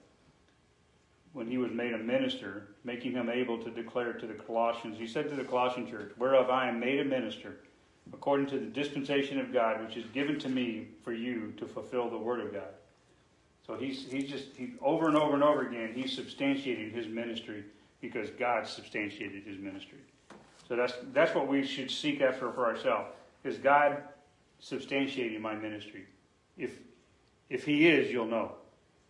when 1.32 1.48
he 1.48 1.58
was 1.58 1.72
made 1.72 1.94
a 1.94 1.98
minister, 1.98 2.68
making 2.84 3.10
him 3.10 3.28
able 3.28 3.60
to 3.60 3.72
declare 3.72 4.12
to 4.12 4.26
the 4.28 4.34
Colossians. 4.34 4.98
He 5.00 5.08
said 5.08 5.28
to 5.30 5.34
the 5.34 5.42
Colossian 5.42 5.90
church, 5.90 6.12
Whereof 6.16 6.48
I 6.48 6.68
am 6.68 6.78
made 6.78 7.00
a 7.00 7.04
minister, 7.04 7.56
according 8.12 8.46
to 8.46 8.58
the 8.58 8.66
dispensation 8.66 9.40
of 9.40 9.52
God, 9.52 9.82
which 9.82 9.96
is 9.96 10.04
given 10.12 10.38
to 10.40 10.48
me 10.48 10.88
for 11.02 11.12
you 11.12 11.52
to 11.56 11.66
fulfill 11.66 12.10
the 12.10 12.18
word 12.18 12.40
of 12.40 12.52
God. 12.52 12.74
So 13.66 13.76
he's, 13.76 14.06
he's 14.10 14.28
just, 14.28 14.48
he, 14.56 14.72
over 14.82 15.08
and 15.08 15.16
over 15.16 15.34
and 15.34 15.42
over 15.42 15.62
again, 15.62 15.92
he's 15.94 16.18
substantiating 16.18 16.92
his 16.92 17.06
ministry 17.06 17.64
because 18.00 18.28
God 18.30 18.66
substantiated 18.66 19.44
his 19.44 19.58
ministry. 19.58 19.98
So 20.68 20.76
that's, 20.76 20.94
that's 21.12 21.34
what 21.34 21.48
we 21.48 21.66
should 21.66 21.90
seek 21.90 22.20
after 22.20 22.52
for 22.52 22.66
ourselves. 22.66 23.08
Is 23.42 23.56
God 23.58 24.02
substantiating 24.62 25.40
my 25.40 25.54
ministry? 25.54 26.04
If, 26.58 26.78
if 27.48 27.64
he 27.64 27.88
is, 27.88 28.10
you'll 28.10 28.26
know. 28.26 28.52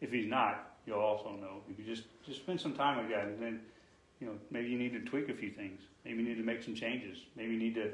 If 0.01 0.13
he's 0.13 0.27
not, 0.27 0.77
you'll 0.87 1.01
also 1.01 1.31
know. 1.31 1.63
If 1.71 1.79
you 1.79 1.85
just, 1.85 2.07
just 2.27 2.41
spend 2.41 2.61
some 2.61 2.75
time 2.75 2.99
with 2.99 3.11
God 3.11 3.27
and 3.27 3.43
then, 3.43 3.61
you 4.21 4.27
know, 4.27 4.35
maybe 4.51 4.69
you 4.69 4.79
need 4.79 4.93
to 4.93 5.01
tweak 5.01 5.29
a 5.29 5.35
few 5.35 5.51
things. 5.51 5.81
Maybe 6.05 6.23
you 6.23 6.29
need 6.29 6.39
to 6.39 6.45
make 6.45 6.63
some 6.63 6.75
changes. 6.75 7.19
Maybe 7.37 7.53
you 7.53 7.59
need 7.59 7.75
to, 7.75 7.91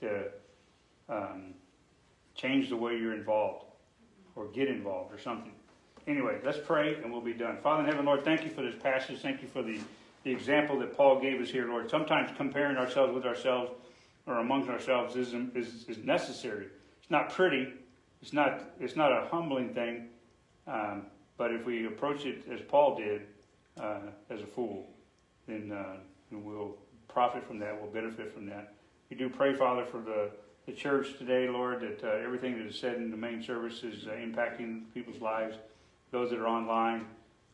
to 0.00 0.24
um, 1.08 1.54
change 2.34 2.68
the 2.68 2.76
way 2.76 2.96
you're 2.96 3.14
involved 3.14 3.64
or 4.36 4.46
get 4.48 4.68
involved 4.68 5.12
or 5.14 5.18
something. 5.18 5.52
Anyway, 6.06 6.38
let's 6.44 6.58
pray 6.58 6.96
and 6.96 7.12
we'll 7.12 7.20
be 7.20 7.32
done. 7.32 7.58
Father 7.62 7.84
in 7.84 7.88
heaven, 7.88 8.04
Lord, 8.04 8.24
thank 8.24 8.44
you 8.44 8.50
for 8.50 8.62
this 8.62 8.74
passage. 8.82 9.20
Thank 9.20 9.42
you 9.42 9.48
for 9.48 9.62
the, 9.62 9.78
the 10.24 10.30
example 10.30 10.78
that 10.80 10.96
Paul 10.96 11.20
gave 11.20 11.40
us 11.40 11.48
here, 11.50 11.68
Lord. 11.68 11.88
Sometimes 11.90 12.30
comparing 12.36 12.76
ourselves 12.76 13.14
with 13.14 13.24
ourselves 13.24 13.72
or 14.26 14.38
amongst 14.38 14.68
ourselves 14.68 15.16
is, 15.16 15.34
is, 15.54 15.84
is 15.88 15.98
necessary. 15.98 16.66
It's 17.00 17.10
not 17.10 17.30
pretty. 17.30 17.72
It's 18.20 18.32
not, 18.32 18.60
it's 18.80 18.96
not 18.96 19.12
a 19.12 19.28
humbling 19.28 19.74
thing. 19.74 20.08
Um, 20.66 21.06
but 21.36 21.52
if 21.52 21.64
we 21.64 21.86
approach 21.86 22.24
it 22.24 22.44
as 22.50 22.60
Paul 22.60 22.96
did, 22.96 23.22
uh, 23.80 24.00
as 24.30 24.42
a 24.42 24.46
fool, 24.46 24.88
then 25.46 25.72
uh, 25.72 25.96
we'll 26.30 26.76
profit 27.08 27.46
from 27.46 27.58
that. 27.60 27.80
We'll 27.80 27.90
benefit 27.90 28.32
from 28.32 28.46
that. 28.46 28.74
We 29.10 29.16
do 29.16 29.28
pray, 29.28 29.54
Father, 29.54 29.84
for 29.84 29.98
the, 29.98 30.30
the 30.66 30.72
church 30.72 31.18
today, 31.18 31.48
Lord, 31.48 31.80
that 31.80 32.04
uh, 32.04 32.24
everything 32.24 32.58
that 32.58 32.66
is 32.66 32.78
said 32.78 32.96
in 32.96 33.10
the 33.10 33.16
main 33.16 33.42
service 33.42 33.82
is 33.82 34.06
uh, 34.06 34.10
impacting 34.10 34.82
people's 34.94 35.20
lives, 35.20 35.56
those 36.10 36.30
that 36.30 36.38
are 36.38 36.46
online 36.46 37.06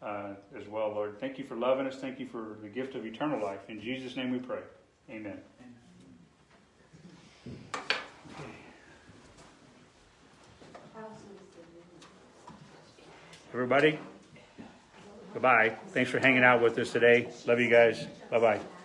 uh, 0.02 0.34
as 0.56 0.68
well, 0.68 0.90
Lord. 0.90 1.18
Thank 1.18 1.38
you 1.38 1.44
for 1.44 1.56
loving 1.56 1.86
us. 1.86 1.96
Thank 1.96 2.20
you 2.20 2.26
for 2.26 2.58
the 2.62 2.68
gift 2.68 2.94
of 2.94 3.06
eternal 3.06 3.42
life. 3.42 3.60
In 3.68 3.80
Jesus' 3.80 4.16
name 4.16 4.30
we 4.30 4.38
pray. 4.38 4.60
Amen. 5.10 5.38
Everybody, 13.54 13.98
goodbye. 15.32 15.74
Thanks 15.88 16.10
for 16.10 16.18
hanging 16.18 16.44
out 16.44 16.60
with 16.60 16.78
us 16.78 16.92
today. 16.92 17.28
Love 17.46 17.58
you 17.58 17.70
guys. 17.70 18.06
Bye 18.30 18.38
bye. 18.38 18.77